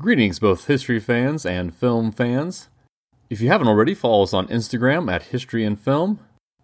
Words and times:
Greetings, 0.00 0.38
both 0.38 0.68
history 0.68 1.00
fans 1.00 1.44
and 1.44 1.74
film 1.74 2.12
fans. 2.12 2.68
If 3.28 3.40
you 3.40 3.48
haven't 3.48 3.66
already, 3.66 3.94
follow 3.94 4.22
us 4.22 4.32
on 4.32 4.46
Instagram 4.46 5.12
at 5.12 5.24
History 5.24 5.64
and 5.64 5.76
Film. 5.78 6.20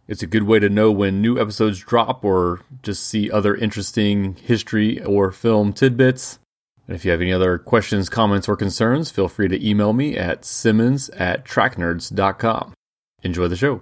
It's 0.07 0.23
a 0.23 0.29
good 0.29 0.45
way 0.45 0.61
to 0.61 0.69
know 0.69 0.93
when 0.93 1.21
new 1.21 1.41
episodes 1.41 1.81
drop 1.81 2.25
or 2.25 2.61
just 2.85 3.05
see 3.05 3.33
other 3.33 3.57
interesting 3.57 4.37
history 4.37 5.03
or 5.03 5.33
film 5.33 5.73
tidbits. 5.73 6.39
And 6.87 6.95
if 6.95 7.05
you 7.05 7.11
have 7.11 7.21
any 7.21 7.33
other 7.33 7.59
questions, 7.59 8.09
comments, 8.09 8.49
or 8.49 8.55
concerns, 8.55 9.11
feel 9.11 9.27
free 9.27 9.49
to 9.49 9.69
email 9.69 9.93
me 9.93 10.17
at 10.17 10.45
simmons 10.45 11.09
at 11.11 11.45
tracknerds.com. 11.45 12.73
Enjoy 13.25 13.49
the 13.49 13.57
show. 13.57 13.81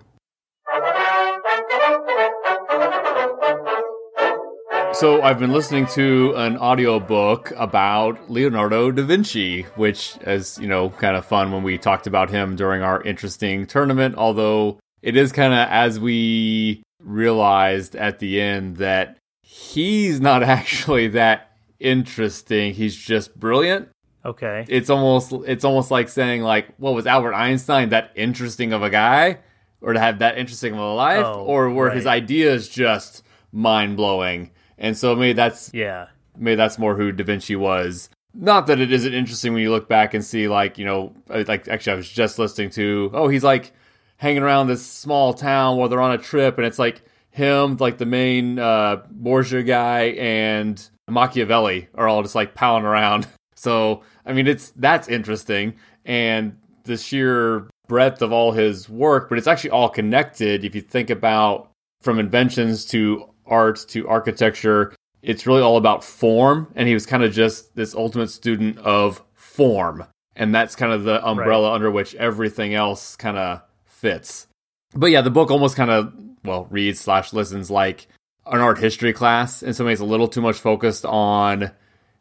So 5.02 5.20
I've 5.20 5.40
been 5.40 5.50
listening 5.50 5.88
to 5.94 6.32
an 6.36 6.56
audiobook 6.56 7.52
about 7.56 8.30
Leonardo 8.30 8.92
da 8.92 9.02
Vinci, 9.02 9.62
which 9.74 10.16
is, 10.20 10.60
you 10.60 10.68
know, 10.68 10.90
kind 10.90 11.16
of 11.16 11.26
fun 11.26 11.50
when 11.50 11.64
we 11.64 11.76
talked 11.76 12.06
about 12.06 12.30
him 12.30 12.54
during 12.54 12.82
our 12.82 13.02
interesting 13.02 13.66
tournament, 13.66 14.14
although 14.14 14.78
it 15.02 15.16
is 15.16 15.32
kind 15.32 15.52
of 15.54 15.66
as 15.70 15.98
we 15.98 16.84
realized 17.00 17.96
at 17.96 18.20
the 18.20 18.40
end 18.40 18.76
that 18.76 19.18
he's 19.42 20.20
not 20.20 20.40
actually 20.44 21.08
that 21.08 21.50
interesting. 21.80 22.72
He's 22.72 22.94
just 22.94 23.36
brilliant. 23.36 23.88
Okay. 24.24 24.64
It's 24.68 24.88
almost 24.88 25.32
it's 25.48 25.64
almost 25.64 25.90
like 25.90 26.10
saying 26.10 26.42
like, 26.42 26.76
what 26.76 26.94
was 26.94 27.08
Albert 27.08 27.34
Einstein 27.34 27.88
that 27.88 28.12
interesting 28.14 28.72
of 28.72 28.84
a 28.84 28.90
guy, 28.90 29.40
or 29.80 29.94
to 29.94 29.98
have 29.98 30.20
that 30.20 30.38
interesting 30.38 30.74
of 30.74 30.78
a 30.78 30.94
life, 30.94 31.26
Oh, 31.26 31.42
or 31.42 31.70
were 31.70 31.90
his 31.90 32.06
ideas 32.06 32.68
just 32.68 33.24
mind 33.50 33.96
blowing? 33.96 34.52
And 34.82 34.98
so 34.98 35.16
maybe 35.16 35.32
that's 35.32 35.70
Yeah. 35.72 36.08
maybe 36.36 36.56
that's 36.56 36.78
more 36.78 36.94
who 36.96 37.10
Da 37.12 37.24
Vinci 37.24 37.56
was. 37.56 38.10
Not 38.34 38.66
that 38.66 38.80
it 38.80 38.92
isn't 38.92 39.14
interesting 39.14 39.52
when 39.54 39.62
you 39.62 39.70
look 39.70 39.88
back 39.88 40.12
and 40.12 40.22
see 40.24 40.48
like 40.48 40.76
you 40.76 40.84
know 40.84 41.14
like 41.28 41.68
actually 41.68 41.92
I 41.94 41.96
was 41.96 42.08
just 42.08 42.38
listening 42.38 42.68
to 42.70 43.10
oh 43.14 43.28
he's 43.28 43.44
like 43.44 43.72
hanging 44.18 44.42
around 44.42 44.66
this 44.66 44.84
small 44.84 45.32
town 45.34 45.76
while 45.76 45.88
they're 45.88 46.00
on 46.00 46.12
a 46.12 46.18
trip 46.18 46.56
and 46.58 46.66
it's 46.66 46.78
like 46.78 47.02
him 47.30 47.76
like 47.78 47.96
the 47.98 48.06
main 48.06 48.58
uh, 48.58 49.02
Borgia 49.10 49.62
guy 49.62 50.02
and 50.18 50.82
Machiavelli 51.08 51.88
are 51.94 52.08
all 52.08 52.22
just 52.22 52.34
like 52.34 52.54
palling 52.54 52.84
around. 52.84 53.26
So 53.54 54.02
I 54.26 54.32
mean 54.32 54.48
it's 54.48 54.72
that's 54.74 55.06
interesting 55.06 55.74
and 56.04 56.56
the 56.82 56.96
sheer 56.96 57.68
breadth 57.86 58.20
of 58.20 58.32
all 58.32 58.50
his 58.50 58.88
work, 58.88 59.28
but 59.28 59.38
it's 59.38 59.46
actually 59.46 59.70
all 59.70 59.88
connected 59.88 60.64
if 60.64 60.74
you 60.74 60.80
think 60.80 61.10
about 61.10 61.70
from 62.00 62.18
inventions 62.18 62.84
to 62.86 63.28
art 63.46 63.84
to 63.88 64.08
architecture. 64.08 64.94
It's 65.22 65.46
really 65.46 65.62
all 65.62 65.76
about 65.76 66.04
form 66.04 66.72
and 66.74 66.88
he 66.88 66.94
was 66.94 67.06
kind 67.06 67.22
of 67.22 67.32
just 67.32 67.74
this 67.76 67.94
ultimate 67.94 68.28
student 68.28 68.78
of 68.78 69.22
form 69.34 70.04
and 70.34 70.54
that's 70.54 70.74
kind 70.74 70.92
of 70.92 71.04
the 71.04 71.24
umbrella 71.26 71.72
under 71.72 71.90
which 71.90 72.14
everything 72.14 72.74
else 72.74 73.16
kind 73.16 73.36
of 73.36 73.62
fits. 73.86 74.46
But 74.94 75.06
yeah 75.06 75.20
the 75.20 75.30
book 75.30 75.50
almost 75.50 75.76
kind 75.76 75.90
of 75.90 76.12
well 76.44 76.66
reads 76.70 77.00
slash 77.00 77.32
listens 77.32 77.70
like 77.70 78.08
an 78.46 78.60
art 78.60 78.78
history 78.78 79.12
class. 79.12 79.62
In 79.62 79.74
some 79.74 79.86
ways 79.86 80.00
a 80.00 80.04
little 80.04 80.28
too 80.28 80.40
much 80.40 80.56
focused 80.56 81.04
on 81.04 81.70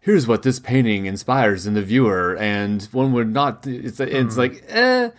here's 0.01 0.27
what 0.27 0.43
this 0.43 0.59
painting 0.59 1.05
inspires 1.05 1.65
in 1.65 1.73
the 1.75 1.81
viewer 1.81 2.35
and 2.37 2.83
one 2.91 3.13
would 3.13 3.31
not 3.31 3.65
it's, 3.65 3.99
it's 3.99 4.37
like 4.37 4.63
eh 4.67 5.09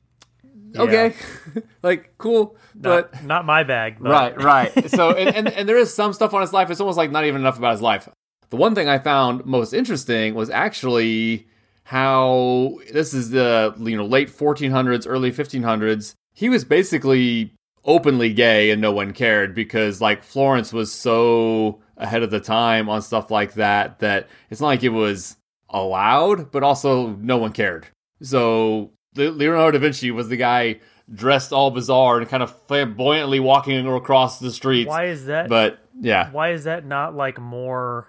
okay 0.77 1.15
like 1.83 2.15
cool 2.19 2.56
but 2.75 3.12
Not, 3.15 3.25
not 3.25 3.45
my 3.45 3.62
bag. 3.62 3.97
But 4.01 4.11
Right, 4.11 4.42
right. 4.42 4.91
So, 4.91 5.11
and, 5.11 5.34
and, 5.34 5.48
and 5.48 5.69
there 5.69 5.79
is 5.79 5.92
some 5.92 6.12
stuff 6.12 6.34
on 6.34 6.41
his 6.41 6.53
life. 6.53 6.70
It's 6.70 6.81
almost 6.81 6.98
like 6.98 7.11
not 7.11 7.25
even 7.25 7.41
enough 7.41 7.59
about 7.59 7.73
his 7.73 7.83
life. 7.83 8.09
The 8.51 8.56
one 8.56 8.75
thing 8.75 8.89
I 8.89 8.98
found 8.98 9.47
most 9.47 9.73
interesting 9.73 10.34
was 10.34 10.51
actually 10.51 11.47
how 11.84 12.79
this 12.92 13.14
is 13.14 13.31
the 13.31 13.75
you 13.79 13.97
know 13.97 14.05
late 14.05 14.29
1400s, 14.29 15.06
early 15.09 15.33
1500s. 15.33 16.14
He 16.34 16.48
was 16.48 16.64
basically 16.64 17.53
openly 17.84 18.33
gay, 18.33 18.70
and 18.70 18.81
no 18.81 18.92
one 18.92 19.12
cared 19.12 19.55
because 19.55 20.01
like 20.01 20.23
Florence 20.23 20.73
was 20.73 20.92
so 20.92 21.80
ahead 21.96 22.23
of 22.23 22.30
the 22.30 22.41
time 22.41 22.89
on 22.89 23.01
stuff 23.01 23.30
like 23.30 23.55
that 23.55 24.01
that 24.01 24.29
it's 24.51 24.61
not 24.61 24.69
like 24.69 24.83
it 24.83 24.91
was 24.91 25.36
allowed, 25.70 26.51
but 26.51 26.63
also 26.63 27.11
no 27.17 27.39
one 27.39 27.52
cared. 27.52 27.86
So 28.20 28.91
Leonardo 29.14 29.78
da 29.78 29.83
Vinci 29.83 30.11
was 30.11 30.28
the 30.28 30.36
guy 30.36 30.80
dressed 31.12 31.52
all 31.52 31.70
bizarre 31.70 32.20
and 32.20 32.28
kind 32.28 32.42
of 32.42 32.56
flamboyantly 32.67 33.40
walking 33.40 33.86
across 33.86 34.39
the 34.39 34.50
streets. 34.50 34.89
Why 34.89 35.06
is 35.06 35.27
that? 35.27 35.48
But 35.48 35.78
yeah, 36.00 36.30
why 36.30 36.52
is 36.52 36.64
that 36.64 36.86
not 36.86 37.14
like 37.14 37.39
more? 37.39 38.08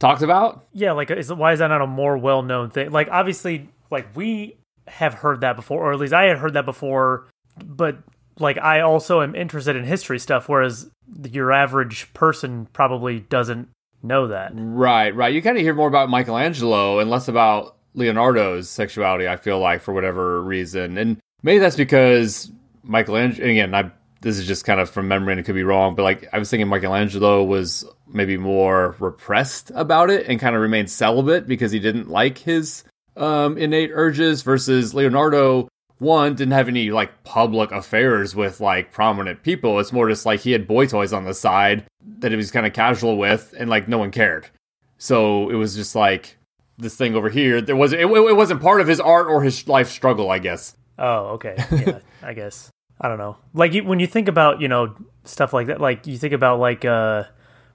talked 0.00 0.22
about. 0.22 0.66
Yeah, 0.72 0.92
like 0.92 1.12
is 1.12 1.32
why 1.32 1.52
is 1.52 1.60
that 1.60 1.68
not 1.68 1.80
a 1.80 1.86
more 1.86 2.18
well 2.18 2.42
known 2.42 2.70
thing? 2.70 2.90
Like 2.90 3.08
obviously, 3.08 3.68
like 3.90 4.08
we 4.16 4.56
have 4.88 5.14
heard 5.14 5.42
that 5.42 5.54
before, 5.54 5.84
or 5.84 5.92
at 5.92 6.00
least 6.00 6.12
I 6.12 6.24
had 6.24 6.38
heard 6.38 6.54
that 6.54 6.64
before. 6.64 7.28
But 7.64 7.98
like 8.40 8.58
I 8.58 8.80
also 8.80 9.22
am 9.22 9.36
interested 9.36 9.76
in 9.76 9.84
history 9.84 10.18
stuff, 10.18 10.48
whereas 10.48 10.90
your 11.30 11.52
average 11.52 12.12
person 12.12 12.66
probably 12.72 13.20
doesn't 13.20 13.68
know 14.02 14.28
that. 14.28 14.52
Right, 14.54 15.14
right. 15.14 15.32
You 15.32 15.42
kind 15.42 15.56
of 15.56 15.62
hear 15.62 15.74
more 15.74 15.88
about 15.88 16.10
Michelangelo 16.10 16.98
and 16.98 17.10
less 17.10 17.28
about 17.28 17.76
Leonardo's 17.94 18.68
sexuality. 18.68 19.28
I 19.28 19.36
feel 19.36 19.58
like 19.58 19.80
for 19.82 19.92
whatever 19.92 20.42
reason, 20.42 20.98
and 20.98 21.18
maybe 21.42 21.58
that's 21.58 21.76
because 21.76 22.50
Michelangelo. 22.82 23.42
And 23.42 23.50
again, 23.50 23.74
I 23.74 23.90
this 24.22 24.38
is 24.38 24.46
just 24.46 24.64
kind 24.64 24.80
of 24.80 24.90
from 24.90 25.08
memory, 25.08 25.32
and 25.32 25.40
it 25.40 25.44
could 25.44 25.54
be 25.54 25.62
wrong, 25.62 25.94
but 25.94 26.02
like 26.02 26.28
I 26.32 26.38
was 26.38 26.50
thinking 26.50 26.68
Michelangelo 26.68 27.42
was 27.42 27.84
maybe 28.06 28.36
more 28.36 28.96
repressed 28.98 29.70
about 29.74 30.10
it 30.10 30.26
and 30.26 30.38
kind 30.38 30.54
of 30.54 30.60
remained 30.60 30.90
celibate 30.90 31.46
because 31.46 31.72
he 31.72 31.78
didn't 31.78 32.10
like 32.10 32.38
his 32.38 32.84
um, 33.16 33.56
innate 33.56 33.90
urges, 33.92 34.42
versus 34.42 34.94
Leonardo. 34.94 35.68
One 35.98 36.34
didn't 36.34 36.52
have 36.52 36.68
any 36.68 36.90
like 36.90 37.24
public 37.24 37.72
affairs 37.72 38.34
with 38.34 38.60
like 38.60 38.92
prominent 38.92 39.42
people. 39.42 39.78
It's 39.80 39.92
more 39.92 40.08
just 40.08 40.24
like 40.24 40.40
he 40.40 40.52
had 40.52 40.66
boy 40.66 40.86
toys 40.86 41.12
on 41.12 41.24
the 41.24 41.34
side 41.34 41.84
that 42.18 42.30
he 42.30 42.36
was 42.36 42.50
kind 42.50 42.66
of 42.66 42.72
casual 42.72 43.16
with, 43.16 43.54
and 43.58 43.70
like 43.70 43.88
no 43.88 43.98
one 43.98 44.10
cared. 44.10 44.48
So 44.98 45.48
it 45.50 45.54
was 45.54 45.74
just 45.74 45.94
like 45.94 46.36
this 46.80 46.96
thing 46.96 47.14
over 47.14 47.28
here. 47.28 47.60
There 47.60 47.76
was 47.76 47.92
it, 47.92 48.00
it 48.00 48.36
wasn't 48.36 48.62
part 48.62 48.80
of 48.80 48.88
his 48.88 49.00
art 49.00 49.26
or 49.28 49.42
his 49.42 49.66
life 49.68 49.90
struggle, 49.90 50.30
I 50.30 50.38
guess. 50.38 50.76
Oh, 50.98 51.28
okay. 51.34 51.56
Yeah, 51.70 51.98
I 52.22 52.34
guess. 52.34 52.70
I 53.00 53.08
don't 53.08 53.18
know. 53.18 53.36
Like 53.54 53.72
you, 53.72 53.84
when 53.84 54.00
you 54.00 54.06
think 54.06 54.28
about, 54.28 54.60
you 54.60 54.68
know, 54.68 54.94
stuff 55.24 55.52
like 55.52 55.68
that, 55.68 55.80
like 55.80 56.06
you 56.06 56.18
think 56.18 56.34
about 56.34 56.58
like 56.60 56.84
uh 56.84 57.24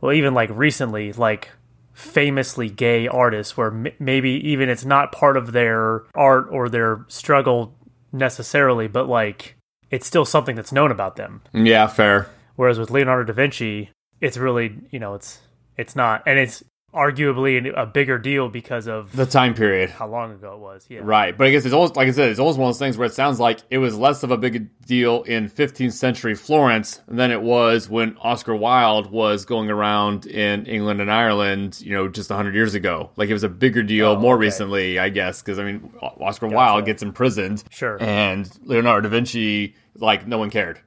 well 0.01 0.11
even 0.13 0.33
like 0.33 0.49
recently 0.53 1.13
like 1.13 1.49
famously 1.93 2.69
gay 2.69 3.07
artists 3.07 3.55
where 3.57 3.67
m- 3.71 3.87
maybe 3.99 4.31
even 4.49 4.69
it's 4.69 4.85
not 4.85 5.11
part 5.11 5.37
of 5.37 5.53
their 5.53 6.03
art 6.13 6.47
or 6.51 6.69
their 6.69 7.05
struggle 7.07 7.73
necessarily, 8.11 8.87
but 8.87 9.07
like 9.07 9.55
it's 9.89 10.05
still 10.05 10.25
something 10.25 10.55
that's 10.55 10.71
known 10.71 10.91
about 10.91 11.15
them. 11.15 11.41
Yeah, 11.53 11.87
fair. 11.87 12.29
Whereas 12.55 12.79
with 12.79 12.91
Leonardo 12.91 13.23
da 13.25 13.33
Vinci, 13.33 13.89
it's 14.21 14.37
really, 14.37 14.75
you 14.91 14.99
know, 14.99 15.15
it's 15.15 15.39
it's 15.77 15.95
not 15.95 16.21
and 16.25 16.37
it's 16.37 16.63
arguably 16.95 17.71
a 17.75 17.85
bigger 17.85 18.17
deal 18.17 18.49
because 18.49 18.87
of 18.87 19.15
The 19.15 19.25
time 19.25 19.53
period. 19.53 19.89
how 19.89 20.07
long 20.07 20.31
ago 20.31 20.53
it 20.53 20.59
was. 20.59 20.85
Yeah. 20.89 21.01
Right, 21.03 21.37
but 21.37 21.47
I 21.47 21.51
guess 21.51 21.65
it's 21.65 21.73
almost 21.73 21.95
like 21.95 22.07
I 22.07 22.11
said, 22.11 22.29
it's 22.29 22.39
almost 22.39 22.57
one 22.57 22.69
of 22.69 22.73
those 22.75 22.79
things 22.79 22.97
where 22.97 23.05
it 23.05 23.13
sounds 23.13 23.39
like 23.39 23.59
it 23.69 23.77
was 23.79 23.97
less 23.97 24.23
of 24.23 24.31
a 24.31 24.37
big 24.37 24.69
deal 24.85 25.23
in 25.23 25.49
15th 25.49 25.91
century 25.93 26.33
Florence 26.35 27.01
than 27.07 27.31
it 27.31 27.41
was 27.41 27.89
when 27.89 28.15
Oscar 28.21 28.55
Wilde 28.55 29.11
was 29.11 29.45
going 29.45 29.69
around 29.69 30.25
in 30.25 30.65
England 30.65 31.01
and 31.01 31.11
Ireland, 31.11 31.79
you 31.81 31.91
know, 31.93 32.07
just 32.07 32.29
100 32.29 32.55
years 32.55 32.73
ago. 32.73 33.11
Like 33.17 33.29
it 33.29 33.33
was 33.33 33.43
a 33.43 33.49
bigger 33.49 33.83
deal 33.83 34.07
Oh, 34.11 34.19
more 34.19 34.35
okay. 34.35 34.41
recently, 34.41 34.97
I 34.97 35.09
guess, 35.09 35.41
because 35.41 35.59
I 35.59 35.63
mean, 35.65 35.91
Oscar 36.01 36.47
Wilde 36.47 36.85
gets 36.85 37.03
imprisoned, 37.03 37.63
Sure. 37.69 38.01
and 38.01 38.49
Leonardo 38.63 39.09
da 39.09 39.11
Vinci, 39.11 39.75
like 39.95 40.25
no 40.27 40.37
one 40.37 40.49
cared. 40.49 40.79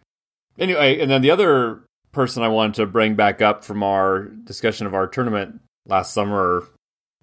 Anyway, 0.58 0.98
and 1.00 1.10
then 1.10 1.22
the 1.22 1.30
other 1.30 1.84
person 2.12 2.42
I 2.42 2.48
wanted 2.48 2.74
to 2.74 2.86
bring 2.86 3.14
back 3.14 3.42
up 3.42 3.62
from 3.64 3.82
our 3.82 4.24
discussion 4.44 4.86
of 4.86 4.94
our 4.94 5.06
tournament 5.06 5.60
last 5.88 6.12
summer. 6.14 6.64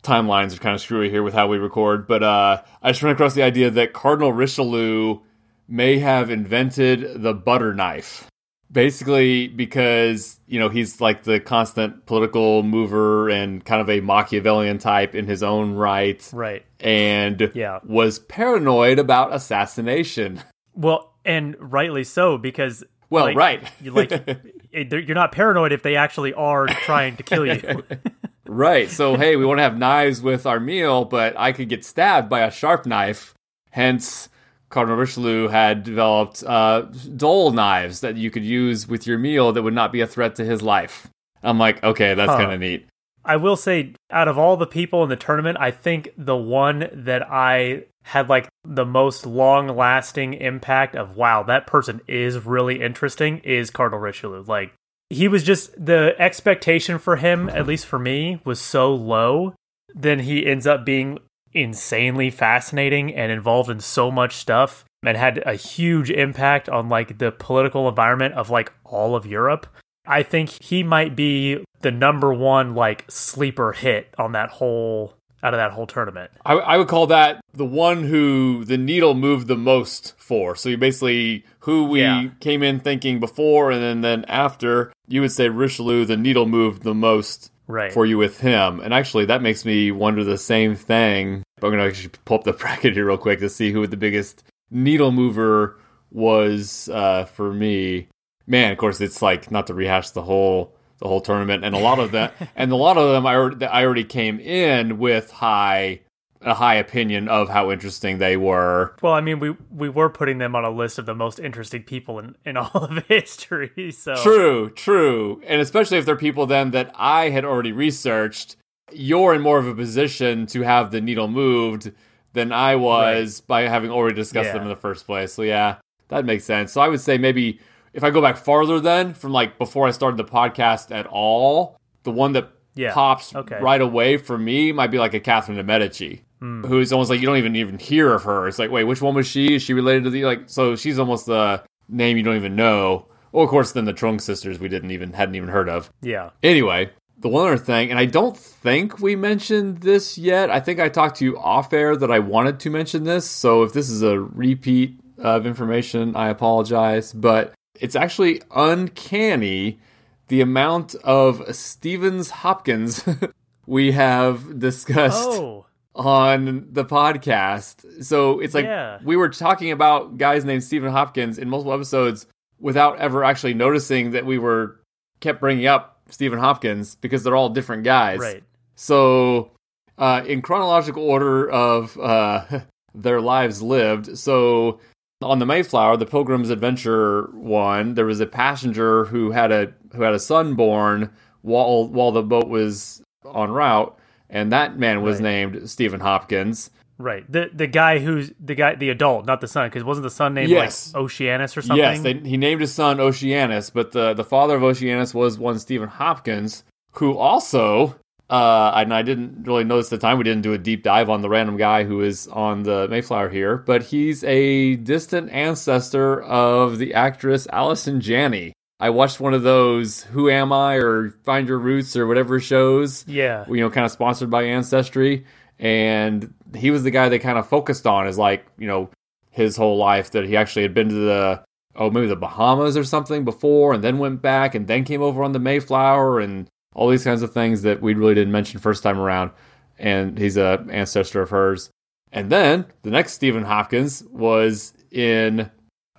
Timelines 0.04 0.56
are 0.56 0.60
kind 0.60 0.76
of 0.76 0.82
screwy 0.82 1.10
here 1.10 1.24
with 1.24 1.34
how 1.34 1.48
we 1.48 1.58
record, 1.58 2.08
but 2.08 2.22
uh, 2.22 2.62
I 2.84 2.92
just 2.92 3.02
ran 3.02 3.14
across 3.14 3.34
the 3.34 3.42
idea 3.42 3.72
that 3.72 3.94
Cardinal 3.94 4.32
Richelieu 4.34 5.20
may 5.68 5.98
have 5.98 6.30
invented 6.30 7.24
the 7.24 7.34
butter 7.34 7.74
knife. 7.74 8.30
Basically, 8.72 9.48
because 9.48 10.40
you 10.48 10.60
know 10.60 10.70
he's 10.70 11.00
like 11.02 11.24
the 11.24 11.40
constant 11.40 12.06
political 12.06 12.62
mover 12.62 13.30
and 13.30 13.64
kind 13.66 13.80
of 13.82 13.90
a 13.90 14.02
Machiavellian 14.02 14.78
type 14.80 15.16
in 15.16 15.26
his 15.28 15.42
own 15.44 15.74
right, 15.74 16.28
Right. 16.34 16.66
and 16.80 17.52
Yeah. 17.56 17.80
was 17.84 18.20
paranoid 18.20 19.00
about 19.00 19.34
assassination. 19.34 20.42
Well, 20.74 21.14
and 21.24 21.56
rightly 21.60 22.04
so 22.04 22.38
because 22.38 22.84
Well, 23.10 23.26
like, 23.26 23.38
right. 23.38 23.64
you 23.82 23.92
like 23.92 24.12
you're 24.72 25.16
not 25.16 25.32
paranoid 25.32 25.72
if 25.72 25.82
they 25.84 25.96
actually 25.96 26.34
are 26.34 26.68
trying 26.68 27.16
to 27.18 27.24
kill 27.24 27.46
you. 27.46 27.84
Right. 28.48 28.90
So, 28.90 29.16
hey, 29.18 29.36
we 29.36 29.46
want 29.46 29.60
to 29.60 29.64
have 29.64 29.78
knives 29.78 30.22
with 30.22 30.46
our 30.46 30.60
meal, 30.60 31.06
but 31.06 31.38
I 31.38 31.52
could 31.52 31.70
get 31.70 31.84
stabbed 31.84 32.30
by 32.30 32.42
a 32.42 32.52
sharp 32.52 32.86
knife. 32.86 33.34
Hence, 33.72 34.30
Cardinal 34.70 34.98
Richelieu 34.98 35.48
had 35.48 35.84
developed 35.84 36.44
uh, 36.44 36.82
dull 37.16 37.52
knives 37.52 38.02
that 38.02 38.16
you 38.18 38.30
could 38.32 38.46
use 38.46 38.88
with 38.88 39.08
your 39.08 39.18
meal 39.18 39.52
that 39.54 39.64
would 39.64 39.74
not 39.74 39.92
be 39.92 40.02
a 40.02 40.08
threat 40.08 40.36
to 40.36 40.46
his 40.46 40.62
life. 40.62 41.08
I'm 41.44 41.60
like, 41.60 41.84
okay, 41.84 42.14
that's 42.14 42.32
Huh. 42.32 42.38
kind 42.38 42.52
of 42.54 42.60
neat. 42.60 42.88
I 43.28 43.38
will 43.38 43.56
say, 43.56 43.94
out 44.12 44.28
of 44.28 44.38
all 44.38 44.56
the 44.56 44.68
people 44.68 45.02
in 45.02 45.10
the 45.10 45.16
tournament, 45.16 45.58
I 45.60 45.72
think 45.72 46.10
the 46.16 46.36
one 46.36 46.90
that 46.94 47.24
I 47.24 47.86
had 48.04 48.30
like 48.30 48.48
the 48.64 48.86
most 48.86 49.26
long 49.26 49.68
lasting 49.68 50.36
impact 50.36 50.96
of 50.96 51.16
wow, 51.16 51.42
that 51.44 51.66
person 51.66 52.02
is 52.08 52.38
really 52.46 52.82
interesting 52.82 53.40
is 53.40 53.72
Cardinal 53.72 54.00
Richelieu. 54.00 54.44
Like, 54.44 54.74
he 55.16 55.28
was 55.28 55.44
just 55.44 55.74
the 55.84 56.14
expectation 56.20 57.00
for 57.00 57.16
him, 57.16 57.50
at 57.50 57.66
least 57.66 57.86
for 57.86 57.98
me, 57.98 58.42
was 58.44 58.60
so 58.60 58.94
low. 58.94 59.56
Then 59.94 60.20
he 60.20 60.46
ends 60.46 60.68
up 60.68 60.86
being 60.86 61.20
insanely 61.54 62.30
fascinating 62.30 63.16
and 63.16 63.32
involved 63.32 63.70
in 63.70 63.80
so 63.80 64.12
much 64.12 64.36
stuff 64.36 64.84
and 65.06 65.16
had 65.16 65.42
a 65.46 65.56
huge 65.56 66.12
impact 66.12 66.68
on 66.68 66.90
like 66.90 67.18
the 67.18 67.32
political 67.32 67.88
environment 67.88 68.34
of 68.34 68.50
like 68.50 68.74
all 68.84 69.16
of 69.16 69.26
Europe. 69.26 69.68
I 70.06 70.22
think 70.22 70.50
he 70.50 70.84
might 70.84 71.16
be 71.16 71.64
the 71.80 71.92
number 71.92 72.34
one 72.34 72.76
like 72.76 73.06
sleeper 73.10 73.72
hit 73.72 74.14
on 74.18 74.34
that 74.34 74.50
whole 74.50 75.16
out 75.46 75.54
of 75.54 75.60
that 75.60 75.72
whole 75.72 75.86
tournament. 75.86 76.32
I, 76.44 76.54
I 76.56 76.78
would 76.78 76.88
call 76.88 77.08
that 77.08 77.40
the 77.54 77.66
one 77.66 78.04
who 78.04 78.66
the 78.66 78.78
needle 78.78 79.14
moved 79.14 79.48
the 79.48 79.56
most 79.56 80.16
for. 80.18 80.56
So 80.56 80.70
you 80.70 80.78
basically 80.78 81.46
who 81.60 81.86
we 81.86 82.02
Yeah. 82.02 82.30
came 82.40 82.64
in 82.64 82.80
thinking 82.80 83.20
before, 83.20 83.70
and 83.72 83.82
then 83.82 84.02
then 84.02 84.26
after. 84.28 84.92
You 85.08 85.22
would 85.22 85.32
say 85.32 85.50
Richelieu, 85.50 86.04
the 86.06 86.18
needle 86.18 86.48
moved 86.48 86.82
the 86.84 86.96
most 86.96 87.52
Right. 87.68 87.92
for 87.94 88.06
you 88.08 88.18
with 88.18 88.40
him. 88.42 88.80
And 88.80 88.92
actually, 88.94 89.26
that 89.26 89.42
makes 89.44 89.66
me 89.66 89.92
wonder 89.92 90.24
the 90.24 90.38
same 90.38 90.76
thing. 90.76 91.44
I'm 91.62 91.70
going 91.72 91.78
to 91.80 91.86
actually 91.86 92.12
pull 92.26 92.38
up 92.40 92.44
the 92.44 92.54
bracket 92.62 92.94
here 92.94 93.06
real 93.06 93.18
quick 93.18 93.40
to 93.40 93.50
see 93.50 93.72
who 93.72 93.86
the 93.88 93.98
biggest 93.98 94.44
needle 94.72 95.12
mover 95.12 95.80
was 96.12 96.90
uh, 96.92 97.26
for 97.26 97.54
me. 97.54 98.08
Man, 98.48 98.72
of 98.72 98.78
course, 98.78 99.02
it's 99.02 99.22
like 99.22 99.50
not 99.52 99.68
to 99.68 99.74
rehash 99.74 100.12
the 100.12 100.22
whole 100.24 100.75
the 101.00 101.08
whole 101.08 101.22
tournament, 101.22 101.64
and 101.64 101.76
a 101.76 101.80
lot 101.80 102.00
of 102.00 102.12
that, 102.12 102.34
and 102.56 102.72
a 102.72 102.76
lot 102.76 102.98
of 102.98 103.12
them, 103.12 103.26
I 103.26 103.36
already, 103.36 103.66
I 103.66 103.84
already 103.84 104.04
came 104.04 104.40
in 104.40 104.98
with 104.98 105.32
high 105.32 106.02
a 106.46 106.54
high 106.54 106.76
opinion 106.76 107.28
of 107.28 107.50
how 107.50 107.72
interesting 107.72 108.20
they 108.20 108.38
were. 108.38 108.96
Well, 109.02 109.14
I 109.14 109.22
mean, 109.22 109.40
we 109.40 109.56
we 109.72 109.90
were 109.90 110.10
putting 110.10 110.38
them 110.38 110.56
on 110.56 110.64
a 110.64 110.70
list 110.70 111.00
of 111.00 111.06
the 111.06 111.16
most 111.16 111.40
interesting 111.40 111.84
people 111.84 112.20
in, 112.20 112.36
in 112.46 112.56
all 112.58 112.86
of 112.86 113.06
history. 113.08 113.92
So 113.92 114.16
True, 114.16 114.70
true. 114.70 115.42
And 115.46 115.60
especially 115.60 115.98
if 115.98 116.06
they're 116.06 116.16
people 116.16 116.46
then 116.46 116.72
that 116.72 116.92
I 116.96 117.30
had 117.30 117.46
already 117.46 117.72
researched, 117.72 118.58
you're 118.92 119.34
in 119.34 119.42
more 119.42 119.58
of 119.58 119.68
a 119.68 119.76
position 119.76 120.46
to 120.48 120.62
have 120.62 120.92
the 120.92 121.02
needle 121.02 121.28
moved 121.28 121.92
than 122.34 122.52
I 122.52 122.76
was 122.76 123.42
by 123.42 123.62
having 123.62 123.90
already 123.90 124.16
discussed 124.16 124.54
them 124.54 124.64
in 124.64 124.70
the 124.70 124.76
first 124.76 125.06
place. 125.06 125.34
So 125.34 125.42
yeah, 125.42 125.78
that 126.10 126.26
makes 126.26 126.44
sense. 126.44 126.72
So 126.72 126.82
I 126.82 126.90
would 126.90 127.02
say 127.02 127.18
maybe 127.18 127.60
if 127.96 128.04
I 128.04 128.12
go 128.12 128.22
back 128.22 128.38
farther 128.38 128.80
then 128.80 129.14
from 129.16 129.32
like 129.32 129.58
before 129.58 129.88
I 129.88 129.92
started 129.92 130.18
the 130.18 130.26
podcast 130.32 130.94
at 130.96 131.08
all, 131.08 131.78
the 132.04 132.12
one 132.12 132.34
that 132.34 132.50
Yeah, 132.76 132.94
pops 132.94 133.34
okay. 133.34 133.58
right 133.62 133.82
away 133.82 134.18
for 134.18 134.38
me 134.38 134.72
might 134.72 134.92
be 134.92 135.00
like 135.00 135.14
a 135.16 135.20
Catherine 135.20 135.58
de 135.58 135.64
Medici. 135.64 136.22
Hmm. 136.40 136.64
Who's 136.66 136.92
almost 136.92 137.10
like 137.10 137.22
you 137.22 137.26
don't 137.26 137.38
even 137.38 137.56
even 137.56 137.80
hear 137.80 138.14
of 138.14 138.24
her. 138.26 138.48
It's 138.48 138.60
like, 138.60 138.70
wait, 138.70 138.84
which 138.84 139.02
one 139.02 139.16
was 139.16 139.26
she? 139.26 139.56
Is 139.56 139.64
she 139.64 139.74
related 139.74 140.04
to 140.04 140.10
the 140.12 140.26
like? 140.26 140.42
So 140.48 140.76
she's 140.76 141.00
almost 141.00 141.26
the 141.26 141.64
name 141.90 142.18
you 142.18 142.24
don't 142.24 142.36
even 142.36 142.56
know. 142.58 143.08
Well, 143.32 143.44
of 143.46 143.50
course, 143.50 143.72
then 143.72 143.86
the 143.86 143.94
Trung 143.94 144.20
sisters 144.20 144.60
we 144.60 144.68
didn't 144.70 144.92
even 144.92 145.14
hadn't 145.14 145.36
even 145.36 145.50
heard 145.50 145.70
of. 145.70 145.90
yeah, 146.02 146.30
Anyway, 146.44 146.90
the 147.18 147.30
one 147.30 147.48
other 147.48 147.58
thing, 147.58 147.90
and 147.92 147.98
I 148.00 148.06
don't 148.06 148.36
think 148.38 149.00
we 149.00 149.16
mentioned 149.16 149.80
this 149.80 150.18
yet. 150.18 150.50
I 150.52 150.60
think 150.60 150.80
I 150.82 150.90
talked 150.90 151.18
to 151.20 151.26
you 151.26 151.38
off 151.38 151.72
air 151.74 151.96
that 151.96 152.12
I 152.12 152.20
wanted 152.20 152.60
to 152.62 152.70
mention 152.70 153.04
this. 153.06 153.30
So 153.30 153.64
if 153.64 153.72
this 153.74 153.90
is 153.90 154.02
a 154.04 154.20
repeat 154.20 155.00
of 155.18 155.46
information, 155.46 156.16
I 156.16 156.28
apologize. 156.30 157.14
But 157.14 157.54
it's 157.80 157.96
actually 157.96 158.42
uncanny 158.56 159.80
the 160.28 160.42
amount 160.42 160.96
of 161.04 161.56
Stevens 161.56 162.30
Hopkins 162.30 163.04
we 163.68 163.92
have 163.92 164.60
discussed 164.60 165.28
oh, 165.30 165.66
on 165.94 166.68
the 166.72 166.86
podcast. 166.86 168.04
So 168.04 168.40
it's 168.40 168.54
like 168.54 168.66
Yeah. 168.66 169.00
we 169.04 169.16
were 169.16 169.30
talking 169.30 169.72
about 169.72 170.18
guys 170.18 170.44
named 170.46 170.64
Stephen 170.64 170.92
Hopkins 170.92 171.38
in 171.38 171.50
multiple 171.50 171.74
episodes 171.74 172.26
without 172.60 172.98
ever 173.00 173.24
actually 173.24 173.54
noticing 173.54 174.12
that 174.12 174.26
we 174.26 174.38
were 174.38 174.80
kept 175.20 175.40
bringing 175.40 175.68
up 175.68 176.02
Stephen 176.10 176.40
Hopkins 176.40 176.96
because 176.96 177.24
they're 177.24 177.36
all 177.36 177.50
different 177.50 177.84
guys. 177.84 178.20
right. 178.20 178.44
So, 178.76 179.52
uh, 179.98 180.24
in 180.28 180.42
chronological 180.42 181.04
order 181.04 181.50
of 181.50 181.98
uh, 181.98 182.62
their 182.94 183.22
lives 183.22 183.62
lived, 183.62 184.18
so 184.18 184.80
on 185.22 185.40
the 185.40 185.46
Mayflower, 185.46 185.98
the 185.98 186.06
Pilgrim's 186.06 186.50
Adventure 186.50 187.30
one, 187.34 187.94
there 187.96 188.06
was 188.06 188.20
a 188.20 188.26
passenger 188.26 189.06
who 189.06 189.32
had 189.32 189.52
a 189.52 189.74
who 189.94 190.02
had 190.04 190.14
a 190.14 190.20
son 190.20 190.56
born 190.56 191.12
while 191.42 191.88
while 191.88 192.12
the 192.12 192.24
boat 192.24 192.48
was 192.48 193.02
en 193.26 193.52
route, 193.52 193.98
and 194.30 194.52
that 194.52 194.78
man 194.78 195.02
was 195.02 195.16
Right. 195.18 195.24
named 195.24 195.70
Stephen 195.70 196.02
Hopkins. 196.02 196.70
Right. 196.98 197.30
The 197.32 197.50
the 197.54 197.68
guy 197.68 198.00
who's 198.00 198.32
the 198.40 198.56
guy 198.56 198.76
the 198.76 198.90
adult, 198.90 199.26
not 199.26 199.42
the 199.42 199.48
son, 199.48 199.68
because 199.68 199.84
wasn't 199.84 200.04
the 200.04 200.10
son 200.10 200.34
named 200.34 200.50
Yes. 200.50 200.94
like 200.94 201.02
Oceanus 201.04 201.56
or 201.58 201.62
something? 201.62 201.78
Yes, 201.78 202.02
they, 202.02 202.14
he 202.16 202.38
named 202.38 202.62
his 202.62 202.74
son 202.74 203.00
Oceanus, 203.00 203.70
but 203.70 203.92
the 203.94 204.14
the 204.14 204.24
father 204.24 204.56
of 204.56 204.64
Oceanus 204.64 205.14
was 205.14 205.38
one 205.40 205.60
Stephen 205.60 205.90
Hopkins, 205.90 206.64
who 206.94 207.18
also. 207.18 207.96
Uh, 208.30 208.72
and 208.76 208.94
I 208.94 209.04
didn't 209.04 209.44
really 209.44 209.64
notice 209.64 209.92
at 209.94 210.00
the 210.00 210.08
time. 210.08 210.18
We 210.18 210.24
didn't 210.24 210.42
do 210.42 210.54
a 210.54 210.58
deep 210.58 210.82
dive 210.84 211.10
on 211.10 211.22
the 211.22 211.30
random 211.30 211.58
guy 211.58 211.84
who 211.84 212.02
is 212.02 212.28
on 212.28 212.64
the 212.64 212.88
Mayflower 212.88 213.30
here, 213.30 213.58
but 213.58 213.84
he's 213.84 214.24
a 214.24 214.76
distant 214.78 215.30
ancestor 215.32 216.22
of 216.24 216.80
the 216.80 216.96
actress 216.96 217.48
Allison 217.52 218.02
Janney. 218.02 218.54
I 218.80 218.90
watched 218.90 219.20
one 219.20 219.34
of 219.34 219.44
those 219.44 220.04
"Who 220.04 220.30
Am 220.30 220.52
I" 220.52 220.76
or 220.76 221.12
"Find 221.24 221.48
Your 221.48 221.60
Roots" 221.60 221.96
or 221.96 222.08
whatever 222.08 222.40
shows 222.40 223.06
yeah. 223.08 223.46
you 223.48 223.58
know, 223.58 223.70
kind 223.70 223.86
of 223.86 223.92
sponsored 223.92 224.30
by 224.30 224.44
Ancestry. 224.44 225.26
And 225.60 226.34
he 226.54 226.72
was 226.72 226.84
the 226.84 226.92
guy 226.92 227.08
they 227.08 227.20
kind 227.20 227.38
of 227.38 227.48
focused 227.48 227.88
on 227.88 228.08
as 228.08 228.18
like, 228.18 228.46
you 228.58 228.68
know, 228.68 228.90
his 229.30 229.56
whole 229.56 229.78
life 229.78 230.12
that 230.12 230.26
he 230.26 230.36
actually 230.36 230.64
had 230.64 230.74
been 230.74 230.90
to 230.90 230.96
the, 230.96 231.44
oh, 231.76 231.90
maybe 231.90 232.08
the 232.08 232.16
Bahamas 232.16 232.76
or 232.76 232.84
something 232.84 233.24
before 233.24 233.74
and 233.74 233.84
then 233.84 233.98
went 233.98 234.22
back 234.22 234.56
and 234.56 234.68
then 234.68 234.84
came 234.84 235.02
over 235.02 235.24
on 235.24 235.32
the 235.32 235.40
Mayflower 235.40 236.20
and 236.20 236.50
all 236.76 236.88
these 236.90 237.04
kinds 237.04 237.24
of 237.24 237.34
things 237.34 237.64
that 237.64 237.82
we 237.82 237.94
really 237.96 238.14
didn't 238.14 238.32
mention 238.32 238.60
first 238.60 238.84
time 238.84 239.00
around. 239.00 239.32
And 239.80 240.18
he's 240.18 240.38
a 240.38 240.64
ancestor 240.70 241.22
of 241.22 241.32
hers. 241.32 241.70
And 242.12 242.30
then 242.30 242.66
the 242.84 242.92
next 242.92 243.14
Stephen 243.14 243.44
Hopkins 243.44 244.04
was 244.12 244.74
in, 244.92 245.50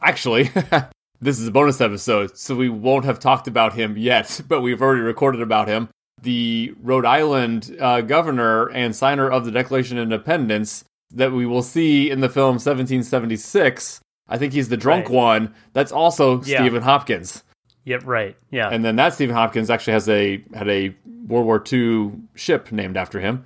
actually, 0.00 0.44
this 1.20 1.38
is 1.40 1.48
a 1.48 1.50
bonus 1.50 1.80
episode, 1.80 2.38
so 2.38 2.54
we 2.54 2.68
won't 2.68 3.04
have 3.04 3.18
talked 3.18 3.48
about 3.48 3.74
him 3.74 3.96
yet, 3.98 4.40
but 4.48 4.60
we've 4.60 4.80
already 4.80 5.02
recorded 5.02 5.42
about 5.42 5.66
him 5.68 5.88
the 6.22 6.72
Rhode 6.82 7.04
Island 7.04 7.76
uh, 7.78 8.00
governor 8.00 8.68
and 8.70 8.96
signer 8.96 9.28
of 9.30 9.44
the 9.44 9.50
Declaration 9.50 9.98
of 9.98 10.04
Independence 10.04 10.82
that 11.12 11.30
we 11.32 11.44
will 11.44 11.62
see 11.62 12.10
in 12.10 12.20
the 12.20 12.28
film 12.30 12.52
1776. 12.54 14.00
I 14.28 14.38
think 14.38 14.52
he's 14.54 14.68
the 14.70 14.76
drunk 14.76 15.06
Right. 15.06 15.14
one. 15.14 15.54
That's 15.72 15.92
also 15.92 16.42
Yeah. 16.42 16.60
Stephen 16.62 16.82
Hopkins. 16.82 17.42
Yep. 17.86 18.02
Right. 18.04 18.36
Yeah. 18.50 18.68
And 18.68 18.84
then 18.84 18.96
that 18.96 19.14
Stephen 19.14 19.34
Hopkins 19.34 19.70
actually 19.70 19.94
has 19.94 20.08
a 20.08 20.44
had 20.54 20.68
a 20.68 20.94
World 21.26 21.46
War 21.46 21.62
II 21.72 22.12
ship 22.34 22.70
named 22.70 22.96
after 22.98 23.18
him. 23.20 23.44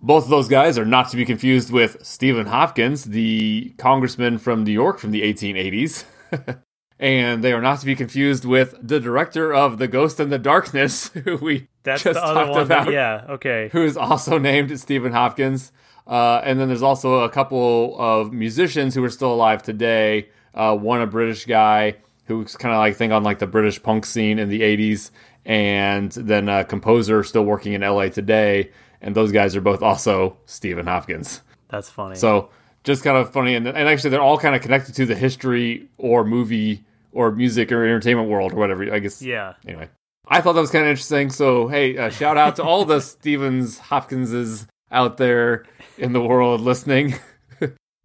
Both 0.00 0.24
of 0.24 0.30
those 0.30 0.48
guys 0.48 0.78
are 0.78 0.86
not 0.86 1.10
to 1.10 1.16
be 1.16 1.26
confused 1.26 1.70
with 1.70 1.98
Stephen 2.06 2.46
Hopkins, 2.46 3.04
the 3.04 3.74
congressman 3.76 4.38
from 4.38 4.64
New 4.64 4.72
York 4.72 4.98
from 4.98 5.10
the 5.10 5.20
1880s. 5.22 6.04
and 6.98 7.44
they 7.44 7.52
are 7.52 7.60
not 7.60 7.80
to 7.80 7.86
be 7.86 7.94
confused 7.94 8.44
with 8.46 8.74
the 8.80 8.98
director 9.00 9.52
of 9.52 9.78
The 9.78 9.88
Ghost 9.88 10.18
and 10.20 10.30
the 10.32 10.38
Darkness, 10.38 11.08
who 11.24 11.36
we 11.36 11.68
That's 11.82 12.02
just 12.02 12.14
the 12.14 12.24
other 12.24 12.40
talked 12.46 12.50
one. 12.50 12.68
that- 12.68 12.82
about 12.82 12.92
yeah. 12.92 13.26
Okay. 13.30 13.68
who 13.72 13.82
is 13.84 13.96
also 13.96 14.38
named 14.38 14.78
Stephen 14.80 15.12
Hopkins. 15.12 15.72
Uh, 16.06 16.40
and 16.44 16.58
then 16.58 16.68
there's 16.68 16.82
also 16.82 17.20
a 17.20 17.28
couple 17.28 17.94
of 17.98 18.32
musicians 18.32 18.94
who 18.94 19.04
are 19.04 19.10
still 19.10 19.32
alive 19.34 19.62
today. 19.62 20.28
Uh, 20.54 20.74
one 20.76 21.00
a 21.00 21.06
British 21.06 21.44
guy 21.44 21.96
who's 22.30 22.56
kind 22.56 22.74
of 22.74 22.78
like 22.78 22.96
think 22.96 23.12
on 23.12 23.22
like 23.22 23.38
the 23.38 23.46
British 23.46 23.82
punk 23.82 24.06
scene 24.06 24.38
in 24.38 24.48
the 24.48 24.60
80s, 24.60 25.10
and 25.44 26.12
then 26.12 26.48
a 26.48 26.64
composer 26.64 27.22
still 27.24 27.44
working 27.44 27.72
in 27.72 27.82
LA 27.82 28.08
today. 28.08 28.70
And 29.02 29.14
those 29.14 29.32
guys 29.32 29.56
are 29.56 29.60
both 29.60 29.82
also 29.82 30.36
Stephen 30.46 30.86
Hopkins. 30.86 31.42
That's 31.68 31.88
funny. 31.88 32.16
So 32.16 32.50
just 32.84 33.02
kind 33.02 33.16
of 33.16 33.32
funny, 33.32 33.54
and, 33.54 33.66
and 33.66 33.88
actually 33.88 34.10
they're 34.10 34.22
all 34.22 34.38
kind 34.38 34.54
of 34.54 34.62
connected 34.62 34.94
to 34.96 35.06
the 35.06 35.14
history 35.14 35.88
or 35.98 36.24
movie 36.24 36.84
or 37.12 37.32
music 37.32 37.72
or 37.72 37.84
entertainment 37.84 38.28
world 38.28 38.52
or 38.52 38.56
whatever. 38.56 38.92
I 38.92 38.98
guess 38.98 39.20
yeah. 39.22 39.54
anyway, 39.66 39.88
I 40.28 40.40
thought 40.40 40.52
that 40.52 40.60
was 40.60 40.70
kind 40.70 40.84
of 40.84 40.90
interesting. 40.90 41.30
So, 41.30 41.68
hey, 41.68 41.96
uh, 41.96 42.10
shout 42.10 42.36
out 42.36 42.56
to 42.56 42.62
all 42.62 42.84
the 42.84 43.00
Stevens 43.00 43.78
Hopkinses 43.78 44.66
out 44.90 45.16
there 45.16 45.64
in 45.98 46.12
the 46.12 46.20
world 46.20 46.60
listening. 46.60 47.14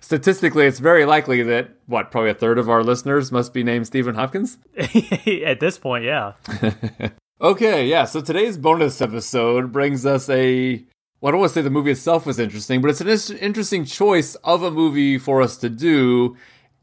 Statistically, 0.05 0.67
it's 0.67 0.77
very 0.77 1.03
likely 1.03 1.41
that 1.41 1.71
what 1.87 2.11
probably 2.11 2.29
a 2.29 2.35
third 2.35 2.59
of 2.59 2.69
our 2.69 2.83
listeners 2.83 3.31
must 3.31 3.55
be 3.55 3.63
named 3.63 3.87
Stephen 3.87 4.13
Hopkins. 4.13 4.59
At 4.77 5.59
this 5.59 5.79
point, 5.79 6.03
yeah. 6.03 6.33
Okay, 7.41 7.87
yeah. 7.87 8.05
So 8.05 8.21
today's 8.21 8.55
bonus 8.55 9.01
episode 9.01 9.71
brings 9.71 10.05
us 10.05 10.29
a. 10.29 10.85
Well, 11.19 11.29
I 11.29 11.31
don't 11.31 11.39
want 11.39 11.49
to 11.49 11.53
say 11.55 11.61
the 11.63 11.71
movie 11.71 11.89
itself 11.89 12.27
was 12.27 12.37
interesting, 12.37 12.81
but 12.81 12.91
it's 12.91 13.31
an 13.31 13.37
interesting 13.39 13.83
choice 13.83 14.35
of 14.35 14.61
a 14.61 14.69
movie 14.69 15.17
for 15.17 15.41
us 15.41 15.57
to 15.57 15.69
do. 15.69 16.37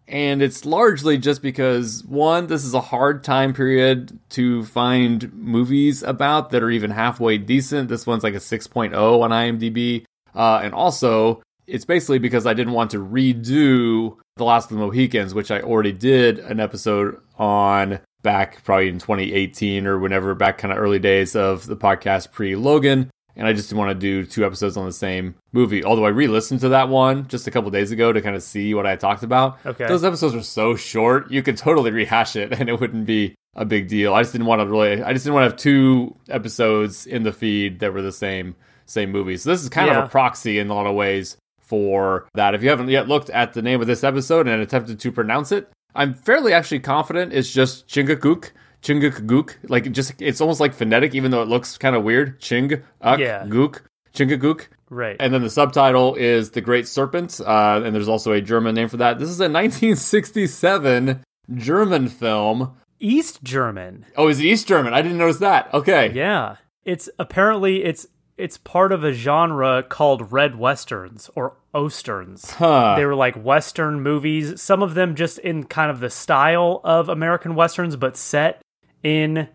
And 0.08 0.42
it's 0.42 0.64
largely 0.64 1.16
just 1.16 1.42
because, 1.42 2.04
one, 2.04 2.48
this 2.48 2.64
is 2.64 2.74
a 2.74 2.80
hard 2.80 3.22
time 3.22 3.54
period 3.54 4.18
to 4.30 4.64
find 4.64 5.32
movies 5.32 6.02
about 6.02 6.50
that 6.50 6.62
are 6.64 6.70
even 6.70 6.90
halfway 6.90 7.38
decent. 7.38 7.88
This 7.88 8.04
one's 8.04 8.24
like 8.24 8.34
a 8.34 8.38
6.0 8.38 8.92
on 8.94 9.30
IMDb. 9.30 10.04
Uh, 10.34 10.60
and 10.62 10.74
also, 10.74 11.40
it's 11.66 11.84
basically 11.84 12.18
because 12.18 12.46
I 12.46 12.54
didn't 12.54 12.72
want 12.72 12.90
to 12.92 12.98
redo 12.98 14.16
The 14.36 14.44
Last 14.44 14.70
of 14.70 14.76
the 14.78 14.84
Mohicans, 14.84 15.34
which 15.34 15.50
I 15.50 15.60
already 15.60 15.92
did 15.92 16.38
an 16.38 16.60
episode 16.60 17.20
on 17.38 18.00
back 18.22 18.62
probably 18.64 18.88
in 18.88 18.98
2018 18.98 19.86
or 19.86 19.98
whenever, 19.98 20.34
back 20.34 20.58
kind 20.58 20.72
of 20.72 20.78
early 20.78 20.98
days 20.98 21.34
of 21.34 21.66
the 21.66 21.76
podcast 21.76 22.32
pre 22.32 22.56
Logan 22.56 23.10
and 23.34 23.46
I 23.46 23.52
just 23.52 23.68
didn't 23.68 23.78
want 23.78 23.90
to 23.90 23.94
do 23.98 24.24
two 24.26 24.44
episodes 24.44 24.76
on 24.76 24.84
the 24.84 24.92
same 24.92 25.34
movie. 25.52 25.84
Although 25.84 26.04
I 26.04 26.10
re-listened 26.10 26.60
to 26.60 26.70
that 26.70 26.88
one 26.88 27.28
just 27.28 27.46
a 27.46 27.50
couple 27.50 27.70
days 27.70 27.90
ago 27.90 28.12
to 28.12 28.20
kind 28.20 28.36
of 28.36 28.42
see 28.42 28.74
what 28.74 28.86
I 28.86 28.96
talked 28.96 29.22
about. 29.22 29.58
Okay. 29.64 29.86
Those 29.88 30.04
episodes 30.04 30.34
were 30.34 30.42
so 30.42 30.76
short, 30.76 31.30
you 31.30 31.42
could 31.42 31.56
totally 31.56 31.90
rehash 31.90 32.36
it 32.36 32.52
and 32.58 32.68
it 32.68 32.78
wouldn't 32.80 33.06
be 33.06 33.34
a 33.54 33.64
big 33.64 33.88
deal. 33.88 34.14
I 34.14 34.22
just 34.22 34.32
didn't 34.32 34.46
want 34.46 34.60
to 34.60 34.66
really 34.66 35.02
I 35.02 35.12
just 35.12 35.24
didn't 35.24 35.34
want 35.34 35.44
to 35.46 35.50
have 35.50 35.58
two 35.58 36.16
episodes 36.28 37.06
in 37.06 37.22
the 37.22 37.32
feed 37.32 37.80
that 37.80 37.92
were 37.92 38.02
the 38.02 38.12
same 38.12 38.54
same 38.86 39.10
movie. 39.10 39.36
So 39.36 39.50
this 39.50 39.62
is 39.62 39.68
kind 39.68 39.88
Yeah. 39.88 40.00
of 40.00 40.04
a 40.06 40.08
proxy 40.08 40.58
in 40.58 40.68
a 40.68 40.74
lot 40.74 40.86
of 40.86 40.94
ways 40.94 41.36
for 41.72 42.28
that. 42.34 42.54
If 42.54 42.62
you 42.62 42.68
haven't 42.68 42.90
yet 42.90 43.08
looked 43.08 43.30
at 43.30 43.54
the 43.54 43.62
name 43.62 43.80
of 43.80 43.86
this 43.86 44.04
episode 44.04 44.46
and 44.46 44.60
attempted 44.60 45.00
to 45.00 45.10
pronounce 45.10 45.52
it, 45.52 45.70
I'm 45.94 46.12
fairly 46.12 46.52
actually 46.52 46.80
confident 46.80 47.32
it's 47.32 47.50
just 47.50 47.88
Chingachgook. 47.88 48.50
Chingachgook. 48.82 49.54
Like 49.70 49.90
just 49.90 50.12
it's 50.20 50.42
almost 50.42 50.60
like 50.60 50.74
phonetic, 50.74 51.14
even 51.14 51.30
though 51.30 51.40
it 51.40 51.48
looks 51.48 51.78
kind 51.78 51.96
of 51.96 52.02
weird. 52.04 52.38
Ching 52.40 52.70
Yeah. 53.02 53.46
Gook. 53.46 53.80
Chingachgook. 54.14 54.66
Right. 54.90 55.16
And 55.18 55.32
then 55.32 55.40
the 55.40 55.48
subtitle 55.48 56.14
is 56.16 56.50
The 56.50 56.60
Great 56.60 56.86
Serpent, 56.86 57.40
uh, 57.40 57.80
and 57.82 57.94
there's 57.94 58.08
also 58.08 58.32
a 58.32 58.42
German 58.42 58.74
name 58.74 58.88
for 58.90 58.98
that. 58.98 59.18
This 59.18 59.30
is 59.30 59.40
a 59.40 59.48
1967 59.48 61.22
German 61.54 62.08
film. 62.08 62.74
East 63.00 63.42
German. 63.42 64.04
Oh, 64.18 64.28
is 64.28 64.40
it 64.40 64.44
East 64.44 64.68
German? 64.68 64.92
I 64.92 65.00
didn't 65.00 65.16
notice 65.16 65.38
that. 65.38 65.72
Okay. 65.72 66.12
Yeah. 66.12 66.56
It's 66.84 67.08
apparently 67.18 67.82
it's 67.84 68.06
it's 68.36 68.56
part 68.56 68.92
of 68.92 69.04
a 69.04 69.12
genre 69.12 69.82
called 69.82 70.32
red 70.32 70.56
westerns 70.56 71.30
or 71.34 71.56
osterns. 71.74 72.50
Huh. 72.52 72.94
They 72.96 73.04
were 73.04 73.14
like 73.14 73.36
western 73.36 74.00
movies, 74.00 74.60
some 74.60 74.82
of 74.82 74.94
them 74.94 75.14
just 75.14 75.38
in 75.38 75.64
kind 75.64 75.90
of 75.90 76.00
the 76.00 76.10
style 76.10 76.80
of 76.84 77.08
American 77.08 77.54
westerns 77.54 77.96
but 77.96 78.16
set 78.16 78.62
in 79.02 79.48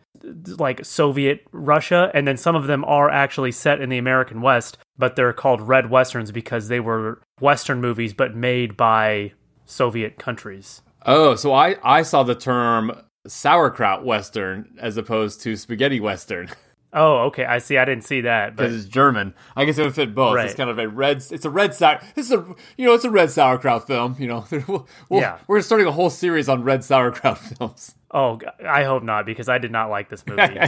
like 0.57 0.83
Soviet 0.83 1.45
Russia 1.51 2.11
and 2.13 2.27
then 2.27 2.37
some 2.37 2.55
of 2.55 2.67
them 2.67 2.83
are 2.85 3.09
actually 3.09 3.51
set 3.51 3.81
in 3.81 3.89
the 3.89 3.97
American 3.97 4.41
West, 4.41 4.77
but 4.97 5.15
they're 5.15 5.33
called 5.33 5.61
red 5.61 5.89
westerns 5.89 6.31
because 6.31 6.67
they 6.67 6.79
were 6.79 7.21
western 7.39 7.81
movies 7.81 8.13
but 8.13 8.35
made 8.35 8.75
by 8.75 9.33
Soviet 9.65 10.17
countries. 10.17 10.81
Oh, 11.05 11.35
so 11.35 11.53
I, 11.53 11.77
I 11.83 12.01
saw 12.01 12.23
the 12.23 12.35
term 12.35 12.91
sauerkraut 13.27 14.05
western 14.05 14.77
as 14.79 14.97
opposed 14.97 15.41
to 15.41 15.55
spaghetti 15.55 15.99
western 15.99 16.49
Oh, 16.93 17.17
okay. 17.25 17.43
I 17.45 17.57
see. 17.59 17.77
I 17.77 17.85
didn't 17.85 18.05
see 18.05 18.21
that. 18.21 18.55
Because 18.55 18.73
it's 18.75 18.85
German. 18.85 19.33
I 19.55 19.65
guess 19.65 19.77
it 19.77 19.83
would 19.83 19.93
fit 19.93 20.15
both. 20.15 20.35
Right. 20.35 20.45
It's 20.45 20.55
kind 20.55 20.69
of 20.69 20.79
a 20.79 20.87
red. 20.87 21.17
It's 21.29 21.43
a 21.45 21.49
red 21.49 21.73
sour. 21.75 22.01
This 22.15 22.27
is 22.27 22.31
a 22.31 22.45
you 22.77 22.85
know 22.87 22.93
it's 22.93 23.03
a 23.03 23.11
red 23.11 23.29
sauerkraut 23.29 23.85
film. 23.85 24.15
You 24.17 24.27
know, 24.27 24.45
we'll, 24.67 24.87
we'll, 25.09 25.21
Yeah. 25.21 25.37
we're 25.47 25.61
starting 25.61 25.85
a 25.87 25.91
whole 25.91 26.09
series 26.09 26.47
on 26.49 26.63
red 26.63 26.83
sauerkraut 26.83 27.37
films. 27.57 27.93
oh, 28.11 28.39
I 28.65 28.83
hope 28.85 29.03
not 29.03 29.25
because 29.25 29.49
I 29.49 29.57
did 29.57 29.71
not 29.71 29.89
like 29.89 30.09
this 30.09 30.25
movie. 30.25 30.43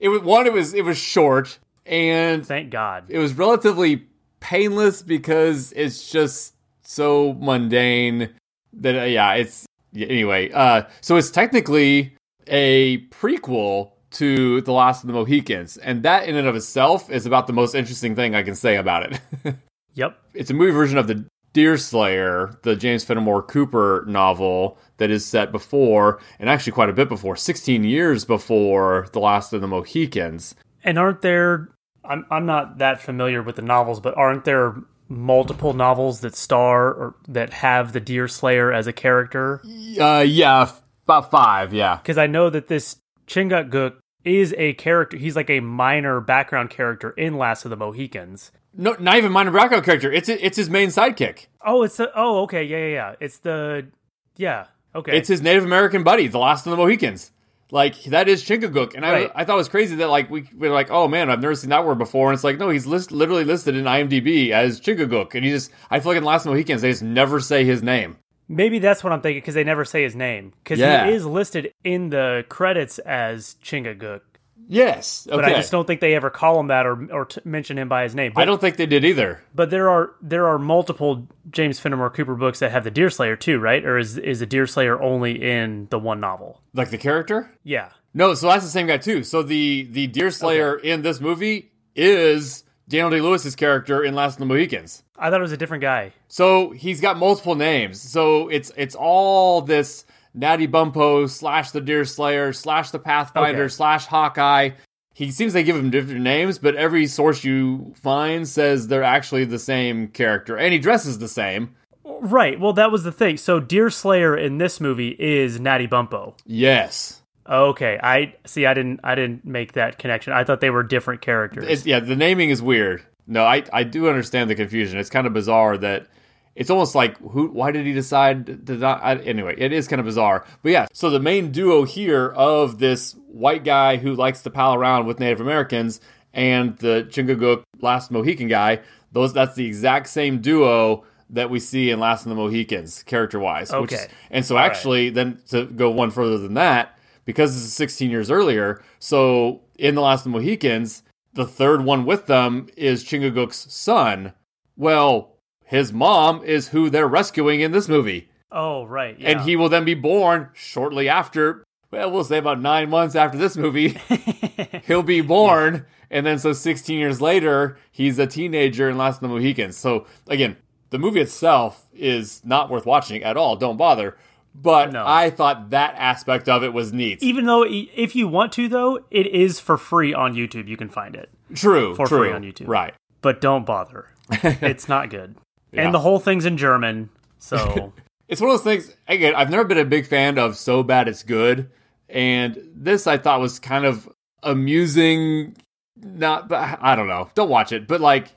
It 0.00 0.08
was 0.08 0.22
one. 0.22 0.46
It 0.48 0.52
was 0.52 0.74
it 0.74 0.84
was 0.84 0.98
short 0.98 1.60
and 1.86 2.44
Thank 2.44 2.70
God. 2.70 3.04
it 3.08 3.18
was 3.18 3.34
relatively 3.34 4.08
painless 4.40 5.00
because 5.00 5.72
it's 5.76 6.10
just 6.10 6.54
so 6.82 7.34
mundane 7.34 8.28
that 8.72 9.00
uh, 9.00 9.04
yeah 9.04 9.34
it's 9.34 9.64
anyway 9.94 10.50
uh 10.50 10.82
so 11.00 11.16
it's 11.16 11.30
technically 11.30 12.16
a 12.48 12.98
prequel 13.10 13.91
to 14.12 14.60
the 14.62 14.72
last 14.72 15.02
of 15.02 15.06
the 15.08 15.12
mohicans 15.12 15.76
and 15.78 16.02
that 16.02 16.28
in 16.28 16.36
and 16.36 16.46
of 16.48 16.54
itself 16.56 17.10
is 17.10 17.26
about 17.26 17.46
the 17.46 17.52
most 17.52 17.74
interesting 17.74 18.14
thing 18.14 18.34
i 18.34 18.42
can 18.42 18.54
say 18.54 18.76
about 18.76 19.12
it 19.12 19.20
Yep. 19.94 20.18
it's 20.34 20.50
a 20.50 20.54
movie 20.54 20.72
version 20.72 20.96
of 20.96 21.06
the 21.06 21.26
Deerslayer, 21.52 22.58
the 22.62 22.76
James 22.76 23.04
Fenimore 23.04 23.42
Cooper 23.42 24.04
novel 24.08 24.78
that 24.96 25.10
is 25.10 25.24
set 25.24 25.52
before, 25.52 26.18
and 26.38 26.48
actually 26.48 26.72
quite 26.72 26.88
a 26.88 26.94
bit 26.94 27.08
before, 27.08 27.36
16 27.36 27.84
years 27.84 28.24
before 28.24 29.06
The 29.12 29.20
Last 29.20 29.52
of 29.52 29.60
the 29.60 29.68
Mohicans. 29.68 30.54
And 30.82 30.98
aren't 30.98 31.20
there? 31.22 31.68
I'm 32.04 32.24
I'm 32.30 32.46
not 32.46 32.78
that 32.78 33.00
familiar 33.00 33.42
with 33.42 33.56
the 33.56 33.62
novels, 33.62 34.00
but 34.00 34.16
aren't 34.16 34.44
there 34.44 34.74
multiple 35.08 35.74
novels 35.74 36.20
that 36.20 36.34
star 36.34 36.88
or 36.88 37.14
that 37.28 37.52
have 37.52 37.92
the 37.92 38.00
Deer 38.00 38.26
Slayer 38.28 38.72
as 38.72 38.86
a 38.86 38.92
character? 38.92 39.60
Uh, 40.00 40.24
yeah, 40.26 40.70
about 41.04 41.30
five, 41.30 41.72
yeah. 41.72 41.96
Because 41.96 42.18
I 42.18 42.26
know 42.26 42.50
that 42.50 42.66
this 42.68 42.96
Chingachgook 43.28 43.96
is 44.24 44.54
a 44.58 44.74
character. 44.74 45.16
He's 45.16 45.36
like 45.36 45.50
a 45.50 45.60
minor 45.60 46.20
background 46.20 46.70
character 46.70 47.10
in 47.10 47.36
Last 47.36 47.64
of 47.64 47.70
the 47.70 47.76
Mohicans. 47.76 48.52
No, 48.74 48.96
not 48.98 49.16
even 49.16 49.32
minor 49.32 49.50
background 49.50 49.84
character. 49.84 50.10
It's 50.10 50.28
it's 50.28 50.56
his 50.56 50.70
main 50.70 50.88
sidekick. 50.88 51.46
Oh, 51.64 51.82
it's 51.82 51.96
the. 51.96 52.10
Oh, 52.14 52.42
okay. 52.42 52.64
Yeah, 52.64 52.78
yeah, 52.78 52.86
yeah. 52.86 53.14
It's 53.20 53.38
the. 53.38 53.88
Yeah. 54.36 54.66
Okay. 54.94 55.16
It's 55.16 55.28
his 55.28 55.42
Native 55.42 55.64
American 55.64 56.02
buddy, 56.04 56.26
the 56.28 56.38
Last 56.38 56.66
of 56.66 56.70
the 56.70 56.76
Mohicans. 56.76 57.30
Like 57.70 58.02
that 58.04 58.28
is 58.28 58.44
Chingachgook, 58.44 58.94
and 58.94 59.02
Right. 59.02 59.30
I 59.34 59.40
I 59.40 59.44
thought 59.46 59.54
it 59.54 59.56
was 59.56 59.68
crazy 59.70 59.96
that 59.96 60.08
like 60.10 60.28
we 60.30 60.42
we 60.54 60.68
were 60.68 60.74
like, 60.74 60.90
oh 60.90 61.08
man, 61.08 61.30
I've 61.30 61.40
never 61.40 61.54
seen 61.54 61.70
that 61.70 61.86
word 61.86 61.96
before, 61.96 62.28
and 62.28 62.34
it's 62.34 62.44
like 62.44 62.58
no, 62.58 62.68
he's 62.68 62.86
list, 62.86 63.12
literally 63.12 63.44
listed 63.44 63.74
in 63.76 63.84
IMDb 63.86 64.50
as 64.50 64.78
Chingachgook, 64.78 65.34
and 65.34 65.42
he 65.42 65.50
just 65.50 65.70
I 65.90 65.98
feel 65.98 66.12
like 66.12 66.18
in 66.18 66.24
Last 66.24 66.42
of 66.42 66.44
the 66.44 66.50
Mohicans 66.50 66.82
they 66.82 66.90
just 66.90 67.02
never 67.02 67.40
say 67.40 67.64
his 67.64 67.82
name. 67.82 68.18
Maybe 68.48 68.78
that's 68.78 69.02
what 69.04 69.12
I'm 69.12 69.20
thinking 69.20 69.40
because 69.40 69.54
they 69.54 69.64
never 69.64 69.84
say 69.84 70.02
his 70.02 70.14
name. 70.16 70.52
Because 70.62 70.78
Yeah. 70.78 71.06
he 71.06 71.12
is 71.12 71.24
listed 71.24 71.72
in 71.84 72.10
the 72.10 72.44
credits 72.48 72.98
as 73.00 73.56
Chingachgook. 73.64 74.20
Yes, 74.68 75.26
okay. 75.28 75.36
But 75.36 75.44
I 75.44 75.54
just 75.54 75.72
don't 75.72 75.86
think 75.86 76.00
they 76.00 76.14
ever 76.14 76.30
call 76.30 76.58
him 76.60 76.68
that 76.68 76.86
or 76.86 77.06
or 77.12 77.24
t- 77.26 77.40
mention 77.44 77.76
him 77.78 77.88
by 77.88 78.04
his 78.04 78.14
name. 78.14 78.32
But, 78.34 78.42
I 78.42 78.44
don't 78.44 78.60
think 78.60 78.76
they 78.76 78.86
did 78.86 79.04
either. 79.04 79.42
But 79.54 79.70
there 79.70 79.90
are 79.90 80.12
there 80.22 80.46
are 80.46 80.58
multiple 80.58 81.26
James 81.50 81.80
Fenimore 81.80 82.10
Cooper 82.10 82.36
books 82.36 82.60
that 82.60 82.70
have 82.70 82.84
the 82.84 82.90
Deer 82.90 83.10
Slayer 83.10 83.36
too, 83.36 83.58
right? 83.58 83.84
Or 83.84 83.98
is 83.98 84.16
is 84.18 84.38
the 84.40 84.46
Deer 84.46 84.66
Slayer 84.66 85.02
only 85.02 85.42
in 85.42 85.88
the 85.90 85.98
one 85.98 86.20
novel? 86.20 86.60
Like 86.74 86.90
the 86.90 86.96
character? 86.98 87.50
Yeah. 87.64 87.88
No, 88.14 88.34
so 88.34 88.46
that's 88.48 88.64
the 88.64 88.70
same 88.70 88.86
guy 88.86 88.98
too. 88.98 89.24
So 89.24 89.42
the 89.42 89.82
the 89.90 90.06
Deer 90.06 90.30
Slayer 90.30 90.76
in 90.78 91.02
this 91.02 91.20
movie 91.20 91.72
is 91.96 92.62
Daniel 92.92 93.08
Day 93.10 93.22
Lewis's 93.22 93.56
character 93.56 94.04
in 94.04 94.14
Last 94.14 94.34
of 94.34 94.40
the 94.40 94.44
Mohicans. 94.46 95.02
I 95.18 95.30
thought 95.30 95.40
it 95.40 95.42
was 95.42 95.50
a 95.52 95.56
different 95.56 95.80
guy. 95.80 96.12
So 96.28 96.70
he's 96.72 97.00
got 97.00 97.16
multiple 97.16 97.54
names. 97.54 97.98
So 98.00 98.48
it's 98.48 98.70
it's 98.76 98.94
all 98.94 99.62
this 99.62 100.04
Natty 100.34 100.68
Bumppo 100.68 101.26
slash 101.28 101.70
the 101.70 101.80
Deer 101.80 102.04
Slayer 102.04 102.52
slash 102.52 102.90
the 102.90 102.98
Pathfinder 102.98 103.62
Okay. 103.62 103.68
slash 103.68 104.04
Hawkeye. 104.06 104.70
He 105.14 105.30
seems 105.30 105.54
they 105.54 105.64
give 105.64 105.76
him 105.76 105.88
different 105.90 106.20
names, 106.20 106.58
but 106.58 106.74
every 106.76 107.06
source 107.06 107.44
you 107.44 107.94
find 107.96 108.46
says 108.46 108.88
they're 108.88 109.02
actually 109.02 109.46
the 109.46 109.58
same 109.58 110.08
character, 110.08 110.56
and 110.58 110.72
he 110.72 110.78
dresses 110.78 111.18
the 111.18 111.28
same. 111.28 111.74
Right. 112.04 112.60
Well, 112.60 112.72
that 112.74 112.92
was 112.92 113.04
the 113.04 113.12
thing. 113.12 113.38
So 113.38 113.58
Deer 113.58 113.88
Slayer 113.88 114.36
in 114.36 114.58
this 114.58 114.80
movie 114.80 115.16
is 115.18 115.58
Natty 115.58 115.86
Bumppo. 115.88 116.34
Yes, 116.44 117.21
Okay. 117.48 117.98
I 118.02 118.34
see. 118.46 118.66
I 118.66 118.74
didn't. 118.74 119.00
I 119.02 119.14
didn't 119.14 119.44
make 119.44 119.72
that 119.72 119.98
connection. 119.98 120.32
I 120.32 120.44
thought 120.44 120.60
they 120.60 120.70
were 120.70 120.82
different 120.82 121.20
characters. 121.20 121.64
It's, 121.68 121.86
yeah, 121.86 122.00
the 122.00 122.16
naming 122.16 122.50
is 122.50 122.62
weird. 122.62 123.02
No, 123.26 123.44
I 123.44 123.64
I 123.72 123.84
do 123.84 124.08
understand 124.08 124.50
the 124.50 124.54
confusion. 124.54 124.98
It's 124.98 125.10
kind 125.10 125.26
of 125.26 125.32
bizarre 125.32 125.76
that 125.78 126.06
it's 126.54 126.70
almost 126.70 126.94
like 126.94 127.18
who 127.18 127.48
why 127.48 127.70
did 127.72 127.86
he 127.86 127.92
decide 127.92 128.66
to 128.66 128.76
not 128.76 129.02
I, 129.02 129.16
anyway, 129.16 129.54
it 129.58 129.72
is 129.72 129.88
kind 129.88 130.00
of 130.00 130.06
bizarre. 130.06 130.44
But 130.62 130.72
yeah, 130.72 130.86
so 130.92 131.10
the 131.10 131.20
main 131.20 131.50
duo 131.50 131.84
here 131.84 132.28
of 132.28 132.78
this 132.78 133.16
white 133.28 133.64
guy 133.64 133.96
who 133.96 134.14
likes 134.14 134.42
to 134.42 134.50
pal 134.50 134.74
around 134.74 135.06
with 135.06 135.18
Native 135.18 135.40
Americans 135.40 136.00
and 136.34 136.76
the 136.78 137.06
Chingachgook 137.10 137.64
last 137.80 138.10
Mohican 138.10 138.48
guy, 138.48 138.80
those 139.12 139.32
that's 139.32 139.54
the 139.54 139.66
exact 139.66 140.08
same 140.08 140.40
duo 140.40 141.04
that 141.30 141.48
we 141.48 141.58
see 141.58 141.90
in 141.90 141.98
Last 141.98 142.24
of 142.24 142.28
the 142.28 142.34
Mohicans, 142.34 143.02
character 143.04 143.38
wise. 143.38 143.72
Okay. 143.72 144.06
and 144.30 144.44
so 144.44 144.54
All 144.54 144.62
right. 144.62 144.70
actually 144.70 145.10
then 145.10 145.40
to 145.48 145.64
go 145.64 145.90
one 145.90 146.10
further 146.10 146.38
than 146.38 146.54
that, 146.54 146.98
because 147.24 147.54
this 147.54 147.62
is 147.64 147.72
16 147.74 148.10
years 148.10 148.30
earlier, 148.30 148.82
so 148.98 149.62
in 149.78 149.94
The 149.94 150.00
Last 150.00 150.20
of 150.20 150.32
the 150.32 150.38
Mohicans, 150.38 151.02
the 151.34 151.46
third 151.46 151.84
one 151.84 152.04
with 152.04 152.26
them 152.26 152.68
is 152.76 153.04
Chingachgook's 153.04 153.72
son. 153.72 154.32
Well, 154.76 155.36
his 155.64 155.92
mom 155.92 156.44
is 156.44 156.68
who 156.68 156.90
they're 156.90 157.08
rescuing 157.08 157.60
in 157.60 157.72
this 157.72 157.88
movie. 157.88 158.28
oh, 158.50 158.84
right. 158.84 159.18
Yeah. 159.18 159.30
And 159.30 159.40
he 159.40 159.56
will 159.56 159.68
then 159.68 159.84
be 159.84 159.94
born 159.94 160.50
shortly 160.52 161.08
after, 161.08 161.64
well, 161.90 162.10
we'll 162.10 162.24
say 162.24 162.38
about 162.38 162.60
nine 162.60 162.90
months 162.90 163.14
after 163.14 163.38
this 163.38 163.56
movie. 163.56 163.98
He'll 164.86 165.02
be 165.02 165.22
born. 165.22 165.86
And 166.10 166.26
then 166.26 166.38
so 166.38 166.52
16 166.52 166.98
years 166.98 167.22
later, 167.22 167.78
he's 167.90 168.18
a 168.18 168.26
teenager 168.26 168.90
in 168.90 168.98
Last 168.98 169.16
of 169.16 169.20
the 169.22 169.28
Mohicans. 169.28 169.78
So 169.78 170.06
again, 170.28 170.58
the 170.90 170.98
movie 170.98 171.20
itself 171.20 171.86
is 171.94 172.44
not 172.44 172.68
worth 172.68 172.84
watching 172.84 173.22
at 173.22 173.38
all. 173.38 173.56
Don't 173.56 173.78
bother. 173.78 174.18
But 174.54 174.92
No. 174.92 175.04
I 175.06 175.30
thought 175.30 175.70
that 175.70 175.94
aspect 175.96 176.48
of 176.48 176.62
it 176.62 176.72
was 176.72 176.92
neat. 176.92 177.22
Even 177.22 177.46
though, 177.46 177.64
if 177.66 178.14
you 178.14 178.28
want 178.28 178.52
to, 178.52 178.68
though, 178.68 179.00
it 179.10 179.26
is 179.28 179.58
for 179.58 179.78
free 179.78 180.12
on 180.12 180.34
YouTube. 180.34 180.68
You 180.68 180.76
can 180.76 180.88
find 180.90 181.16
it, 181.16 181.30
True. 181.54 181.94
for 181.94 182.06
true. 182.06 182.18
free 182.18 182.32
on 182.32 182.42
YouTube. 182.42 182.68
Right. 182.68 182.94
but 183.22 183.40
don't 183.40 183.64
bother. 183.64 184.08
it's 184.30 184.88
not 184.88 185.08
good. 185.10 185.36
Yeah. 185.72 185.84
And 185.86 185.94
the 185.94 186.00
whole 186.00 186.18
thing's 186.18 186.44
in 186.44 186.58
German, 186.58 187.08
so 187.38 187.92
it's 188.28 188.40
one 188.42 188.50
of 188.50 188.56
those 188.58 188.64
things. 188.64 188.94
Again, 189.08 189.34
I've 189.34 189.48
never 189.50 189.64
been 189.64 189.78
a 189.78 189.84
big 189.86 190.06
fan 190.06 190.38
of 190.38 190.56
so 190.56 190.82
bad 190.82 191.08
it's 191.08 191.22
good, 191.22 191.70
and 192.10 192.58
this 192.74 193.06
I 193.06 193.16
thought 193.16 193.40
was 193.40 193.58
kind 193.58 193.86
of 193.86 194.06
amusing. 194.42 195.56
Not, 195.96 196.48
but 196.48 196.78
I 196.82 196.94
don't 196.96 197.08
know. 197.08 197.30
Don't 197.34 197.48
watch 197.48 197.72
it, 197.72 197.86
but 197.88 198.00
like. 198.00 198.28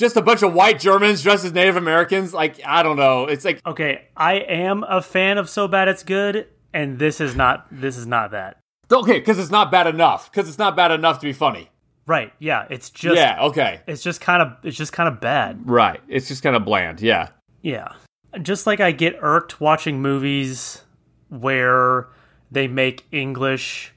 Just 0.00 0.16
a 0.16 0.22
bunch 0.22 0.42
of 0.42 0.54
white 0.54 0.80
Germans 0.80 1.22
dressed 1.22 1.44
as 1.44 1.52
Native 1.52 1.76
Americans. 1.76 2.32
Like, 2.32 2.58
I 2.64 2.82
don't 2.82 2.96
know. 2.96 3.26
It's 3.26 3.44
like 3.44 3.60
Okay, 3.66 4.06
I 4.16 4.36
am 4.36 4.82
a 4.88 5.02
fan 5.02 5.36
of 5.36 5.50
So 5.50 5.68
Bad 5.68 5.88
It's 5.88 6.02
Good, 6.02 6.48
and 6.72 6.98
this 6.98 7.20
is 7.20 7.36
not 7.36 7.66
this 7.70 7.98
is 7.98 8.06
not 8.06 8.30
that. 8.30 8.58
Okay, 8.90 9.18
because 9.18 9.38
it's 9.38 9.50
not 9.50 9.70
bad 9.70 9.86
enough. 9.86 10.32
Because 10.32 10.48
it's 10.48 10.56
not 10.56 10.74
bad 10.74 10.90
enough 10.90 11.18
to 11.18 11.26
be 11.26 11.34
funny. 11.34 11.68
Right, 12.06 12.32
yeah. 12.38 12.64
It's 12.70 12.88
just 12.88 13.16
yeah. 13.16 13.42
Okay. 13.42 13.82
it's 13.86 14.02
just 14.02 14.22
kind 14.22 14.40
of 14.40 14.56
it's 14.64 14.78
just 14.78 14.94
kind 14.94 15.06
of 15.06 15.20
bad. 15.20 15.68
Right. 15.68 16.00
It's 16.08 16.28
just 16.28 16.42
kind 16.42 16.56
of 16.56 16.64
bland. 16.64 17.02
Yeah. 17.02 17.28
Yeah. 17.60 17.92
Just 18.40 18.66
like 18.66 18.80
I 18.80 18.92
get 18.92 19.18
irked 19.20 19.60
watching 19.60 20.00
movies 20.00 20.82
where 21.28 22.08
they 22.50 22.68
make 22.68 23.04
English 23.12 23.92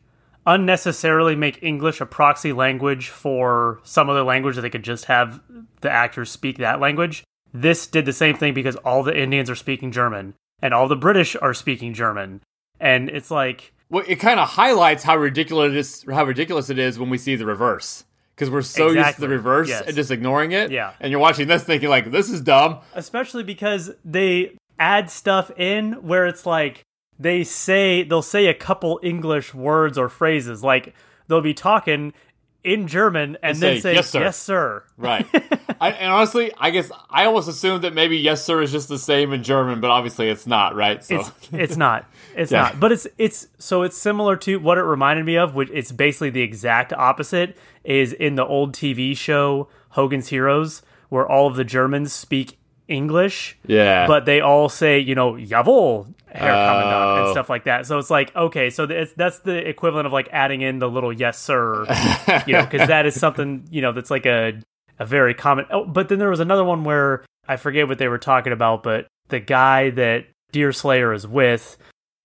unnecessarily 0.45 1.35
make 1.35 1.62
English 1.63 2.01
a 2.01 2.05
proxy 2.05 2.53
language 2.53 3.09
for 3.09 3.79
some 3.83 4.09
other 4.09 4.23
language 4.23 4.55
that 4.55 4.62
they 4.62 4.69
could 4.69 4.83
just 4.83 5.05
have 5.05 5.41
the 5.81 5.89
actors 5.89 6.29
speak 6.31 6.57
that 6.57 6.79
language. 6.79 7.23
This 7.53 7.88
did 7.88 8.05
the 8.05 8.13
same 8.13 8.35
thing 8.35 8.53
because 8.53 8.75
all 8.77 9.03
the 9.03 9.17
Indians 9.17 9.50
are 9.50 9.55
speaking 9.55 9.91
German 9.91 10.33
and 10.62 10.73
all 10.73 10.88
the 10.88 10.95
British 10.95 11.35
are 11.41 11.53
speaking 11.53 11.93
German. 11.93 12.41
And 12.79 13.09
it's 13.09 13.29
like 13.31 13.73
Well, 13.89 14.03
it 14.07 14.15
kind 14.15 14.39
of 14.39 14.50
highlights 14.50 15.03
how 15.03 15.17
ridiculous 15.17 15.71
it 15.71 15.77
is, 15.77 16.05
how 16.12 16.25
ridiculous 16.25 16.69
it 16.69 16.79
is 16.79 16.97
when 17.00 17.09
we 17.09 17.17
see 17.17 17.35
the 17.35 17.45
reverse. 17.45 18.05
Because 18.35 18.50
we're 18.50 18.63
so 18.63 18.89
used 18.89 19.15
to 19.15 19.21
the 19.21 19.29
reverse 19.29 19.69
Yes. 19.69 19.83
and 19.85 19.95
just 19.95 20.09
ignoring 20.09 20.51
it. 20.53 20.71
Yeah. 20.71 20.93
And 21.00 21.12
you're 21.12 21.19
watching 21.19 21.47
this 21.47 21.63
thinking 21.63 21.89
like, 21.89 22.09
this 22.12 22.29
is 22.31 22.41
dumb. 22.41 22.79
especially 22.95 23.43
because 23.43 23.91
they 24.03 24.57
add 24.79 25.12
stuff 25.12 25.51
in 25.55 25.93
where 26.01 26.25
it's 26.25 26.45
like 26.47 26.81
they 27.20 27.43
say 27.43 28.03
they'll 28.03 28.22
say 28.22 28.48
a 28.48 28.53
couple 28.53 29.00
english 29.03 29.53
words 29.53 29.98
or 29.98 30.10
phrases 30.10 30.63
like 30.63 30.93
they'll 31.27 31.41
be 31.41 31.53
talking 31.53 32.12
in 32.63 32.88
german 32.88 33.38
and 33.43 33.58
then 33.58 33.75
say, 33.75 33.79
say 33.82 33.93
"Yes, 33.96 34.10
sir." 34.10 34.20
yes 34.22 34.38
sir 34.38 34.84
Right. 34.98 35.25
I, 35.82 35.91
and 35.91 36.13
honestly, 36.13 36.50
I 36.58 36.70
guess 36.70 36.89
I 37.10 37.25
almost 37.25 37.50
assumed 37.50 37.84
that 37.84 37.93
maybe 37.93 38.17
yes 38.17 38.46
sir 38.46 38.62
is 38.62 38.72
just 38.72 38.88
the 38.88 38.98
same 39.00 39.34
in 39.34 39.43
German, 39.43 39.82
but 39.82 39.89
obviously 39.89 40.29
it's 40.29 40.48
not, 40.48 40.75
right? 40.75 41.03
So 41.03 41.15
it's 41.20 41.32
it's 41.51 41.75
not 41.77 42.05
it's 42.38 42.53
Yeah. 42.53 42.62
not 42.62 42.79
but 42.79 42.93
it's 42.93 43.05
it's 43.17 43.48
so 43.58 43.82
it's 43.82 43.98
similar 43.98 44.38
to 44.38 44.60
what 44.60 44.77
it 44.77 44.84
reminded 44.84 45.25
me 45.25 45.36
of 45.36 45.55
which 45.55 45.70
it's 45.74 45.91
basically 45.91 46.29
the 46.29 46.41
exact 46.41 46.93
opposite 46.93 47.58
is 47.84 48.13
in 48.13 48.36
the 48.36 48.46
old 48.46 48.74
tv 48.74 49.17
show 49.17 49.67
hogan's 49.89 50.29
heroes 50.29 50.84
where 51.10 51.27
all 51.27 51.48
of 51.48 51.58
the 51.58 51.65
germans 51.65 52.13
speak 52.13 52.58
english 52.87 53.57
yeah. 53.65 54.07
but 54.07 54.25
they 54.25 54.41
all 54.41 54.67
say, 54.69 54.99
you 54.99 55.15
know, 55.15 55.33
jawohl, 55.33 56.13
Herr 56.27 56.51
Kommandant, 56.51 57.17
and 57.19 57.27
Oh. 57.27 57.31
stuff 57.31 57.49
like 57.49 57.63
that. 57.65 57.85
So 57.85 57.97
it's 57.99 58.09
like, 58.09 58.35
okay, 58.35 58.69
so 58.69 58.83
it's, 58.83 59.13
that's 59.13 59.39
the 59.39 59.55
equivalent 59.67 60.05
of 60.07 60.13
like 60.13 60.27
adding 60.31 60.61
in 60.61 60.79
the 60.79 60.89
little 60.89 61.13
yes 61.13 61.39
sir, 61.39 61.85
you 62.47 62.53
know, 62.53 62.63
because 62.65 62.87
that 62.89 63.05
is 63.05 63.17
something, 63.19 63.65
you 63.71 63.81
know, 63.81 63.91
that's 63.93 64.11
like 64.11 64.25
a, 64.25 64.59
a 64.99 65.05
very 65.05 65.33
common. 65.33 65.65
Oh, 65.71 65.85
but 65.85 66.09
then 66.09 66.19
there 66.19 66.29
was 66.29 66.39
another 66.41 66.63
one 66.63 66.83
where 66.83 67.23
I 67.47 67.55
forget 67.57 67.87
what 67.87 67.97
they 67.99 68.07
were 68.07 68.17
talking 68.17 68.51
about, 68.53 68.83
but 68.83 69.07
the 69.29 69.39
guy 69.39 69.89
that 69.91 70.25
Deerslayer 70.51 71.13
is 71.13 71.25
with, 71.25 71.77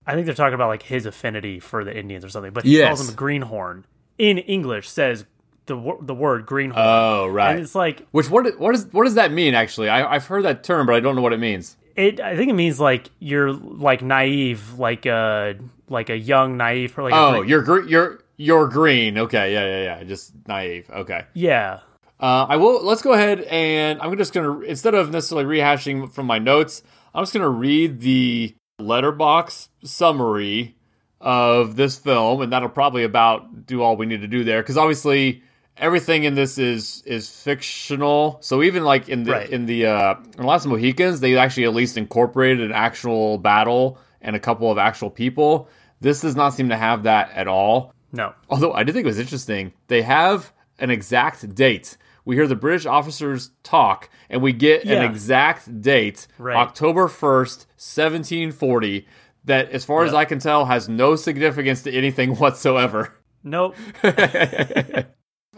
I 0.06 0.14
think 0.14 0.26
they're 0.26 0.34
talking 0.34 0.54
about 0.54 0.68
like 0.68 0.82
his 0.82 1.06
affinity 1.06 1.60
for 1.60 1.84
the 1.84 1.96
Indians 1.96 2.24
or 2.24 2.30
something, 2.30 2.52
but 2.52 2.64
he 2.64 2.82
calls 2.82 3.00
him 3.06 3.12
a 3.12 3.16
greenhorn. 3.16 3.84
In 4.18 4.38
English, 4.38 4.88
says 4.88 5.24
the 5.68 5.96
the 6.02 6.14
word 6.14 6.44
greenhorn. 6.46 6.84
oh, 6.84 7.26
right. 7.28 7.52
And 7.52 7.60
it's 7.60 7.74
like 7.74 8.06
Which 8.10 8.28
what 8.28 8.58
what 8.58 8.72
does 8.72 8.86
what 8.92 9.04
does 9.04 9.14
that 9.14 9.30
mean? 9.30 9.54
Actually, 9.54 9.88
I, 9.88 10.14
I've 10.14 10.26
heard 10.26 10.44
that 10.44 10.64
term, 10.64 10.86
but 10.86 10.94
I 10.94 11.00
don't 11.00 11.14
know 11.14 11.22
what 11.22 11.32
it 11.32 11.38
means. 11.40 11.76
It, 11.94 12.20
I 12.20 12.36
think 12.36 12.50
it 12.50 12.54
means 12.54 12.78
like 12.78 13.10
you're 13.18 13.52
like 13.52 14.02
naive, 14.02 14.78
like 14.78 15.06
a 15.06 15.56
like 15.88 16.10
a 16.10 16.16
young 16.16 16.56
naive, 16.56 16.98
or 16.98 17.04
like 17.04 17.14
Oh, 17.14 17.42
you're 17.42 17.86
you're 17.88 18.20
you're 18.36 18.68
green. 18.68 19.18
Okay, 19.18 19.52
yeah, 19.52 19.64
yeah, 19.66 19.82
yeah. 19.98 20.04
Just 20.04 20.32
naive. 20.46 20.88
Okay. 20.90 21.24
yeah, 21.34 21.80
Uh, 22.20 22.46
I 22.48 22.56
will. 22.56 22.84
Let's 22.84 23.02
go 23.02 23.12
ahead 23.12 23.40
and 23.42 24.00
I'm 24.00 24.16
just 24.16 24.32
gonna 24.32 24.60
instead 24.60 24.94
of 24.94 25.10
necessarily 25.10 25.58
rehashing 25.58 26.12
from 26.12 26.26
my 26.26 26.38
notes, 26.38 26.82
I'm 27.14 27.22
just 27.22 27.32
gonna 27.32 27.48
read 27.48 28.00
the 28.00 28.54
Letterboxd 28.80 29.68
summary 29.82 30.76
of 31.20 31.74
this 31.74 31.98
film, 31.98 32.42
and 32.42 32.52
that'll 32.52 32.68
probably 32.68 33.02
about 33.02 33.66
do 33.66 33.82
all 33.82 33.96
we 33.96 34.06
need 34.06 34.20
to 34.20 34.28
do 34.28 34.44
there. 34.44 34.62
Because 34.62 34.76
obviously, 34.76 35.42
everything 35.80 36.24
in 36.24 36.34
this 36.34 36.58
is 36.58 37.02
is 37.06 37.28
fictional. 37.28 38.38
So 38.40 38.62
even 38.62 38.84
like 38.84 39.08
in 39.08 39.24
the 39.24 39.32
Right. 39.32 39.50
in 39.50 39.66
the 39.66 39.86
uh, 39.86 40.14
in 40.38 40.44
Last 40.44 40.66
Mohicans, 40.66 41.20
they 41.20 41.36
actually 41.36 41.64
at 41.64 41.74
least 41.74 41.96
incorporated 41.96 42.60
an 42.64 42.72
actual 42.72 43.38
battle 43.38 43.98
and 44.20 44.34
a 44.36 44.40
couple 44.40 44.70
of 44.70 44.78
actual 44.78 45.10
people. 45.10 45.68
This 46.00 46.20
does 46.20 46.36
not 46.36 46.50
seem 46.54 46.68
to 46.68 46.76
have 46.76 47.02
that 47.04 47.30
at 47.32 47.48
all. 47.48 47.92
no, 48.12 48.32
Although 48.48 48.72
I 48.72 48.82
did 48.84 48.92
think 48.94 49.04
it 49.04 49.08
was 49.08 49.18
interesting, 49.18 49.72
they 49.88 50.02
have 50.02 50.52
an 50.78 50.90
exact 50.90 51.54
date. 51.54 51.96
We 52.24 52.36
hear 52.36 52.46
the 52.46 52.56
British 52.56 52.84
officers 52.86 53.50
talk, 53.62 54.10
and 54.28 54.42
we 54.42 54.52
get 54.52 54.84
an 54.84 55.02
exact 55.02 55.80
date, 55.82 56.26
Right. 56.38 56.56
October 56.56 57.08
1st, 57.08 57.66
1740, 57.76 59.06
that, 59.46 59.70
as 59.70 59.84
far 59.84 60.04
as 60.04 60.12
I 60.14 60.24
can 60.26 60.38
tell, 60.38 60.66
has 60.66 60.88
no 60.88 61.16
significance 61.16 61.82
to 61.84 61.92
anything 61.92 62.36
whatsoever. 62.36 63.14
nope, 63.42 63.74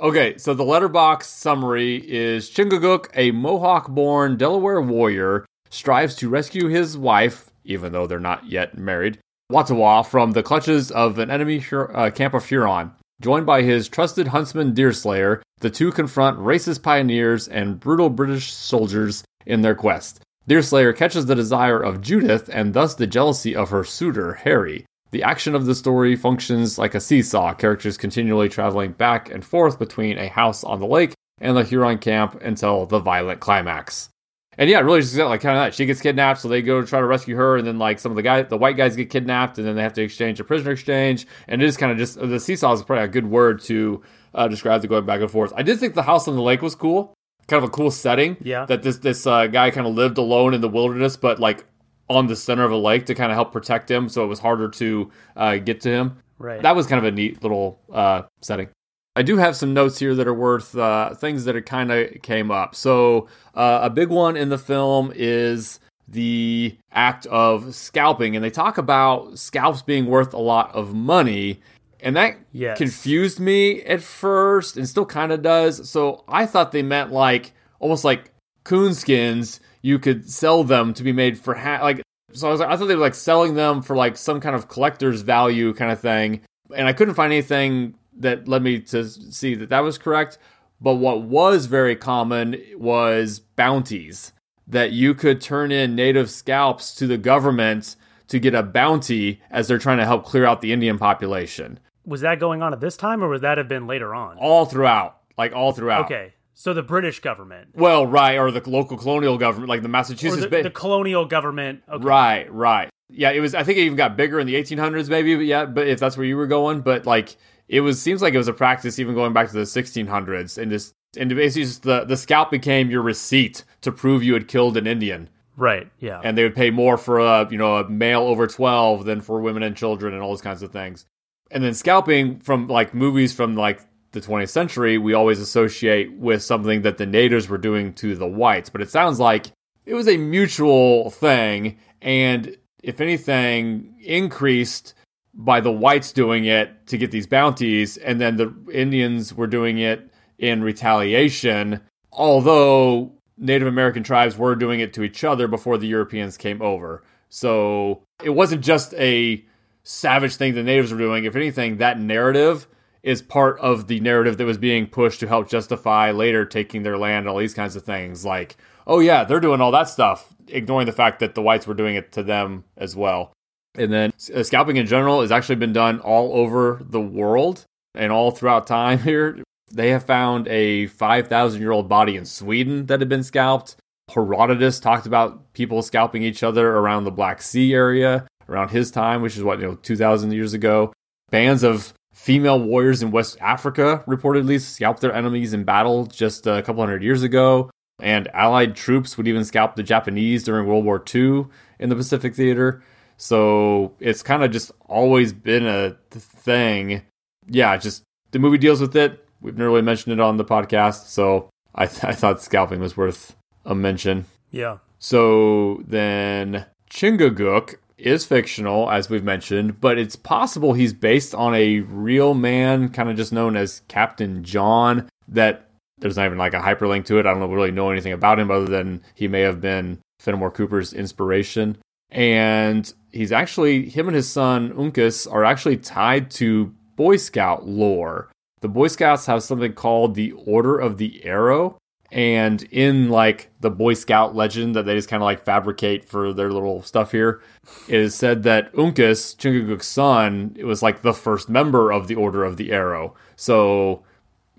Okay, 0.01 0.39
so 0.39 0.55
the 0.55 0.65
Letterboxd 0.65 1.25
summary 1.25 1.97
is 1.97 2.49
Chingachgook, 2.49 3.09
a 3.15 3.33
Mohawk 3.33 3.91
born 3.91 4.39
Delaware 4.39 4.81
warrior, 4.81 5.45
strives 5.69 6.15
to 6.17 6.31
rescue 6.31 6.69
his 6.69 6.97
wife, 6.97 7.51
even 7.65 7.93
though 7.93 8.07
they're 8.07 8.19
not 8.19 8.47
yet 8.47 8.79
married, 8.79 9.19
Watawa, 9.53 10.07
from 10.07 10.33
the 10.33 10.43
clutches 10.43 10.91
of 10.91 11.19
an 11.19 11.31
enemy 11.31 11.63
uh, 11.71 12.11
camp 12.13 12.33
of 12.33 12.47
Huron. 12.47 12.93
Joined 13.21 13.45
by 13.45 13.61
his 13.61 13.91
trusted 13.91 14.29
huntsman 14.29 14.73
Deerslayer, 14.73 15.43
the 15.59 15.69
two 15.69 15.93
confront 15.93 16.39
racist 16.39 16.83
pioneers 16.83 17.47
and 17.47 17.79
brutal 17.79 18.09
British 18.09 18.55
soldiers 18.55 19.23
in 19.45 19.61
their 19.61 19.75
quest. 19.75 20.23
Deerslayer 20.47 20.95
catches 20.95 21.27
the 21.27 21.35
desire 21.35 21.79
of 21.79 22.01
Judith 22.01 22.49
and 22.51 22.73
thus 22.73 22.95
the 22.95 23.07
jealousy 23.07 23.55
of 23.55 23.69
her 23.69 23.85
suitor, 23.85 24.33
Harry. 24.33 24.87
The 25.11 25.23
action 25.25 25.55
of 25.55 25.67
the 25.67 25.75
story 25.75 26.15
functions 26.17 26.79
like 26.79 26.95
a 26.95 27.01
seesaw, 27.01 27.55
characters 27.55 27.97
continually 27.97 28.49
traveling 28.49 28.93
back 28.93 29.31
and 29.31 29.45
forth 29.45 29.79
between 29.79 30.19
a 30.19 30.29
house 30.29 30.63
on 30.63 30.79
the 30.79 30.87
lake 30.87 31.15
and 31.41 31.57
the 31.57 31.65
Huron 31.65 31.99
camp 31.99 32.41
until 32.43 32.87
the 32.87 33.01
violent 33.01 33.41
climax. 33.41 34.11
And 34.59 34.69
yeah, 34.69 34.81
really 34.81 35.01
just 35.01 35.17
like 35.17 35.41
kind 35.41 35.57
of 35.57 35.65
that. 35.65 35.75
She 35.75 35.87
gets 35.87 36.01
kidnapped, 36.01 36.41
so 36.41 36.49
they 36.49 36.61
go 36.61 36.81
to 36.81 36.87
try 36.87 37.01
to 37.01 37.07
rescue 37.07 37.35
her, 37.37 37.57
and 37.57 37.67
then 37.67 37.79
like 37.79 37.99
some 37.99 38.13
of 38.13 38.17
the 38.17 38.23
guys, 38.23 38.47
the 38.49 38.59
white 38.59 38.77
guys 38.77 38.95
get 38.95 39.09
kidnapped, 39.09 39.59
and 39.59 39.67
then 39.67 39.75
they 39.75 39.83
have 39.83 39.95
to 39.95 40.03
exchange 40.03 40.39
a 40.39 40.45
prisoner 40.45 40.73
exchange. 40.73 41.27
And 41.49 41.63
it 41.63 41.67
is 41.67 41.77
kind 41.77 41.91
of 41.91 41.99
just 41.99 42.21
the 42.21 42.39
seesaw 42.39 42.73
is 42.75 42.83
probably 42.83 43.05
a 43.05 43.09
good 43.09 43.27
word 43.27 43.63
to 43.63 44.03
uh, 44.35 44.49
describe 44.49 44.83
the 44.83 44.89
going 44.89 45.07
back 45.07 45.21
and 45.21 45.31
forth. 45.31 45.53
I 45.57 45.63
did 45.63 45.81
think 45.81 45.95
the 45.95 46.03
house 46.03 46.29
on 46.29 46.37
the 46.37 46.43
lake 46.43 46.63
was 46.63 46.75
cool, 46.75 47.15
kind 47.49 47.63
of 47.63 47.71
a 47.71 47.73
cool 47.73 47.91
setting. 47.91 48.37
Yeah. 48.43 48.67
that 48.67 48.83
this 48.83 48.99
this 48.99 49.27
uh, 49.27 49.47
guy 49.47 49.71
kind 49.71 49.87
of 49.87 49.95
lived 49.95 50.19
alone 50.19 50.53
in 50.53 50.61
the 50.61 50.69
wilderness, 50.69 51.17
but 51.17 51.41
like 51.41 51.65
on 52.11 52.27
the 52.27 52.37
center 52.37 52.65
of 52.65 52.73
a 52.73 52.77
lake 52.77 53.07
to 53.07 53.15
kind 53.15 53.31
of 53.31 53.37
help 53.37 53.53
protect 53.53 53.91
him, 53.91 54.09
so 54.09 54.25
it 54.25 54.27
was 54.27 54.41
harder 54.41 54.69
to 54.69 55.11
uh, 55.37 55.57
get 55.57 55.81
to 55.83 55.89
him. 55.89 56.17
right. 56.39 56.61
That 56.61 56.75
was 56.75 56.87
kind 56.87 56.99
of 56.99 57.05
a 57.11 57.15
neat 57.15 57.43
little 57.43 57.81
uh, 57.93 58.23
setting. 58.43 58.69
I 59.17 59.23
do 59.23 59.37
have 59.37 59.57
some 59.57 59.73
notes 59.75 59.99
here 59.99 60.15
that 60.17 60.27
are 60.27 60.35
worth 60.35 60.77
uh, 60.77 61.15
things 61.15 61.45
that 61.45 61.65
kind 61.67 61.91
of 61.93 62.21
came 62.23 62.51
up. 62.51 62.75
So 62.75 63.29
uh, 63.55 63.81
a 63.83 63.91
big 63.91 64.09
one 64.09 64.37
in 64.37 64.49
the 64.49 64.59
film 64.59 65.13
is 65.15 65.79
the 66.09 66.77
act 66.93 67.27
of 67.27 67.75
scalping, 67.75 68.35
and 68.35 68.45
they 68.45 68.51
talk 68.51 68.77
about 68.77 69.39
scalps 69.39 69.83
being 69.83 70.07
worth 70.07 70.35
a 70.35 70.39
lot 70.39 70.75
of 70.75 70.93
money, 70.93 71.61
and 72.01 72.17
that 72.17 72.39
Yes. 72.53 72.77
confused 72.79 73.39
me 73.39 73.83
at 73.83 74.03
first, 74.03 74.77
and 74.77 74.89
still 74.89 75.07
kind 75.07 75.31
of 75.31 75.43
does. 75.43 75.89
So 75.89 76.25
I 76.27 76.47
thought 76.47 76.73
they 76.73 76.83
meant 76.83 77.13
like 77.13 77.53
almost 77.79 78.05
like 78.05 78.33
coonskins. 78.65 79.61
You 79.83 79.99
could 79.99 80.29
sell 80.29 80.65
them 80.65 80.95
to 80.95 81.03
be 81.03 81.13
made 81.13 81.39
for 81.39 81.55
ha- 81.55 81.81
like. 81.83 82.03
So 82.33 82.47
I 82.47 82.51
was 82.51 82.61
like, 82.61 82.69
I 82.69 82.77
thought 82.77 82.87
they 82.87 82.95
were 82.95 83.01
like 83.01 83.15
selling 83.15 83.55
them 83.55 83.83
for 83.83 83.97
like 83.97 84.17
some 84.17 84.41
kind 84.41 84.55
of 84.55 84.69
collector's 84.69 85.23
value 85.23 85.73
kind 85.75 85.91
of 85.91 85.99
thing, 86.01 86.43
and 86.77 86.87
I 86.87 86.93
couldn't 86.93 87.15
find 87.15 87.33
anything 87.33 87.95
that 88.19 88.47
led 88.47 88.63
me 88.63 88.81
to 88.81 89.05
see 89.09 89.55
that 89.57 89.71
that 89.71 89.81
was 89.81 89.99
correct. 89.99 90.39
But 90.81 90.95
what 90.95 91.23
was 91.23 91.67
very 91.67 91.97
common 91.97 92.57
was 92.77 93.41
bounties 93.41 94.33
that 94.69 94.93
you 94.93 95.15
could 95.15 95.41
turn 95.41 95.73
in 95.73 95.95
native 95.95 96.31
scalps 96.31 96.95
to 96.95 97.07
the 97.07 97.19
government 97.19 97.97
to 98.29 98.39
get 98.39 98.55
a 98.55 98.63
bounty 98.63 99.43
as 99.51 99.67
they're 99.67 99.79
trying 99.79 99.99
to 99.99 100.07
help 100.07 100.25
clear 100.25 100.45
out 100.45 100.61
the 100.61 100.73
Indian 100.73 100.99
population. 100.99 101.81
was 102.05 102.21
that 102.21 102.39
going 102.39 102.63
on 102.63 102.73
at 102.73 102.81
this 102.81 102.97
time, 102.97 103.23
or 103.23 103.29
would 103.29 103.43
that 103.43 103.59
have 103.59 103.69
been 103.69 103.87
later 103.87 104.15
on? 104.15 104.39
All 104.39 104.65
throughout, 104.65 105.19
like 105.37 105.53
all 105.53 105.73
throughout. 105.73 106.05
Okay, 106.07 106.33
so 106.61 106.75
the 106.75 106.83
British 106.83 107.21
government 107.21 107.69
Well, 107.75 108.07
right, 108.07 108.37
or 108.37 108.51
the 108.51 108.69
local 108.69 108.99
colonial 108.99 109.39
government, 109.39 109.71
like 109.71 109.81
the 109.81 109.89
Massachusetts. 109.89 110.43
the, 110.43 110.49
Bay. 110.49 110.61
the 110.61 110.71
colonial 110.71 111.25
government. 111.25 111.83
Okay. 111.89 112.05
Right, 112.05 112.53
right. 112.53 112.91
Yeah, 113.09 113.31
it 113.31 113.41
was. 113.41 113.55
I 113.55 113.63
think 113.65 113.79
it 113.79 113.83
even 113.83 113.97
got 113.97 114.15
bigger 114.15 114.39
in 114.39 114.47
the 114.47 114.55
1800s, 114.57 115.09
maybe. 115.09 115.35
But 115.37 115.47
yeah, 115.47 115.65
but 115.65 115.89
if 115.89 115.99
that's 115.99 116.19
where 116.19 116.27
you 116.27 116.37
were 116.37 116.47
going, 116.47 116.83
but 116.83 117.07
like 117.07 117.37
it 117.67 117.81
was, 117.81 118.01
seems 118.01 118.21
like 118.21 118.35
it 118.35 118.39
was 118.39 118.47
a 118.47 118.53
practice 118.53 118.99
even 118.99 119.15
going 119.15 119.33
back 119.33 119.49
to 119.49 119.55
the 119.55 119.61
1600s, 119.63 120.59
and 120.59 120.71
just 120.71 120.93
and 121.17 121.31
basically 121.31 121.63
just 121.65 121.83
the 121.83 122.05
the 122.05 122.17
scalp 122.17 122.51
became 122.51 122.91
your 122.91 123.03
receipt 123.03 123.65
to 123.81 123.91
prove 123.91 124.23
you 124.23 124.35
had 124.35 124.47
killed 124.47 124.77
an 124.77 124.87
Indian. 124.87 125.31
Right. 125.57 125.91
Yeah. 125.99 126.21
and 126.23 126.37
they 126.39 126.43
would 126.43 126.55
pay 126.55 126.71
more 126.71 126.97
for 126.99 127.21
a 127.21 127.49
you 127.51 127.59
know 127.59 127.77
a 127.79 127.89
male 127.89 128.23
over 128.23 128.47
12 128.47 129.05
than 129.05 129.21
for 129.23 129.41
women 129.41 129.63
and 129.63 129.77
children 129.77 130.15
and 130.15 130.23
all 130.23 130.31
those 130.31 130.41
kinds 130.41 130.63
of 130.63 130.73
things 130.73 131.05
and 131.51 131.63
then 131.63 131.75
scalping 131.75 132.39
from 132.39 132.67
like 132.69 132.95
movies 132.95 133.35
from 133.35 133.57
like 133.57 133.81
the 134.13 134.21
20th 134.21 134.51
century 134.51 134.99
we 134.99 135.15
always 135.15 135.41
associate 135.41 136.13
with 136.15 136.43
something 136.43 136.83
that 136.83 136.99
the 136.99 137.07
natives 137.07 137.49
were 137.49 137.59
doing 137.59 137.93
to 137.93 138.15
the 138.17 138.27
whites 138.27 138.71
but 138.71 138.81
it 138.81 138.91
sounds 138.91 139.19
like 139.21 139.47
it 139.87 139.95
was 139.95 140.09
a 140.09 140.17
mutual 140.17 141.11
thing 141.11 141.77
and 142.03 142.57
if 142.83 143.01
anything 143.01 143.95
increased 144.03 144.95
by 145.33 145.61
the 145.61 145.73
whites 145.73 146.13
doing 146.13 146.45
it 146.45 146.87
to 146.87 146.99
get 146.99 147.11
these 147.11 147.27
bounties 147.27 147.97
and 147.99 148.21
then 148.21 148.37
the 148.37 148.53
indians 148.73 149.35
were 149.35 149.47
doing 149.47 149.79
it 149.79 150.11
in 150.39 150.63
retaliation 150.63 151.81
although 152.13 153.13
Native 153.41 153.69
American 153.69 154.03
tribes 154.03 154.37
were 154.37 154.55
doing 154.55 154.81
it 154.81 154.93
to 154.93 155.03
each 155.03 155.25
other 155.25 155.49
before 155.49 155.79
the 155.79 155.87
Europeans 155.87 156.37
came 156.37 156.61
over. 156.61 157.03
So 157.31 158.03
it 158.23 158.31
wasn't 158.31 158.63
just 158.63 158.93
a 158.95 159.43
savage 159.83 160.37
thing 160.37 160.55
the 160.55 160.63
natives 160.63 160.93
were 160.93 160.99
doing. 160.99 161.25
If 161.25 161.37
anything, 161.37 161.79
that 161.79 161.99
narrative 161.99 162.69
is 163.03 163.23
part 163.23 163.59
of 163.61 163.87
the 163.87 164.01
narrative 164.01 164.37
that 164.37 164.45
was 164.45 164.59
being 164.59 164.87
pushed 164.87 165.21
to 165.21 165.29
help 165.29 165.49
justify 165.49 166.11
later 166.11 166.45
taking 166.45 166.83
their 166.83 166.99
land 166.99 167.21
and 167.21 167.29
all 167.29 167.39
these 167.39 167.55
kinds 167.55 167.77
of 167.77 167.83
things. 167.83 168.25
Like, 168.25 168.57
oh, 168.87 169.01
yeah, 169.01 169.25
they're 169.25 169.41
doing 169.41 169.61
all 169.61 169.71
that 169.71 169.89
stuff, 169.89 170.35
ignoring 170.49 170.87
the 170.87 170.93
fact 170.93 171.21
that 171.21 171.35
the 171.35 171.43
whites 171.43 171.67
were 171.67 171.75
doing 171.75 171.95
it 171.95 172.13
to 172.13 172.23
them 172.23 172.65
as 172.77 172.95
well. 172.95 173.33
And 173.77 173.93
then 173.93 174.13
uh, 174.35 174.43
scalping 174.43 174.77
in 174.77 174.87
general 174.87 175.21
has 175.21 175.33
actually 175.33 175.57
been 175.57 175.73
done 175.73 176.01
all 176.01 176.33
over 176.35 176.81
the 176.85 177.01
world 177.01 177.65
and 177.95 178.13
all 178.13 178.31
throughout 178.31 178.67
time 178.67 178.99
here. 179.03 179.43
They 179.73 179.91
have 179.91 180.05
found 180.05 180.49
a 180.49 180.87
5,000 180.89 181.61
year 181.61 181.71
old 181.71 181.89
body 181.89 182.17
in 182.17 182.25
Sweden 182.25 182.87
that 182.87 183.01
had 183.01 183.09
been 183.09 183.23
scalped. 183.23 183.77
Herodotus 184.13 184.81
talked 184.81 185.07
about 185.07 185.53
people 185.53 185.83
scalping 185.83 186.25
each 186.25 186.43
other 186.43 186.69
around 186.69 187.05
the 187.05 187.13
Black 187.13 187.41
Sea 187.41 187.73
area 187.73 188.27
around 188.49 188.71
his 188.71 188.91
time, 188.91 189.23
which 189.23 189.37
is 189.37 189.45
what, 189.45 189.61
you 189.61 189.67
know, 189.69 189.75
2,000 189.77 190.33
years 190.33 190.53
ago. 190.53 190.93
Bands 191.31 191.63
of 191.63 191.95
female 192.21 192.61
warriors 192.61 193.03
in 193.03 193.11
West 193.11 193.39
Africa 193.41 194.05
reportedly 194.07 194.61
scalped 194.61 195.01
their 195.01 195.15
enemies 195.15 195.53
in 195.53 195.65
battle 195.65 196.07
just 196.07 196.47
a 196.47 196.63
couple 196.63 196.83
hundred 196.83 197.03
years 197.03 197.23
ago. 197.23 197.71
And 198.03 198.29
Allied 198.29 198.77
troops 198.77 199.17
would 199.17 199.29
even 199.29 199.45
scalp 199.45 199.77
the 199.77 199.83
Japanese 199.83 200.45
during 200.45 200.67
World 200.67 200.85
War 200.85 201.03
II 201.15 201.47
in 201.79 201.89
the 201.89 201.97
Pacific 201.97 202.35
Theater. 202.35 202.83
So 203.17 203.93
it's 204.01 204.23
kind 204.23 204.43
of 204.43 204.51
just 204.51 204.73
always 204.87 205.33
been 205.33 205.67
a 205.67 205.97
thing. 206.11 207.03
Yeah, 207.47 207.77
just 207.77 208.03
the 208.31 208.39
movie 208.39 208.59
deals 208.59 208.81
with 208.81 208.97
it 208.97 209.27
We've 209.43 209.57
never 209.57 209.71
really 209.71 209.83
mentioned 209.83 210.13
it 210.13 210.21
on 210.21 210.37
the 210.37 210.45
podcast, 210.45 211.07
so 211.07 211.49
I, 211.75 211.87
th- 211.87 212.05
I 212.05 212.13
thought 212.13 212.43
scalping 212.43 212.81
was 212.81 212.97
worth 212.97 213.35
a 213.65 213.75
mention. 213.75 214.27
Yeah. 214.51 214.79
So 214.99 215.83
then 215.87 216.67
Chingachgook 216.91 217.77
is 218.01 218.25
fictional, 218.25 218.91
as 218.91 219.09
we've 219.11 219.25
mentioned, 219.25 219.81
but 219.81 219.99
it's 219.99 220.17
possible 220.17 220.73
he's 220.73 220.93
based 220.93 221.35
on 221.35 221.55
a 221.55 221.81
real 221.81 222.35
man, 222.35 222.89
kind 222.89 223.11
of 223.11 223.17
just 223.17 223.33
known 223.33 223.57
as 223.57 223.83
Captain 223.89 224.43
John, 224.45 225.09
that 225.29 225.71
there's 225.99 226.17
not 226.17 226.27
even 226.27 226.39
like 226.39 226.55
a 226.55 226.61
hyperlink 226.61 227.05
to 227.07 227.19
it. 227.19 227.27
I 227.27 227.35
don't 227.35 227.51
really 227.51 227.71
know 227.71 227.91
anything 227.91 228.13
about 228.13 228.39
him 228.39 228.51
other 228.51 228.67
than 228.67 229.03
he 229.15 229.29
may 229.29 229.41
have 229.41 229.61
been 229.61 229.99
Fenimore 230.19 230.51
Cooper's 230.51 230.93
inspiration. 230.93 231.79
And 232.11 232.93
he's 233.13 233.33
actually, 233.33 233.89
him 233.89 234.09
and 234.09 234.17
his 234.17 234.31
son 234.31 234.71
Uncas 234.73 235.31
are 235.31 235.45
actually 235.45 235.77
tied 235.77 236.31
to 236.33 236.75
Boy 236.97 237.17
Scout 237.17 237.67
lore 237.67 238.31
the 238.61 238.69
Boy 238.69 238.89
Scouts 238.89 239.27
have 239.27 239.43
something 239.43 239.73
called 239.73 240.15
the 240.15 240.33
Order 240.33 240.79
of 240.79 240.99
the 240.99 241.25
Arrow. 241.25 241.79
And 242.13 242.63
in 242.65 243.09
like 243.09 243.51
the 243.61 243.71
Boy 243.71 243.95
Scout 243.95 244.35
legend 244.35 244.75
that 244.75 244.85
they 244.85 244.95
just 244.95 245.09
kind 245.09 245.23
of 245.23 245.27
like 245.27 245.45
fabricate 245.45 246.05
for 246.05 246.33
their 246.33 246.51
little 246.51 246.83
stuff 246.83 247.13
here, 247.13 247.41
it 247.89 248.01
is 248.01 248.15
said 248.15 248.43
that 248.43 248.73
Uncas, 248.75 249.37
Chingachgook's 249.37 249.87
son, 249.87 250.55
it 250.59 250.65
was 250.65 250.83
like 250.83 251.03
the 251.03 251.15
first 251.15 251.49
member 251.49 251.93
of 251.93 252.09
the 252.09 252.17
Order 252.17 252.45
of 252.45 252.57
the 252.57 252.73
Arrow. 252.73 253.15
So 253.37 254.03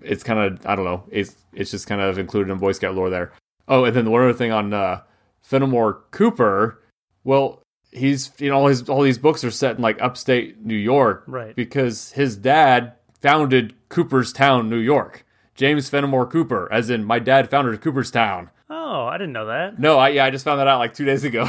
it's 0.00 0.24
kind 0.24 0.38
of 0.40 0.66
I 0.66 0.74
don't 0.74 0.84
know, 0.84 1.04
it's 1.10 1.36
it's 1.52 1.70
just 1.70 1.86
kind 1.86 2.00
of 2.00 2.18
included 2.18 2.50
in 2.50 2.58
Boy 2.58 2.72
Scout 2.72 2.94
lore 2.94 3.10
there. 3.10 3.32
Oh, 3.68 3.84
and 3.84 3.94
then 3.94 4.10
one 4.10 4.22
other 4.22 4.32
thing 4.32 4.52
on 4.52 4.72
uh, 4.72 5.02
Fenimore 5.42 6.02
Cooper. 6.10 6.82
Well, 7.24 7.62
he's 7.90 8.32
you 8.38 8.50
know 8.50 8.56
all 8.56 8.66
his 8.66 8.88
all 8.88 9.02
these 9.02 9.18
books 9.18 9.44
are 9.44 9.50
set 9.50 9.76
in 9.76 9.82
like 9.82 10.00
upstate 10.00 10.64
New 10.64 10.74
York, 10.74 11.24
Right. 11.26 11.54
Because 11.54 12.12
his 12.12 12.36
dad 12.36 12.94
founded 13.20 13.74
Cooperstown, 13.88 14.68
New 14.68 14.78
York. 14.78 15.24
James 15.54 15.88
Fenimore 15.88 16.26
Cooper, 16.26 16.68
as 16.72 16.90
in 16.90 17.04
my 17.04 17.18
dad 17.18 17.50
founded 17.50 17.80
Cooperstown. 17.80 18.50
Oh, 18.70 19.04
I 19.06 19.18
didn't 19.18 19.32
know 19.32 19.46
that. 19.46 19.78
No, 19.78 19.98
I 19.98 20.08
yeah, 20.08 20.24
I 20.24 20.30
just 20.30 20.44
found 20.44 20.60
that 20.60 20.68
out 20.68 20.78
like 20.78 20.94
two 20.94 21.04
days 21.04 21.24
ago. 21.24 21.48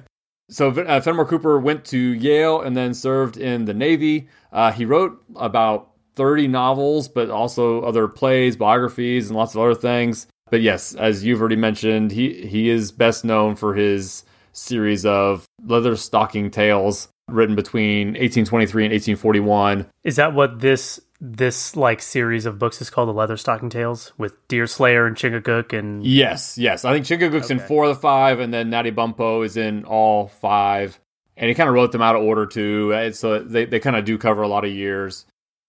so 0.50 0.70
uh, 0.70 1.00
Fenimore 1.00 1.26
Cooper 1.26 1.58
went 1.58 1.84
to 1.86 1.98
Yale 1.98 2.60
and 2.60 2.76
then 2.76 2.94
served 2.94 3.36
in 3.36 3.66
the 3.66 3.74
Navy. 3.74 4.28
Uh, 4.52 4.72
he 4.72 4.84
wrote 4.84 5.22
about 5.36 5.90
thirty 6.14 6.48
novels, 6.48 7.08
but 7.08 7.30
also 7.30 7.82
other 7.82 8.08
plays, 8.08 8.56
biographies, 8.56 9.28
and 9.28 9.36
lots 9.36 9.54
of 9.54 9.60
other 9.60 9.74
things. 9.74 10.26
But 10.50 10.60
yes, 10.60 10.94
as 10.94 11.24
you've 11.24 11.40
already 11.40 11.56
mentioned, 11.56 12.12
he 12.12 12.46
he 12.46 12.68
is 12.68 12.92
best 12.92 13.24
known 13.24 13.56
for 13.56 13.74
his 13.74 14.24
series 14.52 15.06
of 15.06 15.46
Leatherstocking 15.66 16.52
Tales 16.52 17.08
written 17.28 17.54
between 17.54 18.08
1823 18.08 18.84
and 18.84 18.92
1841. 18.92 19.86
Is 20.04 20.16
that 20.16 20.34
what 20.34 20.60
this 20.60 21.00
this 21.24 21.76
like 21.76 22.02
series 22.02 22.46
of 22.46 22.58
books 22.58 22.82
is 22.82 22.90
called 22.90 23.08
the 23.08 23.14
Leatherstocking 23.14 23.70
Tales 23.70 24.12
with 24.18 24.36
Deerslayer 24.48 25.06
and 25.06 25.16
Chingachgook 25.16 25.72
and 25.72 26.04
Yes, 26.04 26.58
yes. 26.58 26.84
I 26.84 26.92
think 26.92 27.06
Chingachgook's 27.06 27.52
in 27.52 27.60
four 27.60 27.84
of 27.84 27.94
the 27.94 28.00
five, 28.00 28.40
and 28.40 28.52
then 28.52 28.70
Natty 28.70 28.90
Bumppo 28.90 29.46
is 29.46 29.56
in 29.56 29.84
all 29.84 30.26
five. 30.26 30.98
And 31.36 31.48
he 31.48 31.54
kind 31.54 31.68
of 31.68 31.74
wrote 31.74 31.92
them 31.92 32.02
out 32.02 32.16
of 32.16 32.22
order 32.22 32.44
too, 32.44 32.92
uh, 32.92 33.12
so 33.12 33.38
they, 33.38 33.66
they 33.66 33.78
kind 33.78 33.94
of 33.94 34.04
do 34.04 34.18
cover 34.18 34.42
a 34.42 34.48
lot 34.48 34.64
of 34.64 34.72
years. 34.72 35.24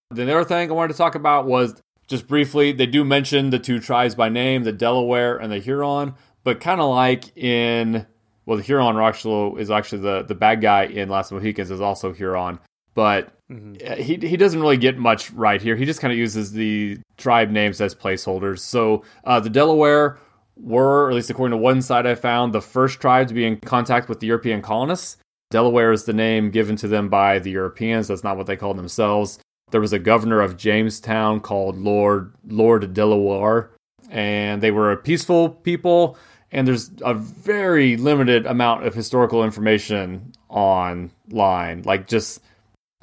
The 0.10 0.24
other 0.24 0.44
thing 0.44 0.70
I 0.70 0.74
wanted 0.74 0.94
to 0.94 0.98
talk 0.98 1.14
about 1.14 1.46
was 1.46 1.80
just 2.08 2.28
briefly, 2.28 2.72
they 2.72 2.88
do 2.88 3.04
mention 3.04 3.52
the 3.52 3.60
two 3.60 3.80
tribes 3.80 4.16
by 4.16 4.30
name, 4.30 4.64
the 4.64 4.72
Delaware 4.72 5.38
and 5.38 5.52
the 5.52 5.60
Huron, 5.60 6.16
but 6.44 6.62
kind 6.62 6.82
of 6.82 6.90
like 6.90 7.38
in 7.38 8.08
well, 8.48 8.58
the 8.58 8.64
Huron 8.64 8.98
are 8.98 9.60
is 9.60 9.70
actually 9.72 10.02
the 10.02 10.24
the 10.24 10.36
bad 10.36 10.62
guy 10.62 10.86
in 10.86 11.10
Last 11.10 11.32
of 11.32 11.38
Mohicans 11.38 11.70
is 11.70 11.80
also 11.80 12.12
Huron, 12.12 12.60
but 12.96 13.32
uh, 13.54 13.96
he 13.96 14.16
he 14.16 14.38
doesn't 14.38 14.60
really 14.60 14.78
get 14.78 14.98
much 14.98 15.32
right 15.32 15.62
here. 15.62 15.76
He 15.76 15.86
just 15.86 16.00
kind 16.00 16.12
of 16.12 16.18
uses 16.18 16.52
the 16.52 17.00
tribe 17.18 17.50
names 17.50 17.82
as 17.82 17.96
placeholders. 17.96 18.60
So 18.60 19.04
uh, 19.24 19.40
the 19.40 19.50
Delaware 19.50 20.18
were, 20.58 21.10
at 21.10 21.16
least 21.16 21.30
according 21.30 21.58
to 21.58 21.64
one 21.64 21.82
side 21.82 22.06
I 22.06 22.16
found, 22.16 22.54
the 22.54 22.62
first 22.62 23.00
tribe 23.00 23.28
to 23.28 23.34
be 23.34 23.46
in 23.46 23.58
contact 23.58 24.10
with 24.10 24.20
the 24.20 24.28
European 24.28 24.62
colonists. 24.62 25.18
Delaware 25.52 25.92
is 25.92 26.06
the 26.06 26.14
name 26.14 26.50
given 26.50 26.76
to 26.78 26.88
them 26.88 27.10
by 27.10 27.40
the 27.40 27.52
Europeans. 27.52 28.08
That's 28.08 28.24
not 28.24 28.38
what 28.38 28.48
they 28.48 28.58
called 28.58 28.78
themselves. 28.78 29.40
There 29.72 29.82
was 29.82 29.94
a 29.94 30.00
governor 30.00 30.42
of 30.42 30.58
Jamestown 30.58 31.40
called 31.40 31.78
Lord 31.78 32.34
Lord 32.48 32.94
Delaware, 32.94 33.72
and 34.10 34.62
they 34.62 34.72
were 34.72 34.92
a 34.92 34.98
peaceful 34.98 35.50
people. 35.50 36.18
And 36.52 36.68
there's 36.68 36.92
a 37.02 37.16
very 37.16 37.98
limited 37.98 38.46
amount 38.46 38.86
of 38.86 38.94
historical 38.94 39.44
information 39.44 40.34
online, 40.50 41.82
like 41.82 42.08
just 42.08 42.42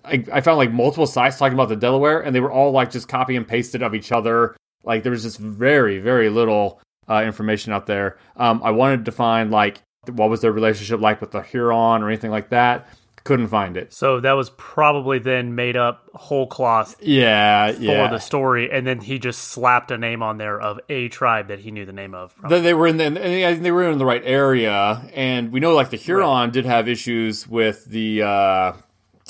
I, 0.05 0.25
I 0.33 0.41
found 0.41 0.59
like 0.59 0.73
multiple 0.73 1.07
sites 1.07 1.39
talking 1.39 1.55
about 1.55 1.69
the 1.69 1.77
Delaware, 1.77 2.21
and 2.21 2.35
they 2.35 2.41
were 2.41 2.53
all 2.53 2.71
like 2.73 2.91
just 2.91 3.09
copy 3.09 3.37
and 3.37 3.47
pasted 3.47 3.83
of 3.83 3.95
each 3.95 4.13
other. 4.13 4.57
Like 4.85 5.03
there 5.03 5.13
was 5.13 5.23
just 5.23 5.39
very, 5.39 5.99
very 5.99 6.29
little 6.31 6.81
uh, 7.09 7.23
information 7.25 7.73
out 7.73 7.87
there. 7.87 8.19
Um, 8.37 8.61
I 8.65 8.71
wanted 8.71 9.05
to 9.07 9.13
find 9.13 9.51
like 9.51 9.83
what 10.09 10.31
was 10.31 10.41
their 10.41 10.53
relationship 10.53 11.01
like 11.01 11.21
with 11.21 11.33
the 11.33 11.43
Huron 11.43 12.03
or 12.03 12.09
anything 12.09 12.31
like 12.31 12.49
that. 12.51 12.89
Couldn't 13.23 13.49
find 13.49 13.77
it. 13.77 13.93
so 13.93 14.19
that 14.21 14.33
was 14.33 14.49
probably 14.57 15.19
then 15.19 15.55
made 15.55 15.77
up 15.77 16.09
whole 16.15 16.47
cloth 16.47 16.97
Yeah, 17.03 17.71
for 17.73 17.79
yeah. 17.83 18.09
the 18.09 18.19
story, 18.19 18.71
and 18.73 18.87
then 18.87 18.99
he 19.01 19.19
just 19.19 19.43
slapped 19.43 19.91
a 19.91 19.99
name 19.99 20.23
on 20.23 20.39
there 20.39 20.59
of 20.59 20.81
a 20.89 21.09
tribe 21.11 21.49
that 21.49 21.61
he 21.61 21.71
knew 21.71 21.85
the 21.85 21.93
name 21.93 22.15
of. 22.15 22.35
They, 22.49 22.63
they 22.63 22.73
were 22.73 22.87
in 22.87 22.97
the 22.97 23.11
they 23.11 23.55
they 23.57 23.71
were 23.73 23.91
in 23.91 23.99
the 23.99 24.07
right 24.07 24.23
area, 24.25 25.03
and 25.13 25.53
we 25.53 25.61
know 25.61 25.75
like 25.75 25.91
the 25.91 25.99
Huron 25.99 26.51
did 26.51 26.65
have 26.65 26.89
issues 26.89 27.47
with 27.47 27.85
the. 27.85 28.23
Uh, 28.23 28.73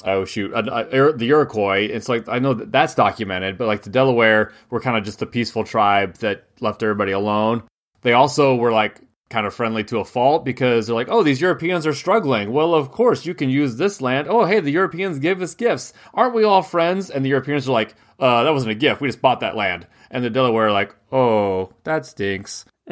Oh 0.04 0.24
shoot, 0.24 0.52
uh, 0.52 0.58
uh, 0.58 1.12
the 1.12 1.28
Iroquois. 1.28 1.88
It's 1.90 2.08
like 2.08 2.28
I 2.28 2.38
know 2.38 2.54
that 2.54 2.72
that's 2.72 2.94
documented, 2.94 3.58
but 3.58 3.66
like 3.66 3.82
the 3.82 3.90
Delaware 3.90 4.52
were 4.70 4.80
kind 4.80 4.96
of 4.96 5.04
just 5.04 5.22
a 5.22 5.26
peaceful 5.26 5.64
tribe 5.64 6.14
that 6.18 6.46
left 6.60 6.82
everybody 6.82 7.12
alone. 7.12 7.62
They 8.02 8.14
also 8.14 8.56
were 8.56 8.72
like 8.72 9.00
kind 9.30 9.46
of 9.46 9.54
friendly 9.54 9.84
to 9.84 9.98
a 9.98 10.04
fault 10.04 10.44
because 10.44 10.86
they're 10.86 10.94
like, 10.94 11.08
oh, 11.10 11.22
these 11.22 11.40
Europeans 11.40 11.86
are 11.86 11.94
struggling. 11.94 12.52
Well, 12.52 12.74
of 12.74 12.90
course 12.90 13.24
you 13.24 13.32
can 13.32 13.48
use 13.48 13.76
this 13.76 14.00
land. 14.00 14.26
Oh, 14.28 14.44
hey, 14.44 14.60
the 14.60 14.72
Europeans 14.72 15.20
give 15.20 15.40
us 15.40 15.54
gifts. 15.54 15.92
Aren't 16.12 16.34
we 16.34 16.44
all 16.44 16.62
friends? 16.62 17.10
And 17.10 17.24
the 17.24 17.28
Europeans 17.28 17.68
are 17.68 17.72
like, 17.72 17.94
uh, 18.18 18.42
that 18.42 18.52
wasn't 18.52 18.72
a 18.72 18.74
gift. 18.74 19.00
We 19.00 19.08
just 19.08 19.22
bought 19.22 19.40
that 19.40 19.56
land. 19.56 19.86
And 20.10 20.24
the 20.24 20.30
Delaware 20.30 20.66
are 20.66 20.72
like, 20.72 20.94
oh, 21.12 21.72
that 21.84 22.06
stinks. 22.06 22.64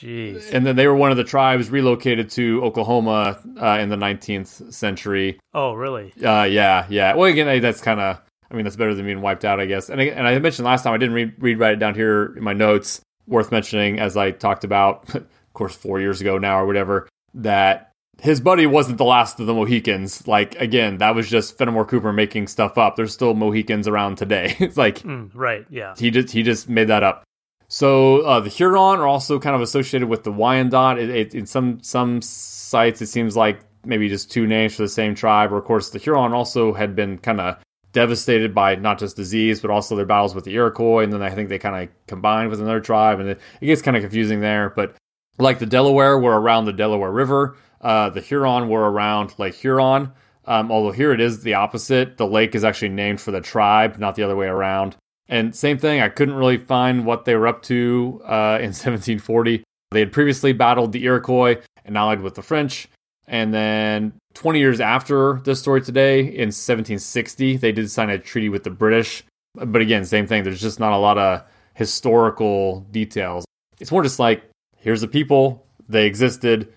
Jeez. 0.00 0.52
And 0.52 0.66
then 0.66 0.76
they 0.76 0.86
were 0.86 0.96
one 0.96 1.10
of 1.10 1.16
the 1.16 1.24
tribes 1.24 1.70
relocated 1.70 2.30
to 2.30 2.62
Oklahoma 2.64 3.38
uh, 3.60 3.78
in 3.80 3.88
the 3.88 3.96
19th 3.96 4.72
century. 4.72 5.38
Oh, 5.52 5.74
really? 5.74 6.12
Uh, 6.22 6.42
yeah, 6.44 6.86
yeah. 6.88 7.14
Well, 7.14 7.30
again, 7.30 7.62
that's 7.62 7.80
kind 7.80 8.00
of. 8.00 8.20
I 8.50 8.54
mean, 8.54 8.64
that's 8.64 8.76
better 8.76 8.94
than 8.94 9.06
being 9.06 9.20
wiped 9.20 9.44
out, 9.44 9.58
I 9.58 9.66
guess. 9.66 9.88
And 9.88 10.00
I, 10.00 10.04
and 10.04 10.26
I 10.26 10.38
mentioned 10.38 10.66
last 10.66 10.82
time 10.82 10.92
I 10.94 10.98
didn't 10.98 11.14
read, 11.14 11.34
read 11.38 11.58
write 11.58 11.72
it 11.72 11.78
down 11.78 11.94
here 11.94 12.34
in 12.36 12.44
my 12.44 12.52
notes. 12.52 13.00
Worth 13.26 13.50
mentioning, 13.50 13.98
as 13.98 14.16
I 14.16 14.32
talked 14.32 14.64
about, 14.64 15.12
of 15.14 15.26
course, 15.54 15.74
four 15.74 15.98
years 15.98 16.20
ago 16.20 16.36
now 16.36 16.60
or 16.60 16.66
whatever, 16.66 17.08
that 17.34 17.90
his 18.20 18.40
buddy 18.40 18.66
wasn't 18.66 18.98
the 18.98 19.04
last 19.04 19.40
of 19.40 19.46
the 19.46 19.54
Mohicans. 19.54 20.26
Like 20.28 20.54
again, 20.56 20.98
that 20.98 21.14
was 21.14 21.28
just 21.28 21.58
Fenimore 21.58 21.86
Cooper 21.86 22.12
making 22.12 22.46
stuff 22.46 22.78
up. 22.78 22.96
There's 22.96 23.12
still 23.12 23.34
Mohicans 23.34 23.88
around 23.88 24.16
today. 24.16 24.56
it's 24.60 24.76
like 24.76 25.00
mm, 25.00 25.30
right, 25.34 25.66
yeah. 25.70 25.94
He 25.96 26.10
just 26.10 26.32
he 26.32 26.42
just 26.42 26.68
made 26.68 26.88
that 26.88 27.02
up. 27.02 27.24
So 27.68 28.20
uh, 28.20 28.40
the 28.40 28.50
Huron 28.50 29.00
are 29.00 29.06
also 29.06 29.38
kind 29.38 29.56
of 29.56 29.62
associated 29.62 30.08
with 30.08 30.24
the 30.24 30.32
Wyandot. 30.32 30.98
It, 30.98 31.10
it, 31.10 31.34
in 31.34 31.46
some 31.46 31.82
some 31.82 32.22
sites, 32.22 33.02
it 33.02 33.06
seems 33.06 33.36
like 33.36 33.60
maybe 33.84 34.08
just 34.08 34.30
two 34.30 34.46
names 34.46 34.74
for 34.76 34.82
the 34.82 34.88
same 34.88 35.14
tribe. 35.14 35.52
Or 35.52 35.58
of 35.58 35.64
course, 35.64 35.90
the 35.90 35.98
Huron 35.98 36.32
also 36.32 36.72
had 36.72 36.94
been 36.94 37.18
kind 37.18 37.40
of 37.40 37.58
devastated 37.92 38.54
by 38.54 38.74
not 38.74 38.98
just 38.98 39.16
disease, 39.16 39.60
but 39.60 39.70
also 39.70 39.96
their 39.96 40.06
battles 40.06 40.34
with 40.34 40.44
the 40.44 40.54
Iroquois. 40.54 41.04
And 41.04 41.12
then 41.12 41.22
I 41.22 41.30
think 41.30 41.48
they 41.48 41.58
kind 41.58 41.84
of 41.84 42.06
combined 42.06 42.50
with 42.50 42.60
another 42.60 42.80
tribe, 42.80 43.20
and 43.20 43.28
it, 43.30 43.40
it 43.60 43.66
gets 43.66 43.82
kind 43.82 43.96
of 43.96 44.02
confusing 44.02 44.40
there. 44.40 44.70
But 44.70 44.96
like 45.38 45.58
the 45.58 45.66
Delaware 45.66 46.18
were 46.18 46.38
around 46.38 46.64
the 46.64 46.72
Delaware 46.72 47.12
River, 47.12 47.56
uh, 47.80 48.10
the 48.10 48.20
Huron 48.20 48.68
were 48.68 48.90
around 48.90 49.38
Lake 49.38 49.54
Huron. 49.54 50.12
Um, 50.46 50.70
although 50.70 50.92
here 50.92 51.12
it 51.12 51.20
is 51.20 51.42
the 51.42 51.54
opposite. 51.54 52.18
The 52.18 52.26
lake 52.26 52.54
is 52.54 52.64
actually 52.64 52.90
named 52.90 53.20
for 53.20 53.30
the 53.30 53.40
tribe, 53.40 53.98
not 53.98 54.14
the 54.14 54.24
other 54.24 54.36
way 54.36 54.46
around. 54.46 54.96
And 55.28 55.54
same 55.54 55.78
thing, 55.78 56.00
I 56.00 56.08
couldn't 56.08 56.34
really 56.34 56.58
find 56.58 57.06
what 57.06 57.24
they 57.24 57.34
were 57.34 57.46
up 57.46 57.62
to 57.62 58.20
uh, 58.24 58.58
in 58.60 58.72
1740. 58.72 59.64
They 59.90 60.00
had 60.00 60.12
previously 60.12 60.52
battled 60.52 60.92
the 60.92 61.04
Iroquois 61.04 61.62
and 61.84 61.96
allied 61.96 62.20
with 62.20 62.34
the 62.34 62.42
French. 62.42 62.88
And 63.26 63.54
then 63.54 64.12
20 64.34 64.58
years 64.58 64.80
after 64.80 65.40
this 65.44 65.60
story 65.60 65.80
today, 65.80 66.20
in 66.20 66.50
1760, 66.50 67.56
they 67.56 67.72
did 67.72 67.90
sign 67.90 68.10
a 68.10 68.18
treaty 68.18 68.48
with 68.48 68.64
the 68.64 68.70
British. 68.70 69.24
But 69.54 69.80
again, 69.80 70.04
same 70.04 70.26
thing, 70.26 70.42
there's 70.42 70.60
just 70.60 70.80
not 70.80 70.92
a 70.92 70.98
lot 70.98 71.16
of 71.16 71.42
historical 71.74 72.80
details. 72.90 73.44
It's 73.80 73.92
more 73.92 74.02
just 74.02 74.18
like, 74.18 74.42
here's 74.76 75.00
the 75.00 75.08
people, 75.08 75.66
they 75.88 76.06
existed, 76.06 76.72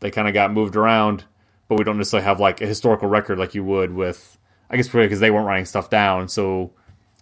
they 0.00 0.10
kind 0.10 0.26
of 0.26 0.34
got 0.34 0.52
moved 0.52 0.74
around, 0.74 1.24
but 1.68 1.78
we 1.78 1.84
don't 1.84 1.98
necessarily 1.98 2.24
have 2.24 2.40
like 2.40 2.60
a 2.60 2.66
historical 2.66 3.08
record 3.08 3.38
like 3.38 3.54
you 3.54 3.62
would 3.64 3.92
with, 3.92 4.38
I 4.70 4.76
guess, 4.76 4.88
because 4.88 5.20
they 5.20 5.30
weren't 5.30 5.46
writing 5.46 5.64
stuff 5.64 5.90
down. 5.90 6.28
So 6.28 6.72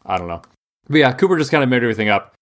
I 0.06 0.18
don't 0.18 0.28
know. 0.28 0.42
But 0.88 0.98
yeah, 0.98 1.12
Cooper 1.12 1.38
just 1.38 1.50
kind 1.50 1.62
of 1.62 1.70
made 1.70 1.82
everything 1.82 2.08
up. 2.08 2.34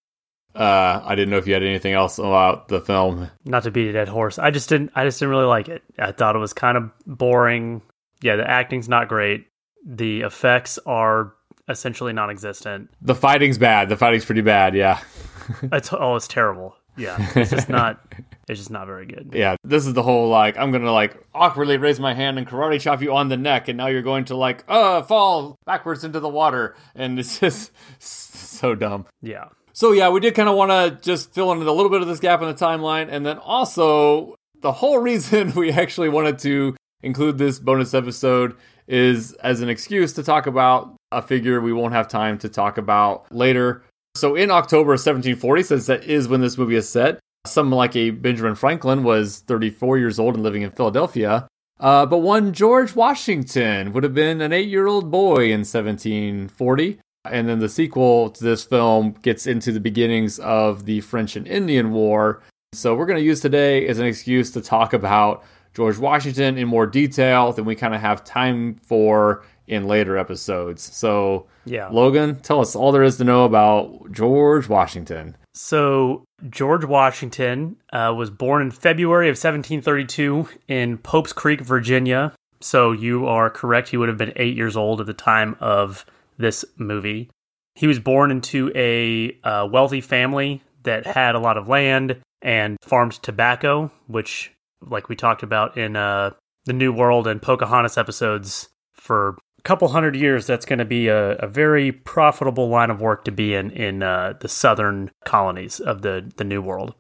Uh, 0.55 1.01
I 1.05 1.15
didn't 1.15 1.31
know 1.31 1.37
if 1.37 1.47
you 1.47 1.55
had 1.55 1.63
anything 1.63 1.93
else 1.93 2.19
about 2.19 2.69
the 2.69 2.81
film. 2.81 3.31
Not 3.45 3.63
to 3.65 3.71
beat 3.71 3.89
a 3.89 3.93
dead 3.93 4.09
horse, 4.09 4.39
I 4.39 4.51
just 4.51 4.69
didn't. 4.69 4.91
I 4.95 5.05
just 5.05 5.19
didn't 5.21 5.31
really 5.31 5.45
like 5.47 5.69
it. 5.69 5.83
I 5.99 6.13
thought 6.13 6.35
it 6.35 6.41
was 6.41 6.53
kind 6.53 6.77
of 6.77 6.91
boring. 7.07 7.83
Yeah, 8.21 8.37
the 8.37 8.49
acting's 8.51 8.89
not 8.89 9.09
great. 9.09 9.47
The 9.87 10.23
effects 10.23 10.79
are 10.87 11.35
essentially 11.69 12.13
non-existent. 12.13 12.91
The 13.01 13.15
fighting's 13.15 13.59
bad. 13.59 13.89
The 13.89 13.97
fighting's 13.97 14.25
pretty 14.25 14.41
bad. 14.41 14.75
Yeah. 14.75 15.01
it's 15.63 15.93
oh, 15.93 16.17
it's 16.17 16.29
terrible. 16.29 16.77
Yeah, 17.01 17.17
it's 17.35 17.51
just 17.51 17.69
not. 17.69 18.01
It's 18.49 18.59
just 18.59 18.71
not 18.73 18.89
very 18.89 19.07
good. 19.07 19.31
Yeah, 19.33 19.55
this 19.63 19.87
is 19.87 19.95
the 19.95 20.03
whole 20.03 20.29
like 20.29 20.59
I'm 20.59 20.73
gonna 20.73 20.91
like 20.91 21.17
awkwardly 21.33 21.77
raise 21.77 22.01
my 22.01 22.15
hand 22.15 22.37
and 22.37 22.49
karate 22.49 22.81
chop 22.81 23.01
you 23.01 23.15
on 23.15 23.29
the 23.29 23.37
neck, 23.37 23.69
and 23.69 23.77
now 23.77 23.87
you're 23.87 24.03
going 24.03 24.25
to 24.25 24.37
like 24.37 24.65
uh 24.67 25.03
fall 25.03 25.57
backwards 25.67 26.03
into 26.03 26.19
the 26.19 26.29
water, 26.29 26.75
and 26.97 27.17
it's 27.21 27.39
just 27.39 27.71
so 28.01 28.75
dumb. 28.75 29.07
Yeah. 29.23 29.51
So 29.73 29.93
yeah, 29.93 30.09
we 30.11 30.19
did 30.19 30.35
kind 30.35 30.49
of 30.49 30.57
want 30.57 30.73
to 30.73 31.01
just 31.01 31.33
fill 31.33 31.53
in 31.53 31.59
a 31.59 31.73
little 31.73 31.91
bit 31.91 32.03
of 32.03 32.09
this 32.09 32.19
gap 32.19 32.43
in 32.43 32.49
the 32.49 32.55
timeline, 32.55 33.07
and 33.09 33.25
then 33.25 33.39
also 33.39 34.35
the 34.61 34.73
whole 34.73 34.99
reason 35.11 35.53
we 35.53 35.71
actually 35.71 36.09
wanted 36.09 36.41
to 36.41 36.75
include 37.05 37.39
this 37.39 37.61
bonus 37.61 37.95
episode 37.95 38.57
is 38.89 39.33
as 39.35 39.61
an 39.61 39.69
excuse 39.69 40.15
to 40.15 40.25
talk 40.25 40.49
about 40.49 40.97
a 41.13 41.23
figure 41.23 41.61
we 41.61 41.73
won't 41.73 41.93
have 41.93 42.09
time 42.09 42.37
to 42.39 42.49
talk 42.49 42.79
about 42.79 43.33
later. 43.33 43.85
So 44.15 44.35
in 44.35 44.51
October 44.51 44.93
of 44.93 45.01
1740, 45.01 45.63
since 45.63 45.87
that 45.87 46.05
is 46.05 46.29
when 46.29 46.41
this 46.41 46.59
movie 46.59 46.77
is 46.77 46.89
set, 46.89 47.21
someone 47.47 47.77
like 47.77 47.97
a 47.97 48.11
Benjamin 48.11 48.55
Franklin 48.55 49.03
was 49.03 49.41
34 49.41 49.99
years 49.99 50.19
old 50.19 50.35
and 50.35 50.43
living 50.43 50.63
in 50.63 50.71
Philadelphia. 50.71 51.49
Uh, 51.79 52.05
but 52.05 52.19
one 52.19 52.53
George 52.53 52.95
Washington 52.95 53.93
would 53.93 54.05
have 54.05 54.15
been 54.15 54.41
an 54.41 54.53
eight 54.53 54.69
year 54.69 54.87
old 54.87 55.11
boy 55.11 55.45
in 55.45 55.61
1740. 55.61 56.99
And 57.25 57.49
then 57.49 57.59
the 57.59 57.69
sequel 57.69 58.31
to 58.31 58.45
this 58.45 58.65
film 58.65 59.13
gets 59.23 59.47
into 59.47 59.73
the 59.73 59.81
beginnings 59.81 60.39
of 60.39 60.87
the 60.87 61.01
French 61.03 61.37
and 61.37 61.47
Indian 61.47 61.93
War. 61.93 62.43
So 62.73 62.95
we're 62.95 63.07
going 63.07 63.19
to 63.19 63.25
use 63.25 63.41
today 63.41 63.87
as 63.89 63.99
an 63.99 64.07
excuse 64.07 64.51
to 64.53 64.61
talk 64.61 64.93
about 64.93 65.45
George 65.75 65.99
Washington 65.99 66.59
in 66.59 66.67
more 66.67 66.87
detail 66.87 67.53
than 67.53 67.65
we 67.65 67.75
kind 67.75 67.95
of 67.95 68.01
have 68.01 68.25
time 68.25 68.75
for 68.75 69.45
in 69.71 69.87
later 69.87 70.19
episodes. 70.19 70.83
So, 70.83 71.47
yeah. 71.65 71.89
Logan, 71.89 72.41
tell 72.41 72.61
us 72.61 72.75
all 72.75 72.91
there 72.91 73.05
is 73.05 73.17
to 73.19 73.25
know 73.25 73.45
about 73.45 74.11
George 74.11 74.69
Washington. 74.69 75.37
So, 75.55 76.25
George 76.51 76.85
Washington 76.85 77.77
uh, 77.93 78.13
was 78.17 78.31
born 78.31 78.63
in 78.63 78.73
February 78.73 79.29
of 79.29 79.35
1732 79.35 80.49
in 80.67 80.99
Pope's 80.99 81.33
Creek, 81.33 81.61
Virginia. 81.61 82.33
So, 82.61 82.91
you 82.91 83.27
are 83.27 83.49
correct. 83.49 83.89
He 83.89 83.97
would 83.97 84.09
have 84.09 84.19
been 84.19 84.33
eight 84.37 84.57
years 84.57 84.77
old 84.77 85.01
at 85.01 85.07
the 85.07 85.15
time 85.15 85.57
of 85.61 86.05
this 86.37 86.65
movie. 86.77 87.31
He 87.77 87.87
was 87.87 88.01
born 88.01 88.33
into 88.33 88.73
a 88.75 89.39
uh, 89.45 89.69
wealthy 89.71 90.01
family 90.01 90.63
that 90.83 91.07
had 91.07 91.37
a 91.37 91.41
lot 91.41 91.57
of 91.57 91.69
land 91.69 92.21
and 92.43 92.77
farmed 92.83 93.13
tobacco, 93.23 93.93
which, 94.09 94.53
like 94.81 95.09
we 95.09 95.15
talked 95.15 95.45
about 95.45 95.77
in 95.77 95.95
uh, 95.95 96.31
the 96.65 96.73
New 96.73 96.93
World 96.93 97.29
and 97.29 97.41
Pocahontas 97.41 97.97
episodes, 97.97 98.69
for 99.01 99.37
couple 99.61 99.89
hundred 99.89 100.17
years, 100.17 100.47
that's 100.47 100.65
going 100.65 100.79
to 100.79 100.85
be 100.85 101.09
a, 101.09 101.33
a, 101.37 101.47
very 101.47 101.93
profitable 101.93 102.69
line 102.69 102.91
of 102.91 103.01
work 103.01 103.25
to 103.25 103.33
be 103.33 103.55
in 103.55 103.71
in 103.71 104.03
uh, 104.03 104.35
the 104.41 104.49
southern 104.49 105.11
colonies 105.25 105.81
of 105.81 106.03
the 106.03 106.31
the 106.37 106.45
New 106.45 106.63
World. 106.63 106.95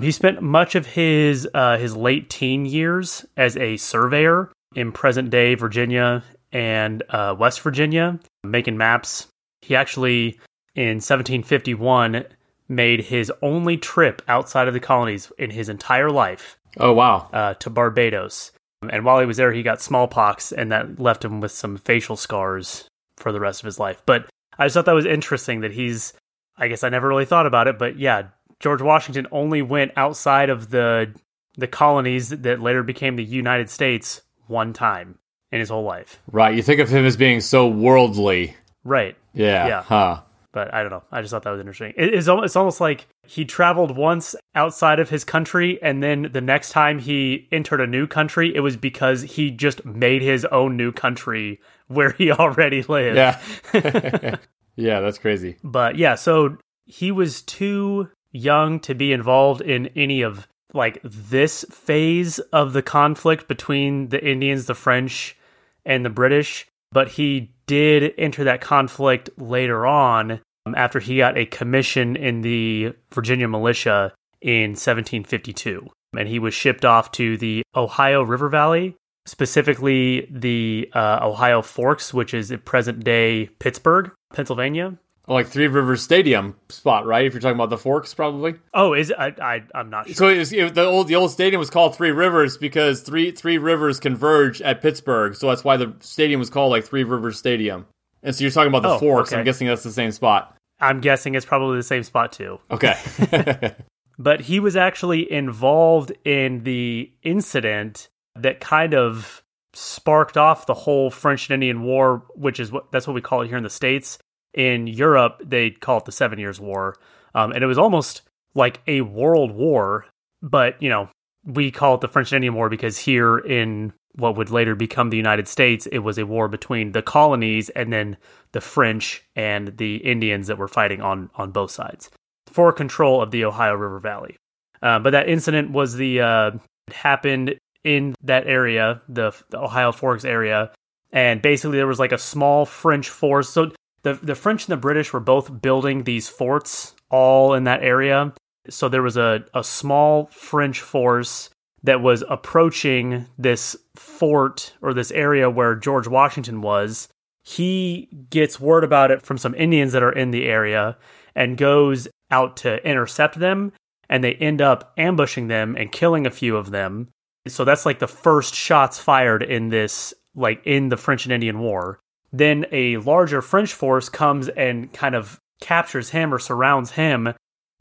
He 0.00 0.12
spent 0.12 0.42
much 0.42 0.74
of 0.74 0.86
his 0.86 1.48
uh, 1.54 1.78
his 1.78 1.96
late 1.96 2.30
teen 2.30 2.66
years 2.66 3.26
as 3.36 3.56
a 3.56 3.76
surveyor 3.76 4.50
in 4.74 4.92
present 4.92 5.30
day 5.30 5.54
Virginia 5.54 6.22
and 6.52 7.02
uh, 7.10 7.34
West 7.38 7.60
Virginia, 7.60 8.18
making 8.44 8.76
maps. 8.76 9.26
He 9.62 9.74
actually, 9.74 10.38
in 10.74 10.96
1751, 10.96 12.24
made 12.68 13.00
his 13.00 13.32
only 13.42 13.76
trip 13.76 14.22
outside 14.28 14.68
of 14.68 14.74
the 14.74 14.80
colonies 14.80 15.32
in 15.38 15.50
his 15.50 15.68
entire 15.68 16.10
life. 16.10 16.56
Oh, 16.76 16.92
wow. 16.92 17.28
Uh, 17.32 17.54
to 17.54 17.70
Barbados. 17.70 18.52
And 18.82 19.04
while 19.04 19.20
he 19.20 19.26
was 19.26 19.36
there, 19.36 19.52
he 19.52 19.62
got 19.62 19.80
smallpox, 19.80 20.52
and 20.52 20.70
that 20.70 21.00
left 21.00 21.24
him 21.24 21.40
with 21.40 21.52
some 21.52 21.76
facial 21.76 22.16
scars 22.16 22.88
for 23.16 23.32
the 23.32 23.40
rest 23.40 23.60
of 23.60 23.66
his 23.66 23.78
life. 23.78 24.02
But 24.06 24.28
I 24.58 24.66
just 24.66 24.74
thought 24.74 24.84
that 24.86 24.92
was 24.92 25.06
interesting 25.06 25.60
that 25.60 25.72
he's, 25.72 26.12
I 26.56 26.68
guess 26.68 26.84
I 26.84 26.88
never 26.88 27.08
really 27.08 27.24
thought 27.24 27.46
about 27.46 27.66
it, 27.66 27.78
but 27.78 27.98
yeah, 27.98 28.28
George 28.60 28.82
Washington 28.82 29.26
only 29.30 29.62
went 29.62 29.92
outside 29.96 30.50
of 30.50 30.70
the 30.70 31.14
the 31.56 31.66
colonies 31.66 32.28
that 32.28 32.60
later 32.60 32.84
became 32.84 33.16
the 33.16 33.24
United 33.24 33.68
States 33.68 34.22
one 34.46 34.72
time 34.72 35.18
in 35.50 35.58
his 35.58 35.70
whole 35.70 35.82
life. 35.82 36.22
Right. 36.30 36.54
You 36.54 36.62
think 36.62 36.78
of 36.78 36.88
him 36.88 37.04
as 37.04 37.16
being 37.16 37.40
so 37.40 37.66
worldly. 37.66 38.54
Right. 38.84 39.16
Yeah. 39.34 39.66
Yeah. 39.66 39.82
Huh. 39.82 40.20
But 40.52 40.72
I 40.72 40.82
don't 40.82 40.90
know. 40.90 41.02
I 41.10 41.20
just 41.20 41.32
thought 41.32 41.42
that 41.42 41.50
was 41.50 41.58
interesting. 41.58 41.94
it's, 41.96 42.28
it's 42.28 42.56
almost 42.56 42.80
like 42.80 43.08
he 43.28 43.44
traveled 43.44 43.94
once 43.94 44.34
outside 44.54 44.98
of 44.98 45.10
his 45.10 45.22
country, 45.22 45.78
and 45.82 46.02
then 46.02 46.30
the 46.32 46.40
next 46.40 46.70
time 46.70 46.98
he 46.98 47.46
entered 47.52 47.78
a 47.78 47.86
new 47.86 48.06
country, 48.06 48.56
it 48.56 48.60
was 48.60 48.78
because 48.78 49.20
he 49.20 49.50
just 49.50 49.84
made 49.84 50.22
his 50.22 50.46
own 50.46 50.78
new 50.78 50.92
country 50.92 51.60
where 51.88 52.12
he 52.12 52.32
already 52.32 52.82
lived. 52.84 53.16
Yeah. 53.16 53.38
yeah, 54.76 55.00
that's 55.00 55.18
crazy. 55.18 55.58
But 55.62 55.96
yeah, 55.96 56.14
so 56.14 56.56
he 56.86 57.12
was 57.12 57.42
too 57.42 58.08
young 58.32 58.80
to 58.80 58.94
be 58.94 59.12
involved 59.12 59.60
in 59.60 59.88
any 59.88 60.22
of 60.22 60.48
like 60.72 60.98
this 61.04 61.66
phase 61.70 62.38
of 62.38 62.72
the 62.72 62.82
conflict 62.82 63.46
between 63.46 64.08
the 64.08 64.24
Indians, 64.24 64.64
the 64.64 64.74
French, 64.74 65.36
and 65.84 66.02
the 66.02 66.10
British, 66.10 66.66
but 66.92 67.08
he 67.08 67.52
did 67.66 68.14
enter 68.16 68.44
that 68.44 68.62
conflict 68.62 69.28
later 69.36 69.86
on 69.86 70.40
after 70.76 71.00
he 71.00 71.18
got 71.18 71.36
a 71.36 71.46
commission 71.46 72.16
in 72.16 72.42
the 72.42 72.94
Virginia 73.12 73.48
militia 73.48 74.12
in 74.40 74.70
1752. 74.70 75.88
And 76.16 76.28
he 76.28 76.38
was 76.38 76.54
shipped 76.54 76.84
off 76.84 77.12
to 77.12 77.36
the 77.36 77.62
Ohio 77.76 78.22
River 78.22 78.48
Valley, 78.48 78.96
specifically 79.26 80.26
the 80.30 80.90
uh, 80.94 81.20
Ohio 81.22 81.60
Forks, 81.60 82.14
which 82.14 82.32
is 82.32 82.50
at 82.50 82.64
present 82.64 83.04
day 83.04 83.46
Pittsburgh, 83.58 84.10
Pennsylvania 84.32 84.98
like 85.28 85.46
Three 85.46 85.68
Rivers 85.68 86.02
Stadium 86.02 86.56
spot, 86.68 87.06
right? 87.06 87.26
If 87.26 87.34
you're 87.34 87.40
talking 87.40 87.56
about 87.56 87.70
the 87.70 87.78
Forks, 87.78 88.14
probably. 88.14 88.54
Oh, 88.72 88.94
is 88.94 89.10
it? 89.10 89.16
I, 89.18 89.34
I 89.40 89.62
I'm 89.74 89.90
not 89.90 90.06
sure. 90.06 90.14
So 90.14 90.28
it 90.28 90.38
was, 90.38 90.52
it, 90.52 90.74
the 90.74 90.84
old 90.84 91.08
the 91.08 91.16
old 91.16 91.30
stadium 91.30 91.60
was 91.60 91.70
called 91.70 91.96
Three 91.96 92.10
Rivers 92.10 92.56
because 92.56 93.02
three 93.02 93.30
three 93.30 93.58
rivers 93.58 94.00
converge 94.00 94.62
at 94.62 94.80
Pittsburgh, 94.80 95.34
so 95.34 95.48
that's 95.48 95.64
why 95.64 95.76
the 95.76 95.94
stadium 96.00 96.40
was 96.40 96.50
called 96.50 96.70
like 96.70 96.84
Three 96.84 97.04
Rivers 97.04 97.38
Stadium. 97.38 97.86
And 98.22 98.34
so 98.34 98.42
you're 98.42 98.50
talking 98.50 98.68
about 98.68 98.82
the 98.82 98.94
oh, 98.94 98.98
Forks. 98.98 99.30
Okay. 99.30 99.38
I'm 99.38 99.44
guessing 99.44 99.66
that's 99.68 99.84
the 99.84 99.92
same 99.92 100.10
spot. 100.10 100.56
I'm 100.80 101.00
guessing 101.00 101.34
it's 101.34 101.46
probably 101.46 101.76
the 101.76 101.82
same 101.82 102.02
spot 102.02 102.32
too. 102.32 102.58
Okay. 102.70 102.94
but 104.18 104.40
he 104.40 104.60
was 104.60 104.76
actually 104.76 105.30
involved 105.30 106.12
in 106.24 106.64
the 106.64 107.12
incident 107.22 108.08
that 108.36 108.60
kind 108.60 108.94
of 108.94 109.42
sparked 109.74 110.36
off 110.36 110.66
the 110.66 110.74
whole 110.74 111.10
French 111.10 111.50
and 111.50 111.54
Indian 111.54 111.82
War, 111.82 112.24
which 112.34 112.60
is 112.60 112.72
what 112.72 112.90
that's 112.92 113.06
what 113.06 113.14
we 113.14 113.20
call 113.20 113.42
it 113.42 113.48
here 113.48 113.56
in 113.56 113.64
the 113.64 113.70
states 113.70 114.18
in 114.54 114.86
Europe, 114.86 115.42
they 115.44 115.70
call 115.70 115.98
it 115.98 116.04
the 116.04 116.12
Seven 116.12 116.38
Years 116.38 116.58
War. 116.58 116.96
Um, 117.34 117.52
and 117.52 117.62
it 117.62 117.66
was 117.66 117.78
almost 117.78 118.22
like 118.54 118.80
a 118.86 119.02
world 119.02 119.52
war 119.52 120.06
but 120.42 120.80
you 120.82 120.88
know, 120.88 121.08
we 121.44 121.70
call 121.70 121.94
it 121.94 122.00
the 122.00 122.08
French 122.08 122.32
and 122.32 122.36
Indian 122.36 122.54
War 122.54 122.68
because 122.68 122.98
here 122.98 123.38
in 123.38 123.92
what 124.18 124.36
would 124.36 124.50
later 124.50 124.74
become 124.74 125.10
the 125.10 125.16
United 125.16 125.46
States, 125.46 125.86
it 125.86 126.00
was 126.00 126.18
a 126.18 126.26
war 126.26 126.48
between 126.48 126.92
the 126.92 127.02
colonies 127.02 127.68
and 127.70 127.92
then 127.92 128.16
the 128.52 128.60
French 128.60 129.24
and 129.36 129.76
the 129.78 129.96
Indians 129.96 130.48
that 130.48 130.58
were 130.58 130.68
fighting 130.68 131.00
on 131.00 131.30
on 131.36 131.52
both 131.52 131.70
sides 131.70 132.10
for 132.48 132.72
control 132.72 133.22
of 133.22 133.30
the 133.30 133.44
Ohio 133.44 133.74
River 133.74 134.00
Valley. 134.00 134.36
Uh, 134.82 134.98
but 134.98 135.10
that 135.10 135.28
incident 135.28 135.70
was 135.70 135.94
the 135.94 136.20
uh, 136.20 136.50
happened 136.92 137.56
in 137.84 138.14
that 138.22 138.46
area, 138.46 139.02
the, 139.08 139.32
the 139.50 139.58
Ohio 139.58 139.92
Forks 139.92 140.24
area, 140.24 140.72
and 141.12 141.40
basically 141.40 141.76
there 141.76 141.86
was 141.86 141.98
like 141.98 142.12
a 142.12 142.18
small 142.18 142.66
French 142.66 143.08
force. 143.08 143.48
So 143.48 143.72
the 144.02 144.14
the 144.14 144.34
French 144.34 144.66
and 144.66 144.72
the 144.72 144.80
British 144.80 145.12
were 145.12 145.20
both 145.20 145.60
building 145.62 146.04
these 146.04 146.28
forts 146.28 146.94
all 147.10 147.54
in 147.54 147.64
that 147.64 147.82
area. 147.82 148.32
So 148.68 148.88
there 148.88 149.02
was 149.02 149.16
a, 149.16 149.44
a 149.54 149.64
small 149.64 150.26
French 150.26 150.80
force 150.80 151.50
that 151.82 152.02
was 152.02 152.24
approaching 152.28 153.26
this 153.38 153.76
fort 153.94 154.74
or 154.82 154.92
this 154.92 155.10
area 155.12 155.48
where 155.48 155.74
George 155.74 156.08
Washington 156.08 156.60
was. 156.60 157.08
He 157.42 158.08
gets 158.30 158.60
word 158.60 158.84
about 158.84 159.10
it 159.10 159.22
from 159.22 159.38
some 159.38 159.54
Indians 159.54 159.92
that 159.92 160.02
are 160.02 160.12
in 160.12 160.30
the 160.30 160.46
area 160.46 160.98
and 161.34 161.56
goes 161.56 162.08
out 162.30 162.56
to 162.58 162.84
intercept 162.86 163.38
them. 163.38 163.72
And 164.10 164.24
they 164.24 164.34
end 164.34 164.60
up 164.60 164.92
ambushing 164.96 165.48
them 165.48 165.76
and 165.76 165.92
killing 165.92 166.26
a 166.26 166.30
few 166.30 166.56
of 166.56 166.70
them. 166.70 167.08
So 167.46 167.64
that's 167.64 167.86
like 167.86 167.98
the 167.98 168.08
first 168.08 168.54
shots 168.54 168.98
fired 168.98 169.42
in 169.42 169.68
this, 169.68 170.14
like 170.34 170.62
in 170.64 170.88
the 170.88 170.96
French 170.96 171.26
and 171.26 171.32
Indian 171.32 171.58
War. 171.60 172.00
Then 172.32 172.66
a 172.72 172.96
larger 172.98 173.40
French 173.40 173.72
force 173.72 174.08
comes 174.08 174.48
and 174.48 174.92
kind 174.92 175.14
of 175.14 175.38
captures 175.60 176.10
him 176.10 176.32
or 176.32 176.38
surrounds 176.38 176.92
him. 176.92 177.34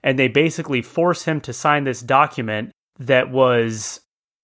And 0.03 0.19
they 0.19 0.27
basically 0.27 0.81
force 0.81 1.23
him 1.23 1.41
to 1.41 1.53
sign 1.53 1.83
this 1.83 2.01
document 2.01 2.71
that 2.99 3.31
was 3.31 4.01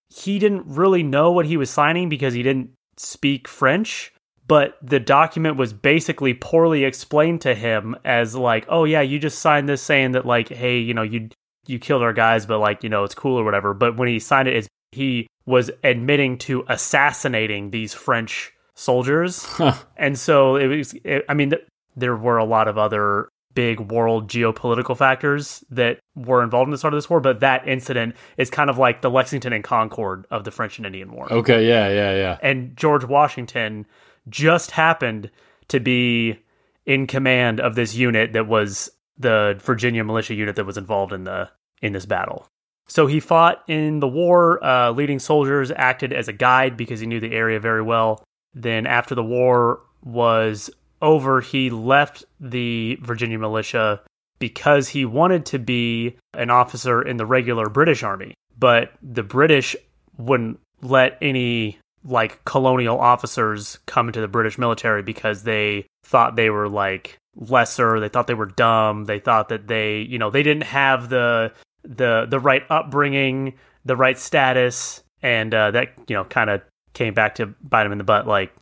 he 0.09 0.39
didn't 0.39 0.65
really 0.67 1.03
know 1.03 1.31
what 1.31 1.45
he 1.45 1.57
was 1.57 1.69
signing 1.69 2.09
because 2.09 2.33
he 2.33 2.43
didn't 2.43 2.71
speak 2.97 3.47
French, 3.47 4.13
but 4.47 4.77
the 4.81 4.99
document 4.99 5.57
was 5.57 5.73
basically 5.73 6.33
poorly 6.33 6.83
explained 6.83 7.41
to 7.41 7.55
him 7.55 7.95
as 8.05 8.35
like, 8.35 8.65
"Oh 8.69 8.83
yeah, 8.83 9.01
you 9.01 9.19
just 9.19 9.39
signed 9.39 9.67
this 9.67 9.81
saying 9.81 10.11
that 10.11 10.25
like, 10.25 10.49
hey, 10.49 10.77
you 10.77 10.93
know, 10.93 11.01
you 11.01 11.29
you 11.65 11.79
killed 11.79 12.03
our 12.03 12.13
guys, 12.13 12.45
but 12.45 12.59
like, 12.59 12.83
you 12.83 12.89
know, 12.89 13.03
it's 13.03 13.15
cool 13.15 13.39
or 13.39 13.43
whatever." 13.43 13.73
But 13.73 13.97
when 13.97 14.07
he 14.07 14.19
signed 14.19 14.47
it, 14.47 14.67
he 14.91 15.27
was 15.45 15.71
admitting 15.83 16.37
to 16.37 16.63
assassinating 16.67 17.71
these 17.71 17.93
French 17.93 18.53
soldiers. 18.75 19.43
Huh. 19.43 19.73
And 19.97 20.17
so 20.17 20.55
it 20.55 20.67
was 20.67 20.95
I 21.27 21.33
mean, 21.33 21.51
th- 21.51 21.65
there 21.95 22.15
were 22.15 22.37
a 22.37 22.45
lot 22.45 22.67
of 22.67 22.77
other 22.77 23.29
big 23.53 23.79
world 23.79 24.29
geopolitical 24.29 24.97
factors 24.97 25.63
that 25.69 25.99
were 26.15 26.43
involved 26.43 26.67
in 26.67 26.71
the 26.71 26.77
start 26.77 26.93
of 26.93 26.97
this 26.97 27.09
war, 27.09 27.19
but 27.19 27.39
that 27.41 27.67
incident 27.67 28.15
is 28.37 28.49
kind 28.49 28.69
of 28.69 28.77
like 28.77 29.01
the 29.01 29.09
Lexington 29.09 29.53
and 29.53 29.63
Concord 29.63 30.25
of 30.31 30.43
the 30.43 30.51
French 30.51 30.77
and 30.77 30.85
Indian 30.85 31.11
War. 31.11 31.31
Okay, 31.31 31.67
yeah, 31.67 31.89
yeah, 31.89 32.15
yeah. 32.15 32.37
And 32.41 32.75
George 32.75 33.03
Washington 33.03 33.85
just 34.29 34.71
happened 34.71 35.29
to 35.67 35.79
be 35.79 36.39
in 36.85 37.07
command 37.07 37.59
of 37.59 37.75
this 37.75 37.95
unit 37.95 38.33
that 38.33 38.47
was 38.47 38.89
the 39.17 39.59
Virginia 39.63 40.03
militia 40.03 40.33
unit 40.33 40.55
that 40.55 40.65
was 40.65 40.77
involved 40.77 41.13
in 41.13 41.23
the 41.23 41.49
in 41.81 41.93
this 41.93 42.05
battle. 42.05 42.47
So 42.87 43.07
he 43.07 43.19
fought 43.19 43.63
in 43.67 43.99
the 43.99 44.07
war. 44.07 44.63
Uh, 44.63 44.91
leading 44.91 45.19
soldiers 45.19 45.71
acted 45.75 46.11
as 46.11 46.27
a 46.27 46.33
guide 46.33 46.75
because 46.77 46.99
he 46.99 47.07
knew 47.07 47.19
the 47.19 47.33
area 47.33 47.59
very 47.59 47.81
well. 47.81 48.23
Then 48.53 48.85
after 48.85 49.15
the 49.15 49.23
war 49.23 49.81
was 50.03 50.69
over, 51.03 51.41
he 51.41 51.69
left 51.69 52.25
the 52.39 52.97
Virginia 53.01 53.37
militia 53.37 54.01
because 54.39 54.89
he 54.89 55.05
wanted 55.05 55.45
to 55.47 55.59
be 55.59 56.17
an 56.33 56.49
officer 56.49 57.01
in 57.01 57.17
the 57.17 57.25
regular 57.25 57.69
British 57.69 58.01
army. 58.03 58.33
But 58.57 58.91
the 59.01 59.23
British 59.23 59.75
wouldn't 60.17 60.59
let 60.81 61.17
any 61.21 61.77
like 62.03 62.43
colonial 62.43 62.99
officers 62.99 63.79
come 63.85 64.07
into 64.07 64.21
the 64.21 64.27
British 64.27 64.57
military 64.57 65.01
because 65.01 65.43
they 65.43 65.85
thought 66.03 66.35
they 66.35 66.49
were 66.49 66.67
like 66.69 67.17
lesser, 67.35 67.99
they 67.99 68.09
thought 68.09 68.27
they 68.27 68.33
were 68.33 68.45
dumb, 68.45 69.05
they 69.05 69.19
thought 69.19 69.49
that 69.49 69.67
they, 69.67 69.99
you 70.01 70.17
know, 70.17 70.29
they 70.29 70.43
didn't 70.43 70.63
have 70.63 71.09
the 71.09 71.51
the 71.83 72.25
the 72.29 72.39
right 72.39 72.63
upbringing, 72.69 73.53
the 73.85 73.95
right 73.95 74.17
status, 74.17 75.03
and 75.21 75.53
uh, 75.53 75.71
that 75.71 75.89
you 76.07 76.15
know 76.15 76.23
kind 76.25 76.49
of 76.49 76.61
came 76.93 77.13
back 77.13 77.35
to 77.35 77.47
bite 77.61 77.85
him 77.85 77.91
in 77.91 77.97
the 77.97 78.03
butt 78.03 78.27
like 78.27 78.53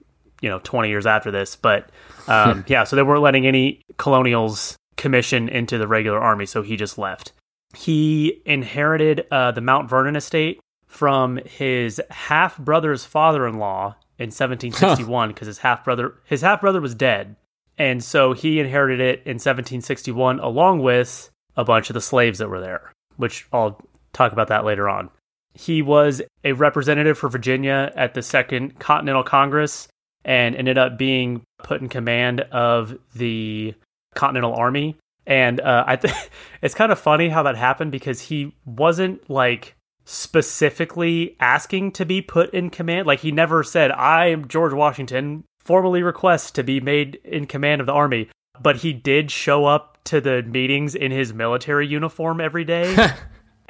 you 0.42 0.50
know 0.50 0.60
20 0.64 0.90
years 0.90 1.06
after 1.06 1.32
this 1.32 1.56
but 1.56 1.90
um, 2.28 2.64
yeah 2.68 2.84
so 2.84 2.96
they 2.96 3.04
weren't 3.04 3.22
letting 3.22 3.48
any 3.48 3.82
colonials 3.98 4.78
commission 4.98 5.50
into 5.50 5.78
the 5.78 5.88
regular 5.88 6.20
army 6.20 6.46
so 6.46 6.62
he 6.62 6.76
just 6.76 6.98
left. 6.98 7.34
He 7.74 8.42
inherited 8.46 9.26
uh, 9.32 9.52
the 9.52 9.62
mount 9.62 9.90
vernon 9.90 10.16
estate 10.16 10.60
from 10.88 11.38
his 11.46 12.02
half 12.10 12.58
brother's 12.58 13.06
father-in-law 13.06 13.96
in 14.20 14.28
1761 14.28 15.30
because 15.30 15.48
his 15.48 15.60
half 15.60 15.84
brother 15.84 16.16
his 16.26 16.42
half 16.42 16.62
brother 16.62 16.82
was 16.82 16.96
dead. 16.96 17.36
And 17.78 18.04
so 18.04 18.34
he 18.34 18.60
inherited 18.60 19.00
it 19.00 19.20
in 19.26 19.36
1761 19.36 20.40
along 20.40 20.80
with 20.80 21.30
a 21.56 21.64
bunch 21.64 21.90
of 21.90 21.94
the 21.94 22.02
slaves 22.02 22.40
that 22.40 22.50
were 22.50 22.60
there 22.62 22.92
which 23.18 23.48
i'll 23.54 23.80
talk 24.14 24.34
about 24.34 24.50
that 24.50 24.66
later 24.66 24.90
on. 24.90 25.10
He 25.54 25.82
was 25.82 26.22
a 26.44 26.54
representative 26.54 27.18
for 27.18 27.30
Virginia 27.30 27.92
at 27.96 28.14
the 28.14 28.22
Second 28.22 28.80
Continental 28.80 29.24
Congress 29.24 29.88
and 30.24 30.56
ended 30.56 30.78
up 30.78 30.98
being 30.98 31.44
put 31.64 31.82
in 31.82 31.90
command 31.90 32.42
of 32.52 32.98
the 33.16 33.74
Continental 34.16 34.54
Army. 34.54 34.98
And 35.26 35.60
uh, 35.62 35.84
I 35.88 35.96
think 35.96 36.16
it's 36.62 36.76
kind 36.76 36.92
of 36.92 37.00
funny 37.00 37.30
how 37.30 37.44
that 37.44 37.56
happened 37.56 37.92
because 37.92 38.22
he 38.22 38.56
wasn't 38.66 39.30
like 39.30 39.76
specifically 40.06 41.36
asking 41.40 41.92
to 41.94 42.06
be 42.06 42.22
put 42.22 42.54
in 42.54 42.70
command. 42.70 43.08
Like 43.08 43.20
he 43.20 43.32
never 43.32 43.64
said, 43.64 43.92
"I 43.92 44.28
am 44.28 44.48
George 44.48 44.74
Washington, 44.74 45.44
formally 45.60 46.04
request 46.04 46.56
to 46.56 46.64
be 46.64 46.80
made 46.80 47.20
in 47.24 47.46
command 47.46 47.82
of 47.82 47.88
the 47.88 47.94
army." 47.94 48.30
But 48.60 48.78
he 48.78 48.94
did 48.94 49.32
show 49.32 49.66
up 49.66 49.98
to 50.06 50.22
the 50.22 50.44
meetings 50.44 50.96
in 50.96 51.12
his 51.12 51.34
military 51.34 51.88
uniform 51.88 52.42
every 52.42 52.66
day. 52.66 53.12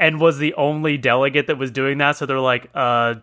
and 0.01 0.19
was 0.19 0.39
the 0.39 0.55
only 0.55 0.97
delegate 0.97 1.45
that 1.47 1.59
was 1.59 1.69
doing 1.69 1.99
that. 1.99 2.17
So 2.17 2.25
they're 2.25 2.39
like, 2.39 2.69
uh, 2.73 3.15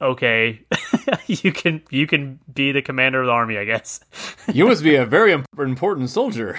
okay, 0.00 0.64
you 1.26 1.52
can 1.52 1.82
you 1.90 2.06
can 2.06 2.38
be 2.52 2.72
the 2.72 2.82
commander 2.82 3.20
of 3.20 3.26
the 3.26 3.32
army, 3.32 3.58
I 3.58 3.64
guess. 3.64 4.00
you 4.52 4.66
must 4.66 4.82
be 4.82 4.96
a 4.96 5.06
very 5.06 5.32
important 5.32 6.10
soldier. 6.10 6.58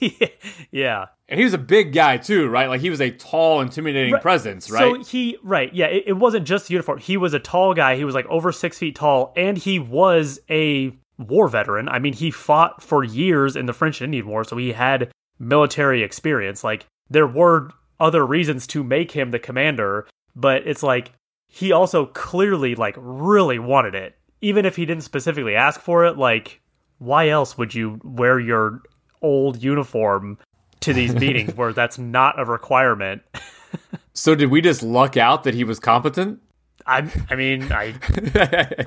yeah. 0.70 1.06
And 1.28 1.38
he 1.38 1.44
was 1.44 1.54
a 1.54 1.58
big 1.58 1.92
guy 1.92 2.16
too, 2.18 2.48
right? 2.48 2.68
Like 2.68 2.80
he 2.80 2.90
was 2.90 3.00
a 3.00 3.10
tall, 3.10 3.60
intimidating 3.60 4.12
right. 4.12 4.22
presence, 4.22 4.70
right? 4.70 4.80
So 4.80 5.10
he, 5.10 5.38
right, 5.42 5.72
yeah. 5.74 5.86
It, 5.86 6.04
it 6.08 6.12
wasn't 6.14 6.46
just 6.46 6.68
the 6.68 6.74
uniform. 6.74 6.98
He 6.98 7.16
was 7.16 7.34
a 7.34 7.38
tall 7.38 7.74
guy. 7.74 7.96
He 7.96 8.04
was 8.04 8.14
like 8.14 8.26
over 8.26 8.52
six 8.52 8.78
feet 8.78 8.96
tall, 8.96 9.32
and 9.36 9.56
he 9.56 9.78
was 9.78 10.40
a 10.50 10.92
war 11.18 11.48
veteran. 11.48 11.88
I 11.88 11.98
mean, 11.98 12.12
he 12.12 12.30
fought 12.30 12.82
for 12.82 13.04
years 13.04 13.56
in 13.56 13.66
the 13.66 13.72
French 13.72 14.02
Indian 14.02 14.26
War, 14.26 14.44
so 14.44 14.56
he 14.56 14.72
had 14.72 15.10
military 15.38 16.02
experience. 16.02 16.62
Like 16.64 16.86
there 17.10 17.26
were 17.26 17.70
other 18.00 18.24
reasons 18.24 18.66
to 18.68 18.84
make 18.84 19.12
him 19.12 19.30
the 19.30 19.38
commander, 19.38 20.06
but 20.36 20.66
it's 20.66 20.82
like 20.82 21.12
he 21.48 21.72
also 21.72 22.06
clearly 22.06 22.74
like 22.74 22.94
really 22.98 23.58
wanted 23.58 23.94
it 23.94 24.14
even 24.40 24.64
if 24.64 24.76
he 24.76 24.86
didn't 24.86 25.02
specifically 25.02 25.56
ask 25.56 25.80
for 25.80 26.04
it 26.04 26.16
like 26.16 26.60
why 26.98 27.28
else 27.28 27.58
would 27.58 27.74
you 27.74 28.00
wear 28.04 28.38
your 28.38 28.82
old 29.22 29.62
uniform 29.62 30.38
to 30.80 30.92
these 30.92 31.14
meetings 31.20 31.54
where 31.54 31.72
that's 31.72 31.98
not 31.98 32.38
a 32.38 32.44
requirement 32.44 33.22
so 34.12 34.34
did 34.34 34.50
we 34.50 34.60
just 34.60 34.82
luck 34.82 35.16
out 35.16 35.44
that 35.44 35.54
he 35.54 35.64
was 35.64 35.80
competent 35.80 36.40
I, 36.88 37.10
I 37.28 37.34
mean, 37.34 37.70
I, 37.70 37.94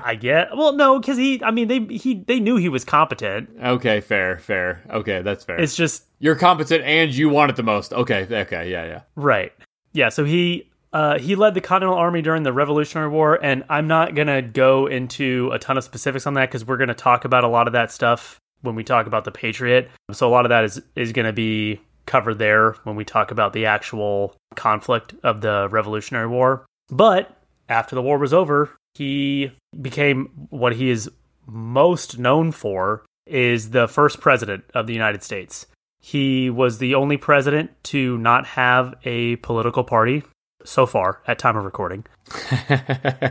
I 0.02 0.16
get. 0.16 0.56
Well, 0.56 0.72
no, 0.72 0.98
because 0.98 1.16
he. 1.16 1.40
I 1.44 1.52
mean, 1.52 1.68
they 1.68 1.78
he 1.96 2.14
they 2.14 2.40
knew 2.40 2.56
he 2.56 2.68
was 2.68 2.84
competent. 2.84 3.48
Okay, 3.62 4.00
fair, 4.00 4.40
fair. 4.40 4.82
Okay, 4.90 5.22
that's 5.22 5.44
fair. 5.44 5.60
It's 5.60 5.76
just 5.76 6.06
you're 6.18 6.34
competent 6.34 6.82
and 6.82 7.14
you 7.14 7.28
want 7.28 7.50
it 7.50 7.56
the 7.56 7.62
most. 7.62 7.92
Okay, 7.92 8.26
okay, 8.28 8.68
yeah, 8.68 8.86
yeah. 8.86 9.00
Right. 9.14 9.52
Yeah. 9.92 10.08
So 10.08 10.24
he 10.24 10.68
uh, 10.92 11.18
he 11.18 11.34
led 11.34 11.54
the 11.54 11.60
Continental 11.60 11.98
Army 11.98 12.20
during 12.20 12.42
the 12.42 12.52
Revolutionary 12.52 13.08
War, 13.08 13.38
and 13.42 13.64
I'm 13.68 13.86
not 13.86 14.14
going 14.14 14.28
to 14.28 14.42
go 14.42 14.86
into 14.86 15.50
a 15.52 15.58
ton 15.58 15.78
of 15.78 15.84
specifics 15.84 16.26
on 16.26 16.34
that 16.34 16.50
because 16.50 16.66
we're 16.66 16.76
going 16.76 16.88
to 16.88 16.94
talk 16.94 17.24
about 17.24 17.44
a 17.44 17.48
lot 17.48 17.66
of 17.66 17.72
that 17.72 17.90
stuff 17.90 18.38
when 18.60 18.74
we 18.74 18.84
talk 18.84 19.06
about 19.06 19.24
the 19.24 19.32
Patriot. 19.32 19.90
So 20.12 20.28
a 20.28 20.30
lot 20.30 20.44
of 20.44 20.50
that 20.50 20.64
is 20.64 20.82
is 20.94 21.12
going 21.12 21.26
to 21.26 21.32
be 21.32 21.80
covered 22.04 22.38
there 22.38 22.72
when 22.84 22.96
we 22.96 23.04
talk 23.04 23.30
about 23.30 23.52
the 23.52 23.66
actual 23.66 24.36
conflict 24.54 25.14
of 25.22 25.40
the 25.40 25.68
Revolutionary 25.70 26.26
War. 26.26 26.66
But 26.88 27.36
after 27.68 27.94
the 27.94 28.02
war 28.02 28.18
was 28.18 28.34
over, 28.34 28.70
he 28.94 29.52
became 29.80 30.30
what 30.50 30.74
he 30.74 30.90
is 30.90 31.10
most 31.46 32.18
known 32.18 32.52
for 32.52 33.04
is 33.26 33.70
the 33.70 33.88
first 33.88 34.20
president 34.20 34.64
of 34.74 34.86
the 34.86 34.92
United 34.92 35.22
States. 35.22 35.66
He 36.00 36.50
was 36.50 36.78
the 36.78 36.96
only 36.96 37.16
president 37.16 37.70
to 37.84 38.18
not 38.18 38.44
have 38.46 38.94
a 39.04 39.36
political 39.36 39.84
party 39.84 40.24
so 40.64 40.86
far 40.86 41.20
at 41.26 41.38
time 41.38 41.56
of 41.56 41.64
recording. 41.64 42.04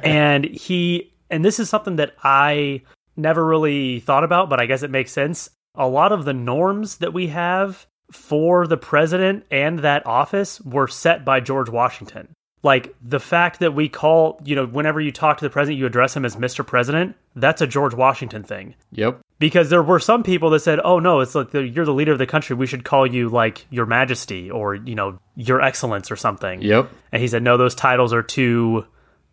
and 0.03 0.45
he 0.45 1.13
and 1.29 1.45
this 1.45 1.59
is 1.59 1.69
something 1.69 1.95
that 1.95 2.13
I 2.23 2.82
never 3.15 3.45
really 3.45 3.99
thought 4.01 4.23
about, 4.23 4.49
but 4.49 4.59
I 4.59 4.65
guess 4.65 4.84
it 4.84 4.91
makes 4.91 5.11
sense. 5.11 5.49
A 5.75 5.88
lot 5.88 6.11
of 6.11 6.25
the 6.25 6.34
norms 6.34 6.97
that 6.97 7.13
we 7.13 7.27
have 7.27 7.88
for 8.11 8.67
the 8.67 8.77
president 8.77 9.45
and 9.49 9.79
that 9.79 10.05
office 10.05 10.59
were 10.61 10.88
set 10.88 11.23
by 11.23 11.39
George 11.39 11.69
Washington. 11.69 12.34
like 12.63 12.93
the 13.01 13.19
fact 13.19 13.59
that 13.59 13.73
we 13.73 13.89
call, 13.89 14.39
you 14.43 14.55
know, 14.55 14.65
whenever 14.65 15.01
you 15.01 15.11
talk 15.11 15.38
to 15.38 15.45
the 15.45 15.49
president, 15.49 15.79
you 15.79 15.86
address 15.86 16.15
him 16.15 16.25
as 16.25 16.36
Mr. 16.36 16.65
President, 16.65 17.15
that's 17.36 17.61
a 17.61 17.67
George 17.67 17.93
Washington 17.93 18.43
thing. 18.43 18.75
Yep. 18.91 19.19
Because 19.41 19.71
there 19.71 19.81
were 19.81 19.99
some 19.99 20.23
people 20.23 20.51
that 20.51 20.59
said, 20.61 20.79
"Oh 20.83 20.99
no, 20.99 21.19
it's 21.19 21.35
like 21.35 21.49
the, 21.49 21.63
you're 21.63 21.83
the 21.83 21.93
leader 21.93 22.11
of 22.11 22.19
the 22.19 22.27
country. 22.27 22.55
We 22.55 22.67
should 22.67 22.85
call 22.85 23.05
you 23.05 23.27
like 23.27 23.65
Your 23.71 23.85
Majesty 23.87 24.49
or 24.49 24.75
you 24.75 24.95
know 24.95 25.19
Your 25.35 25.61
Excellence 25.61 26.11
or 26.11 26.15
something." 26.15 26.61
Yep. 26.61 26.89
And 27.11 27.21
he 27.21 27.27
said, 27.27 27.41
"No, 27.41 27.57
those 27.57 27.75
titles 27.75 28.13
are 28.13 28.21
too 28.23 28.85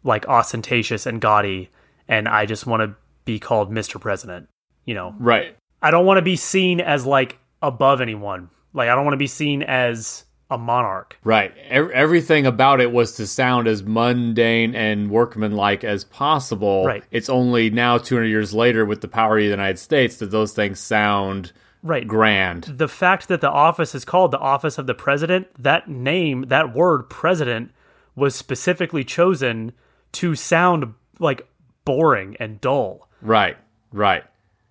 like 0.03 0.27
ostentatious 0.27 1.05
and 1.07 1.21
gaudy, 1.21 1.71
and 2.09 2.27
I 2.27 2.47
just 2.47 2.67
want 2.67 2.83
to 2.83 2.97
be 3.25 3.39
called 3.39 3.71
Mr. 3.71 4.01
President." 4.01 4.49
You 4.87 4.95
know, 4.95 5.15
Right. 5.19 5.55
I 5.83 5.91
don't 5.91 6.07
want 6.07 6.17
to 6.17 6.23
be 6.23 6.37
seen 6.37 6.81
as 6.81 7.05
like 7.05 7.39
above 7.61 8.01
anyone. 8.01 8.49
Like 8.73 8.89
I 8.89 8.95
don't 8.95 9.05
want 9.05 9.13
to 9.13 9.19
be 9.19 9.27
seen 9.27 9.63
as 9.63 10.25
a 10.51 10.57
monarch. 10.59 11.19
Right. 11.25 11.53
Ev- 11.69 11.91
everything 11.91 12.47
about 12.47 12.81
it 12.81 12.91
was 12.93 13.13
to 13.17 13.27
sound 13.27 13.69
as 13.69 13.83
mundane 13.83 14.75
and 14.75 15.11
workmanlike 15.11 15.85
as 15.85 16.05
possible. 16.05 16.87
Right. 16.87 17.05
It's 17.11 17.29
only 17.29 17.69
now, 17.71 17.99
200 17.99 18.27
years 18.27 18.55
later, 18.55 18.85
with 18.85 19.01
the 19.03 19.09
power 19.09 19.37
of 19.39 19.43
the 19.45 19.49
United 19.51 19.79
States, 19.79 20.17
that 20.17 20.31
those 20.31 20.53
things 20.53 20.79
sound 20.81 21.53
Right. 21.83 22.09
grand. 22.09 22.65
the 22.65 22.89
fact 22.89 23.29
that 23.29 23.41
the 23.41 23.51
office 23.51 23.95
is 23.95 24.05
called 24.05 24.31
the 24.33 24.39
office 24.39 24.79
of 24.79 24.87
the 24.87 24.95
president, 24.95 25.47
that 25.63 25.87
name, 25.89 26.47
that 26.49 26.75
word 26.75 27.09
president 27.11 27.71
was 28.17 28.35
specifically 28.35 29.05
chosen 29.05 29.73
to 30.13 30.35
sound 30.35 30.95
like 31.21 31.47
boring 31.85 32.37
and 32.41 32.61
dull. 32.61 33.09
Right. 33.23 33.57
Right. 33.93 34.25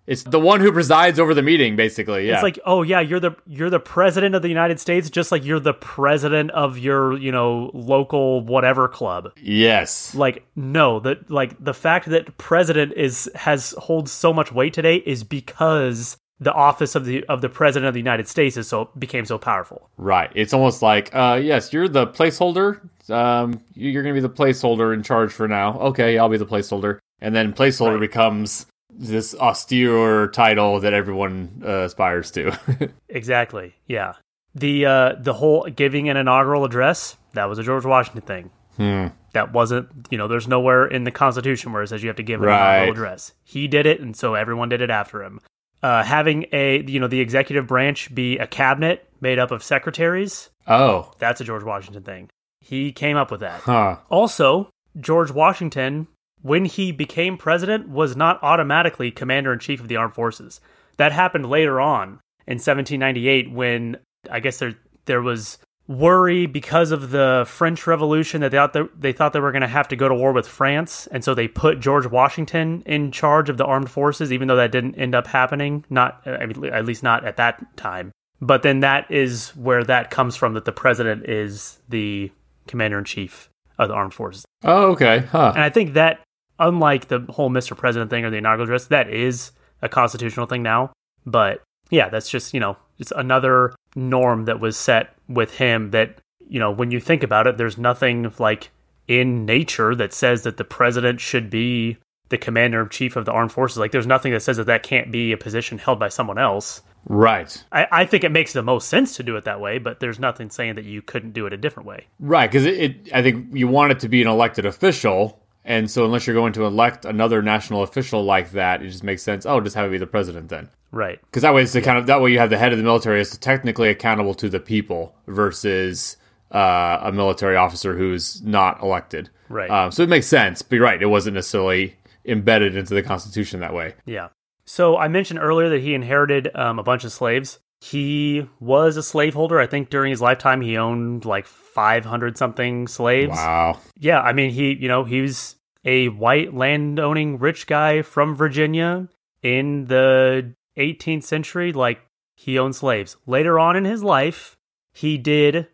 It's 0.08 0.24
the 0.24 0.40
one 0.40 0.62
who 0.62 0.72
presides 0.72 1.20
over 1.20 1.34
the 1.34 1.42
meeting, 1.44 1.76
basically. 1.76 2.28
Yeah. 2.28 2.36
It's 2.36 2.44
like, 2.44 2.58
oh 2.66 2.82
yeah, 2.82 3.02
you're 3.02 3.20
the 3.20 3.36
you're 3.46 3.70
the 3.70 3.80
president 3.80 4.36
of 4.36 4.42
the 4.42 4.48
United 4.48 4.80
States, 4.80 5.10
just 5.10 5.32
like 5.34 5.44
you're 5.44 5.60
the 5.60 5.74
president 5.74 6.50
of 6.52 6.78
your, 6.78 7.18
you 7.18 7.32
know, 7.32 7.70
local 7.74 8.42
whatever 8.42 8.88
club. 8.88 9.32
yes. 9.38 10.16
Like, 10.16 10.46
no, 10.56 11.00
that 11.02 11.30
like 11.30 11.62
the 11.64 11.74
fact 11.74 12.10
that 12.10 12.38
president 12.38 12.94
is 12.96 13.30
has 13.36 13.76
holds 13.78 14.12
so 14.12 14.32
much 14.34 14.52
weight 14.52 14.74
today 14.74 14.96
is 14.96 15.24
because 15.26 16.18
the 16.40 16.54
office 16.54 16.96
of 16.96 17.04
the 17.06 17.24
of 17.26 17.42
the 17.42 17.50
president 17.50 17.88
of 17.88 17.94
the 17.94 18.00
United 18.00 18.28
States 18.28 18.58
is 18.58 18.68
so 18.68 18.90
became 18.98 19.26
so 19.26 19.38
powerful. 19.38 19.90
Right. 19.98 20.32
It's 20.36 20.54
almost 20.54 20.82
like, 20.82 21.14
uh, 21.14 21.40
yes, 21.44 21.74
you're 21.74 21.88
the 21.90 22.08
placeholder. 22.08 22.80
Um, 23.10 23.60
you- 23.74 23.90
you're 23.92 24.04
going 24.04 24.14
to 24.16 24.22
be 24.22 24.26
the 24.28 24.34
placeholder 24.34 24.94
in 24.94 25.02
charge 25.04 25.32
for 25.34 25.48
now. 25.48 25.80
Okay, 25.80 26.18
I'll 26.18 26.30
be 26.30 26.38
the 26.38 26.46
placeholder. 26.46 27.00
And 27.22 27.36
then 27.36 27.54
placeholder 27.54 27.94
Right. 27.94 28.02
becomes 28.02 28.68
this 28.98 29.36
austere 29.36 30.28
title 30.30 30.80
that 30.82 30.94
everyone 30.94 31.62
uh, 31.66 31.84
aspires 31.86 32.32
to. 32.32 32.58
Exactly. 33.10 33.76
Yeah. 33.86 34.14
The 34.56 34.86
uh 34.86 35.14
the 35.20 35.34
whole 35.34 35.64
giving 35.70 36.10
an 36.10 36.18
inaugural 36.18 36.66
address, 36.66 37.16
that 37.34 37.46
was 37.46 37.60
a 37.60 37.64
George 37.64 37.86
Washington 37.86 38.22
thing. 38.22 38.50
Hmm. 38.76 39.08
That 39.34 39.54
wasn't, 39.54 39.88
you 40.10 40.18
know, 40.18 40.28
there's 40.28 40.48
nowhere 40.48 40.86
in 40.88 41.04
the 41.04 41.12
Constitution 41.12 41.72
where 41.74 41.84
it 41.84 41.88
says 41.90 42.02
you 42.04 42.10
have 42.10 42.16
to 42.18 42.24
give 42.24 42.42
an 42.42 42.48
Right. 42.48 42.78
inaugural 42.78 42.92
address. 42.92 43.34
He 43.44 43.68
did 43.68 43.86
it, 43.86 44.00
and 44.02 44.16
so 44.16 44.34
everyone 44.34 44.70
did 44.70 44.82
it 44.82 44.90
after 44.90 45.22
him. 45.24 45.40
Uh, 45.84 46.04
having 46.04 46.46
a, 46.52 46.82
you 46.84 47.00
know, 47.00 47.08
the 47.08 47.20
executive 47.20 47.68
branch 47.68 48.14
be 48.16 48.38
a 48.40 48.48
cabinet 48.48 49.08
made 49.22 49.38
up 49.38 49.52
of 49.52 49.64
secretaries, 49.64 50.50
oh, 50.68 51.12
that's 51.20 51.40
a 51.40 51.44
George 51.44 51.64
Washington 51.64 52.02
thing. 52.04 52.30
He 52.62 52.92
came 52.92 53.16
up 53.16 53.30
with 53.30 53.42
that. 53.42 53.62
huh. 53.62 53.98
Also, 54.10 54.70
George 55.00 55.32
Washington, 55.32 56.08
when 56.42 56.66
he 56.66 56.92
became 56.92 57.38
president, 57.38 57.90
was 57.90 58.16
not 58.16 58.42
automatically 58.44 59.12
commander 59.12 59.54
in 59.54 59.60
chief 59.60 59.80
of 59.80 59.88
the 59.88 59.96
armed 59.96 60.14
forces. 60.14 60.60
That 60.98 61.12
happened 61.12 61.50
later 61.50 61.80
on 61.80 62.20
in 62.48 62.56
1798 62.56 63.52
when 63.52 63.98
I 64.32 64.40
guess 64.40 64.60
there 64.60 64.76
there 65.06 65.22
was 65.22 65.58
worry 65.88 66.46
because 66.46 66.92
of 66.92 67.12
the 67.12 67.46
French 67.48 67.88
Revolution 67.88 68.42
that 68.42 68.52
they 68.52 68.58
thought 68.58 68.74
they, 68.74 68.82
they 68.98 69.14
thought 69.14 69.34
they 69.34 69.40
were 69.40 69.52
going 69.52 69.62
to 69.62 69.68
have 69.68 69.88
to 69.88 69.96
go 69.96 70.08
to 70.08 70.16
war 70.16 70.34
with 70.34 70.48
France, 70.48 71.08
and 71.08 71.24
so 71.24 71.34
they 71.34 71.48
put 71.48 71.80
George 71.80 72.06
Washington 72.08 72.84
in 72.86 73.12
charge 73.12 73.50
of 73.50 73.58
the 73.58 73.66
armed 73.66 73.90
forces, 73.90 74.32
even 74.32 74.48
though 74.48 74.56
that 74.56 74.72
didn't 74.72 74.96
end 74.96 75.16
up 75.16 75.28
happening. 75.28 75.86
Not 75.90 76.22
I 76.26 76.46
mean, 76.46 76.66
at 76.66 76.86
least 76.86 77.04
not 77.04 77.26
at 77.26 77.38
that 77.38 77.78
time. 77.78 78.12
But 78.40 78.62
then 78.62 78.82
that 78.82 79.10
is 79.10 79.56
where 79.56 79.84
that 79.84 80.12
comes 80.12 80.36
from 80.36 80.54
that 80.54 80.66
the 80.66 80.72
president 80.72 81.28
is 81.28 81.80
the 81.90 82.32
commander 82.68 83.00
in 83.00 83.06
chief 83.06 83.50
of 83.80 83.90
the 83.90 83.96
armed 83.96 84.14
forces. 84.14 84.46
Oh, 84.64 84.92
okay. 84.92 85.20
Huh. 85.20 85.54
And 85.56 85.64
I 85.64 85.70
think 85.70 85.94
that, 85.94 86.20
unlike 86.60 87.08
the 87.08 87.20
whole 87.30 87.50
Mr. 87.50 87.78
President 87.78 88.10
thing 88.10 88.26
or 88.26 88.30
the 88.30 88.38
inaugural 88.38 88.66
address, 88.66 88.86
that 88.86 89.10
is 89.10 89.52
a 89.82 89.90
constitutional 89.90 90.46
thing 90.46 90.64
now. 90.64 90.92
But 91.26 91.64
yeah, 91.90 92.10
that's 92.10 92.30
just, 92.30 92.54
you 92.54 92.60
know, 92.60 92.78
it's 93.00 93.14
another 93.16 93.76
norm 93.96 94.46
that 94.46 94.60
was 94.60 94.78
set 94.78 95.16
with 95.28 95.58
him 95.58 95.92
that, 95.92 96.20
you 96.48 96.60
know, 96.60 96.72
when 96.72 96.92
you 96.92 97.00
think 97.00 97.24
about 97.24 97.48
it, 97.48 97.58
there's 97.58 97.78
nothing 97.78 98.32
like 98.40 98.72
in 99.08 99.46
nature 99.46 99.96
that 99.96 100.14
says 100.14 100.44
that 100.44 100.58
the 100.58 100.64
president 100.64 101.22
should 101.22 101.50
be 101.50 101.98
the 102.30 102.38
commander 102.38 102.82
in 102.82 102.90
chief 102.90 103.16
of 103.16 103.26
the 103.26 103.32
armed 103.32 103.52
forces. 103.52 103.78
Like, 103.78 103.92
there's 103.92 104.08
nothing 104.08 104.34
that 104.34 104.42
says 104.42 104.58
that 104.58 104.66
that 104.66 104.84
can't 104.84 105.12
be 105.12 105.32
a 105.32 105.38
position 105.38 105.78
held 105.78 106.00
by 106.00 106.10
someone 106.10 106.38
else. 106.38 106.82
Right. 107.06 107.64
I, 107.72 107.88
I 107.90 108.06
think 108.06 108.26
it 108.26 108.32
makes 108.32 108.52
the 108.52 108.62
most 108.62 108.90
sense 108.90 109.16
to 109.16 109.24
do 109.24 109.38
it 109.38 109.46
that 109.46 109.62
way, 109.62 109.78
but 109.78 110.02
there's 110.02 110.20
nothing 110.20 110.50
saying 110.50 110.76
that 110.76 110.84
you 110.84 111.02
couldn't 111.02 111.32
do 111.32 111.46
it 111.46 111.54
a 111.54 111.58
different 111.58 111.88
way. 111.88 112.08
Right. 112.20 112.52
Because 112.52 112.66
it, 112.66 112.78
it, 112.78 113.14
I 113.14 113.22
think 113.22 113.56
you 113.56 113.68
want 113.70 113.94
it 113.94 114.00
to 114.02 114.10
be 114.10 114.22
an 114.22 114.28
elected 114.28 114.66
official. 114.66 115.42
And 115.68 115.92
so, 115.92 116.06
unless 116.06 116.26
you're 116.26 116.34
going 116.34 116.54
to 116.54 116.64
elect 116.64 117.04
another 117.04 117.42
national 117.42 117.84
official 117.84 118.24
like 118.24 118.52
that, 118.52 118.82
it 118.82 118.88
just 118.88 119.04
makes 119.04 119.22
sense. 119.22 119.46
Oh, 119.46 119.60
just 119.60 119.76
have 119.76 119.86
it 119.86 119.92
be 119.92 119.98
the 119.98 120.08
president 120.08 120.48
then. 120.48 120.70
Right. 120.92 121.20
Because 121.22 121.42
that 121.42 121.54
way, 121.54 121.62
it's 121.64 121.74
the 121.74 121.82
kind 121.82 121.98
of 121.98 122.08
that 122.08 122.22
way 122.22 122.32
you 122.32 122.40
have 122.40 122.50
the 122.50 122.58
head 122.58 122.72
of 122.72 122.78
the 122.78 122.86
military 122.86 123.20
is 123.20 123.38
technically 123.38 123.90
accountable 123.90 124.34
to 124.36 124.48
the 124.48 124.62
people 124.62 125.14
versus 125.28 126.16
uh, 126.54 127.00
a 127.04 127.12
military 127.12 127.58
officer 127.58 127.98
who's 127.98 128.42
not 128.44 128.82
elected. 128.82 129.30
Right. 129.50 129.70
Um, 129.70 129.92
so 129.92 130.04
it 130.04 130.10
makes 130.10 130.28
sense. 130.28 130.62
But 130.62 130.78
you're 130.78 130.86
right, 130.86 131.02
it 131.02 131.08
wasn't 131.08 131.36
necessarily 131.36 131.98
embedded 132.24 132.78
into 132.78 132.94
the 132.94 133.04
Constitution 133.04 133.60
that 133.60 133.74
way. 133.74 133.96
Yeah. 134.06 134.30
So 134.64 134.96
I 134.98 135.10
mentioned 135.10 135.40
earlier 135.40 135.68
that 135.70 135.82
he 135.82 135.94
inherited 135.94 136.50
um, 136.56 136.80
a 136.80 136.84
bunch 136.84 137.04
of 137.04 137.12
slaves. 137.12 137.60
He 137.82 138.48
was 138.62 138.98
a 138.98 139.04
slaveholder. 139.04 139.60
I 139.60 139.68
think 139.68 139.90
during 139.90 140.12
his 140.12 140.22
lifetime 140.22 140.62
he 140.62 140.78
owned 140.78 141.26
like 141.26 141.46
500 141.46 142.38
something 142.38 142.88
slaves. 142.88 143.32
Wow. 143.32 143.80
Yeah, 144.00 144.22
I 144.22 144.32
mean 144.32 144.50
he, 144.50 144.74
you 144.74 144.88
know, 144.88 145.04
he 145.04 145.22
was 145.22 145.57
a 145.86 146.10
white 146.10 146.54
landowning 146.54 147.40
rich 147.40 147.68
guy 147.68 148.02
from 148.02 148.36
Virginia 148.36 149.08
in 149.42 149.86
the 149.86 150.54
18th 150.78 151.24
century 151.24 151.74
like 151.74 152.00
he 152.36 152.60
owned 152.60 152.76
slaves. 152.76 153.18
Later 153.26 153.60
on 153.60 153.76
in 153.76 153.86
his 153.86 154.04
life, 154.04 154.58
he 154.94 155.18
did 155.18 155.68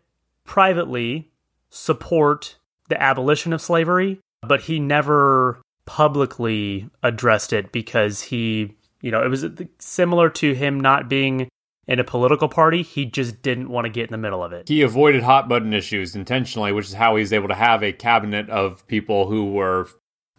privately 0.44 1.30
support 1.70 2.56
the 2.88 3.02
abolition 3.02 3.52
of 3.52 3.60
slavery, 3.60 4.20
but 4.42 4.62
he 4.62 4.78
never 4.78 5.60
publicly 5.86 6.88
addressed 7.02 7.52
it 7.52 7.72
because 7.72 8.22
he, 8.22 8.74
you 9.00 9.10
know, 9.10 9.22
it 9.22 9.28
was 9.28 9.44
similar 9.78 10.30
to 10.30 10.54
him 10.54 10.80
not 10.80 11.08
being 11.08 11.48
in 11.86 11.98
a 12.00 12.04
political 12.04 12.48
party. 12.48 12.82
He 12.82 13.04
just 13.04 13.42
didn't 13.42 13.68
want 13.68 13.84
to 13.84 13.90
get 13.90 14.04
in 14.06 14.12
the 14.12 14.18
middle 14.18 14.42
of 14.42 14.52
it. 14.52 14.68
He 14.68 14.82
avoided 14.82 15.22
hot 15.22 15.48
button 15.48 15.72
issues 15.72 16.14
intentionally, 16.16 16.72
which 16.72 16.86
is 16.86 16.94
how 16.94 17.16
he's 17.16 17.32
able 17.32 17.48
to 17.48 17.54
have 17.54 17.82
a 17.82 17.92
cabinet 17.92 18.48
of 18.50 18.86
people 18.86 19.26
who 19.26 19.52
were 19.52 19.88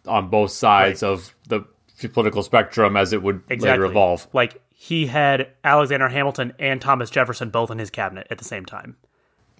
on 0.06 0.28
both 0.28 0.50
sides 0.52 1.02
of 1.02 1.34
the 1.48 1.62
political 2.12 2.42
spectrum 2.42 2.96
as 2.96 3.12
it 3.12 3.22
would 3.22 3.36
later 3.48 3.54
Exactly. 3.54 3.88
evolve. 3.88 4.26
Like 4.32 4.60
he 4.74 5.06
had 5.06 5.48
Alexander 5.64 6.08
Hamilton 6.08 6.52
and 6.58 6.80
Thomas 6.80 7.10
Jefferson 7.10 7.50
both 7.50 7.70
in 7.70 7.78
his 7.78 7.90
cabinet 7.90 8.26
at 8.30 8.38
the 8.38 8.44
same 8.44 8.64
time, 8.66 8.96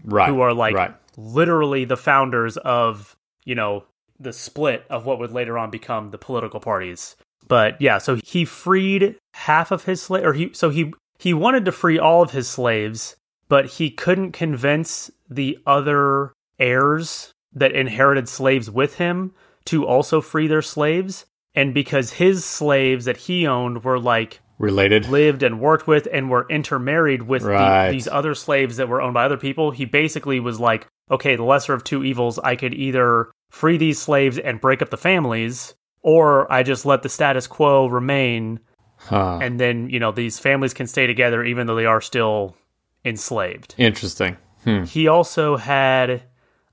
Right. 0.04 0.28
who 0.28 0.40
are 0.40 0.52
like 0.52 0.74
right. 0.74 0.94
literally 1.16 1.84
the 1.84 1.96
founders 1.96 2.56
of, 2.58 3.16
you 3.44 3.54
know, 3.54 3.84
the 4.20 4.32
split 4.32 4.84
of 4.90 5.04
what 5.06 5.18
would 5.18 5.30
later 5.32 5.56
on 5.58 5.70
become 5.70 6.08
the 6.10 6.18
political 6.18 6.60
parties. 6.60 7.16
But 7.48 7.80
yeah, 7.80 7.98
so 7.98 8.16
he 8.24 8.44
freed 8.44 9.16
half 9.34 9.70
of 9.70 9.84
his 9.84 10.02
slave 10.02 10.24
or 10.24 10.32
he 10.32 10.50
so 10.52 10.68
he 10.70 10.92
he 11.18 11.34
wanted 11.34 11.64
to 11.64 11.72
free 11.72 11.98
all 11.98 12.22
of 12.22 12.30
his 12.32 12.48
slaves, 12.48 13.16
but 13.48 13.66
he 13.66 13.90
couldn't 13.90 14.32
convince 14.32 15.10
the 15.28 15.58
other 15.66 16.32
heirs 16.58 17.32
that 17.52 17.72
inherited 17.72 18.28
slaves 18.28 18.70
with 18.70 18.96
him 18.96 19.32
to 19.66 19.86
also 19.86 20.20
free 20.20 20.46
their 20.46 20.62
slaves. 20.62 21.26
And 21.54 21.72
because 21.72 22.14
his 22.14 22.44
slaves 22.44 23.06
that 23.06 23.16
he 23.16 23.46
owned 23.46 23.82
were 23.82 23.98
like 23.98 24.40
Related. 24.58 25.08
lived 25.08 25.42
and 25.42 25.60
worked 25.60 25.86
with 25.86 26.06
and 26.12 26.30
were 26.30 26.46
intermarried 26.50 27.22
with 27.22 27.42
the- 27.42 27.92
these 27.92 28.08
other 28.08 28.34
slaves 28.34 28.76
that 28.76 28.88
were 28.88 29.00
owned 29.00 29.14
by 29.14 29.24
other 29.24 29.36
people, 29.38 29.70
he 29.70 29.84
basically 29.84 30.38
was 30.40 30.60
like, 30.60 30.86
okay, 31.10 31.36
the 31.36 31.42
lesser 31.44 31.72
of 31.72 31.84
two 31.84 32.04
evils, 32.04 32.38
I 32.38 32.56
could 32.56 32.74
either 32.74 33.30
free 33.50 33.76
these 33.78 33.98
slaves 33.98 34.38
and 34.38 34.60
break 34.60 34.82
up 34.82 34.90
the 34.90 34.96
families, 34.96 35.74
or 36.02 36.50
I 36.52 36.62
just 36.62 36.84
let 36.84 37.02
the 37.02 37.08
status 37.08 37.46
quo 37.46 37.86
remain, 37.86 38.60
Huh. 39.06 39.38
and 39.40 39.60
then, 39.60 39.88
you 39.88 40.00
know, 40.00 40.12
these 40.12 40.38
families 40.38 40.74
can 40.74 40.86
stay 40.86 41.06
together 41.06 41.44
even 41.44 41.66
though 41.66 41.76
they 41.76 41.86
are 41.86 42.00
still 42.00 42.56
enslaved. 43.04 43.74
Interesting. 43.78 44.36
Hmm. 44.64 44.84
He 44.84 45.06
also 45.08 45.56
had, 45.56 46.22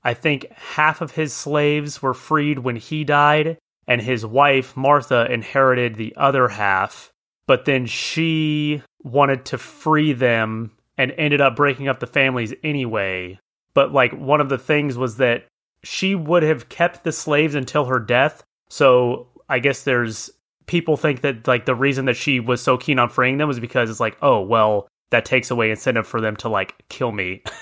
I 0.02 0.14
think, 0.14 0.50
half 0.52 1.00
of 1.00 1.12
his 1.12 1.32
slaves 1.32 2.02
were 2.02 2.14
freed 2.14 2.58
when 2.58 2.76
he 2.76 3.04
died, 3.04 3.58
and 3.86 4.00
his 4.00 4.26
wife, 4.26 4.76
Martha, 4.76 5.30
inherited 5.30 5.94
the 5.94 6.14
other 6.16 6.48
half. 6.48 7.12
But 7.46 7.66
then 7.66 7.86
she 7.86 8.82
wanted 9.02 9.44
to 9.46 9.58
free 9.58 10.12
them 10.12 10.72
and 10.96 11.12
ended 11.12 11.40
up 11.40 11.56
breaking 11.56 11.88
up 11.88 12.00
the 12.00 12.06
families 12.06 12.54
anyway. 12.62 13.38
But, 13.74 13.92
like, 13.92 14.12
one 14.12 14.40
of 14.40 14.48
the 14.48 14.58
things 14.58 14.96
was 14.96 15.18
that 15.18 15.46
she 15.82 16.14
would 16.14 16.42
have 16.42 16.68
kept 16.68 17.04
the 17.04 17.12
slaves 17.12 17.54
until 17.54 17.84
her 17.84 18.00
death. 18.00 18.42
So 18.68 19.28
I 19.48 19.58
guess 19.58 19.82
there's 19.82 20.30
people 20.66 20.96
think 20.96 21.20
that 21.22 21.46
like 21.46 21.66
the 21.66 21.74
reason 21.74 22.06
that 22.06 22.16
she 22.16 22.40
was 22.40 22.62
so 22.62 22.76
keen 22.76 22.98
on 22.98 23.08
freeing 23.08 23.38
them 23.38 23.48
was 23.48 23.60
because 23.60 23.90
it's 23.90 24.00
like, 24.00 24.16
oh 24.22 24.40
well, 24.40 24.88
that 25.10 25.24
takes 25.24 25.50
away 25.50 25.70
incentive 25.70 26.06
for 26.06 26.20
them 26.20 26.36
to 26.36 26.48
like 26.48 26.74
kill 26.88 27.12
me. 27.12 27.42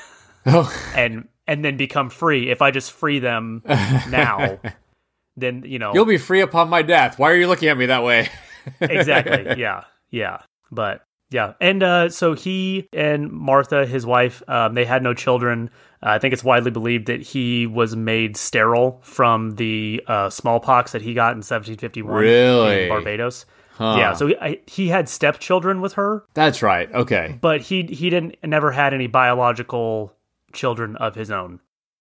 Oh. 0.45 0.69
and 0.97 1.29
and 1.47 1.65
then 1.65 1.77
become 1.77 2.11
free. 2.11 2.51
If 2.51 2.63
I 2.63 2.73
just 2.73 2.91
free 2.91 3.21
them 3.21 3.63
now, 3.67 4.59
then 5.37 5.63
you 5.65 5.79
know 5.79 5.95
You'll 5.95 6.05
be 6.05 6.19
free 6.19 6.41
upon 6.41 6.69
my 6.69 6.83
death. 6.83 7.17
Why 7.17 7.31
are 7.31 7.37
you 7.37 7.47
looking 7.47 7.69
at 7.69 7.79
me 7.79 7.87
that 7.87 8.03
way? 8.03 8.29
exactly. 8.81 9.61
Yeah, 9.61 9.85
yeah. 10.11 10.39
But 10.73 11.05
yeah, 11.31 11.55
and 11.61 11.83
uh, 11.83 12.09
so 12.09 12.35
he 12.35 12.89
and 12.93 13.31
Martha, 13.31 13.87
his 13.87 14.05
wife, 14.05 14.43
um, 14.49 14.75
they 14.75 14.85
had 14.85 15.03
no 15.03 15.15
children. 15.15 15.71
I 16.03 16.19
think 16.19 16.33
it's 16.33 16.43
widely 16.45 16.71
believed 16.71 17.07
that 17.07 17.23
he 17.23 17.67
was 17.67 17.95
made 17.95 18.37
sterile 18.37 19.01
from 19.03 19.53
the 19.57 20.03
uh, 20.09 20.31
smallpox 20.31 20.93
that 20.93 21.03
he 21.03 21.15
got 21.15 21.33
in 21.33 21.39
1751 21.39 22.13
Really? 22.15 22.83
in 22.85 22.89
Barbados. 22.89 23.47
Huh. 23.75 23.95
Yeah, 23.99 24.13
so 24.13 24.27
he, 24.27 24.37
I, 24.39 24.61
he 24.67 24.89
had 24.89 25.09
stepchildren 25.09 25.81
with 25.81 25.95
her, 25.95 26.25
That's 26.35 26.63
right. 26.63 26.93
Okay. 26.93 27.39
but 27.41 27.61
he 27.63 27.85
he 27.85 28.11
didn't 28.11 28.37
never 28.45 28.71
had 28.73 28.93
any 28.93 29.07
biological 29.07 30.13
children 30.53 30.97
of 30.97 31.15
his 31.15 31.31
own. 31.31 31.61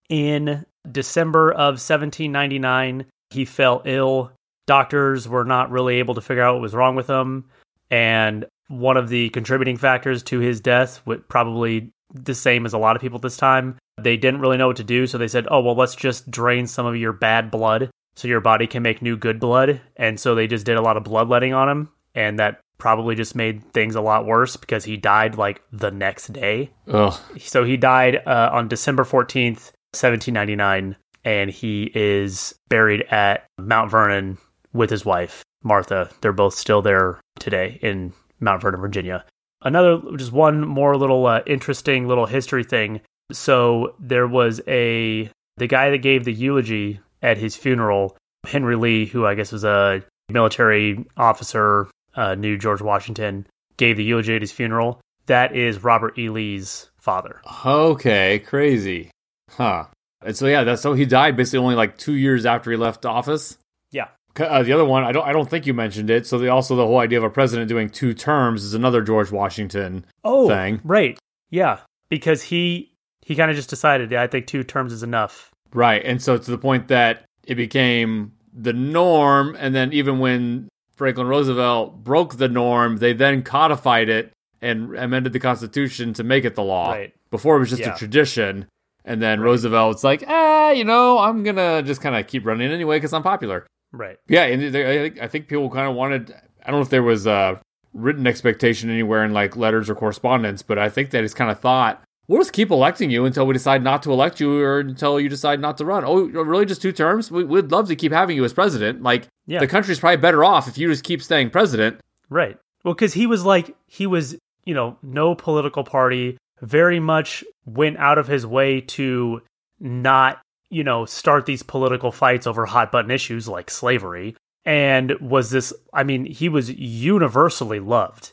In 0.09 0.65
December 0.91 1.51
of 1.51 1.79
1799, 1.79 3.05
he 3.29 3.45
fell 3.45 3.81
ill. 3.85 4.31
Doctors 4.67 5.27
were 5.27 5.45
not 5.45 5.71
really 5.71 5.97
able 5.99 6.15
to 6.15 6.21
figure 6.21 6.43
out 6.43 6.55
what 6.55 6.61
was 6.61 6.73
wrong 6.73 6.95
with 6.95 7.07
him, 7.07 7.45
and 7.89 8.45
one 8.67 8.97
of 8.97 9.09
the 9.09 9.29
contributing 9.29 9.77
factors 9.77 10.23
to 10.23 10.39
his 10.39 10.59
death, 10.61 11.01
probably 11.29 11.91
the 12.13 12.35
same 12.35 12.65
as 12.65 12.73
a 12.73 12.77
lot 12.77 12.95
of 12.95 13.01
people 13.01 13.19
this 13.19 13.37
time, 13.37 13.77
they 13.99 14.17
didn't 14.17 14.41
really 14.41 14.57
know 14.57 14.67
what 14.67 14.77
to 14.77 14.83
do, 14.83 15.07
so 15.07 15.17
they 15.17 15.27
said, 15.27 15.47
"Oh 15.49 15.61
well, 15.61 15.75
let's 15.75 15.95
just 15.95 16.29
drain 16.29 16.67
some 16.67 16.85
of 16.85 16.95
your 16.95 17.13
bad 17.13 17.51
blood 17.51 17.89
so 18.15 18.27
your 18.27 18.41
body 18.41 18.67
can 18.67 18.83
make 18.83 19.01
new 19.01 19.17
good 19.17 19.39
blood." 19.39 19.81
And 19.95 20.19
so 20.19 20.35
they 20.35 20.47
just 20.47 20.65
did 20.65 20.77
a 20.77 20.81
lot 20.81 20.97
of 20.97 21.03
bloodletting 21.03 21.53
on 21.53 21.69
him, 21.69 21.89
and 22.15 22.39
that 22.39 22.61
probably 22.77 23.13
just 23.13 23.35
made 23.35 23.63
things 23.73 23.95
a 23.95 24.01
lot 24.01 24.25
worse 24.25 24.57
because 24.57 24.83
he 24.85 24.97
died 24.97 25.37
like 25.37 25.61
the 25.71 25.91
next 25.91 26.33
day. 26.33 26.71
Ugh. 26.87 27.13
So 27.37 27.63
he 27.63 27.77
died 27.77 28.21
uh, 28.25 28.49
on 28.51 28.67
December 28.67 29.03
14th, 29.03 29.71
1799, 29.93 30.95
and 31.23 31.51
he 31.51 31.91
is 31.93 32.55
buried 32.69 33.03
at 33.11 33.45
Mount 33.59 33.91
Vernon 33.91 34.39
with 34.73 34.89
his 34.89 35.05
wife, 35.05 35.43
Martha. 35.63 36.09
They're 36.21 36.33
both 36.33 36.55
still 36.55 36.81
there 36.81 37.21
today 37.39 37.77
in 37.83 38.13
Mount 38.39 38.63
Vernon, 38.63 38.81
Virginia. 38.81 39.25
Another, 39.61 39.99
just 40.17 40.31
one 40.31 40.67
more 40.67 40.97
little 40.97 41.25
uh, 41.25 41.41
interesting 41.45 42.07
little 42.07 42.25
history 42.25 42.63
thing. 42.63 43.01
So 43.31 43.95
there 43.99 44.27
was 44.27 44.61
a, 44.67 45.29
the 45.57 45.67
guy 45.67 45.89
that 45.91 45.99
gave 45.99 46.25
the 46.25 46.33
eulogy 46.33 46.99
at 47.21 47.37
his 47.37 47.55
funeral, 47.55 48.17
Henry 48.45 48.75
Lee, 48.75 49.05
who 49.05 49.25
I 49.25 49.35
guess 49.35 49.51
was 49.51 49.63
a 49.63 50.03
military 50.29 51.05
officer, 51.15 51.87
uh, 52.15 52.35
knew 52.35 52.57
George 52.57 52.81
Washington, 52.81 53.45
gave 53.77 53.97
the 53.97 54.03
eulogy 54.03 54.35
at 54.35 54.41
his 54.41 54.51
funeral. 54.51 54.99
That 55.27 55.55
is 55.55 55.83
Robert 55.83 56.17
E. 56.17 56.29
Lee's 56.29 56.89
father. 56.97 57.41
Okay. 57.65 58.39
Crazy. 58.39 59.11
Huh. 59.49 59.85
And 60.23 60.35
so 60.35 60.47
yeah, 60.47 60.63
that's 60.63 60.81
so 60.81 60.93
he 60.93 61.05
died 61.05 61.35
basically 61.35 61.59
only 61.59 61.75
like 61.75 61.97
two 61.97 62.13
years 62.13 62.45
after 62.45 62.71
he 62.71 62.77
left 62.77 63.05
office. 63.05 63.57
Yeah. 63.91 64.07
Uh, 64.39 64.63
the 64.63 64.71
other 64.73 64.85
one, 64.85 65.03
I 65.03 65.11
don't, 65.11 65.27
I 65.27 65.33
don't 65.33 65.49
think 65.49 65.65
you 65.67 65.73
mentioned 65.73 66.09
it. 66.09 66.25
So 66.25 66.37
the, 66.37 66.47
also 66.49 66.75
the 66.75 66.85
whole 66.85 66.99
idea 66.99 67.17
of 67.17 67.23
a 67.23 67.29
president 67.29 67.67
doing 67.69 67.89
two 67.89 68.13
terms 68.13 68.63
is 68.63 68.73
another 68.73 69.01
George 69.01 69.31
Washington 69.31 70.05
Oh, 70.23 70.47
thing. 70.47 70.79
right. 70.83 71.17
Yeah, 71.49 71.79
because 72.09 72.41
he 72.43 72.91
he 73.25 73.35
kind 73.35 73.51
of 73.51 73.57
just 73.57 73.69
decided, 73.69 74.09
yeah, 74.11 74.21
I 74.21 74.27
think 74.27 74.47
two 74.47 74.63
terms 74.63 74.93
is 74.93 75.03
enough. 75.03 75.51
Right. 75.73 76.01
And 76.03 76.21
so 76.21 76.37
to 76.37 76.51
the 76.51 76.57
point 76.57 76.87
that 76.87 77.23
it 77.45 77.55
became 77.55 78.33
the 78.53 78.73
norm. 78.73 79.55
And 79.59 79.73
then 79.75 79.93
even 79.93 80.19
when 80.19 80.67
Franklin 80.95 81.27
Roosevelt 81.27 82.03
broke 82.03 82.37
the 82.37 82.49
norm, 82.49 82.97
they 82.97 83.13
then 83.13 83.43
codified 83.43 84.09
it 84.09 84.31
and 84.61 84.95
amended 84.95 85.33
the 85.33 85.39
Constitution 85.39 86.13
to 86.13 86.23
make 86.23 86.45
it 86.45 86.55
the 86.55 86.63
law. 86.63 86.91
Right. 86.91 87.13
Before 87.31 87.55
it 87.57 87.59
was 87.59 87.69
just 87.69 87.81
Yeah. 87.81 87.95
a 87.95 87.97
tradition. 87.97 88.67
And 89.05 89.21
then 89.21 89.39
Roosevelt's 89.39 90.03
like, 90.03 90.23
ah, 90.27 90.71
you 90.71 90.83
know, 90.83 91.17
I'm 91.19 91.43
going 91.43 91.55
to 91.55 91.81
just 91.85 92.01
kind 92.01 92.15
of 92.15 92.27
keep 92.27 92.45
running 92.45 92.71
anyway 92.71 92.97
because 92.97 93.13
I'm 93.13 93.23
popular. 93.23 93.65
Right. 93.91 94.17
Yeah. 94.27 94.43
And 94.43 94.73
they, 94.73 94.89
I, 94.89 95.09
think, 95.09 95.21
I 95.21 95.27
think 95.27 95.47
people 95.47 95.69
kind 95.69 95.87
of 95.89 95.95
wanted, 95.95 96.33
I 96.63 96.71
don't 96.71 96.79
know 96.79 96.83
if 96.83 96.89
there 96.89 97.03
was 97.03 97.27
a 97.27 97.59
written 97.93 98.25
expectation 98.27 98.89
anywhere 98.89 99.23
in 99.25 99.33
like 99.33 99.55
letters 99.57 99.89
or 99.89 99.95
correspondence, 99.95 100.61
but 100.61 100.77
I 100.79 100.89
think 100.89 101.09
that 101.11 101.21
he's 101.21 101.33
kind 101.33 101.51
of 101.51 101.59
thought, 101.59 102.01
we'll 102.27 102.39
just 102.39 102.53
keep 102.53 102.71
electing 102.71 103.11
you 103.11 103.25
until 103.25 103.45
we 103.45 103.53
decide 103.53 103.83
not 103.83 104.01
to 104.03 104.11
elect 104.13 104.39
you 104.39 104.57
or 104.61 104.79
until 104.79 105.19
you 105.19 105.27
decide 105.27 105.59
not 105.59 105.77
to 105.79 105.85
run. 105.85 106.05
Oh, 106.05 106.21
really? 106.23 106.65
Just 106.65 106.81
two 106.81 106.93
terms? 106.93 107.29
We, 107.29 107.43
we'd 107.43 107.71
love 107.71 107.89
to 107.89 107.95
keep 107.95 108.13
having 108.13 108.37
you 108.37 108.45
as 108.45 108.53
president. 108.53 109.03
Like, 109.03 109.27
Yeah. 109.45 109.59
the 109.59 109.67
country's 109.67 109.99
probably 109.99 110.17
better 110.17 110.43
off 110.43 110.69
if 110.69 110.77
you 110.77 110.87
just 110.87 111.03
keep 111.03 111.21
staying 111.21 111.49
president. 111.49 111.99
Right. 112.29 112.57
Well, 112.85 112.93
because 112.93 113.13
he 113.13 113.27
was 113.27 113.43
like 113.43 113.75
he 113.87 114.07
was, 114.07 114.37
you 114.63 114.73
know, 114.73 114.97
no 115.03 115.35
political 115.35 115.83
party. 115.83 116.37
Very 116.61 116.99
much 116.99 117.43
went 117.65 117.97
out 117.97 118.17
of 118.17 118.27
his 118.27 118.45
way 118.45 118.79
to 118.81 119.41
not, 119.79 120.39
you 120.71 120.83
know, 120.83 121.05
start 121.05 121.45
these 121.45 121.61
political 121.63 122.11
fights 122.11 122.47
over 122.47 122.65
hot 122.65 122.91
button 122.91 123.11
issues 123.11 123.47
like 123.47 123.69
slavery. 123.69 124.35
And 124.65 125.13
was 125.19 125.49
this? 125.51 125.73
I 125.93 126.03
mean, 126.03 126.25
he 126.25 126.47
was 126.49 126.69
universally 126.71 127.79
loved. 127.79 128.31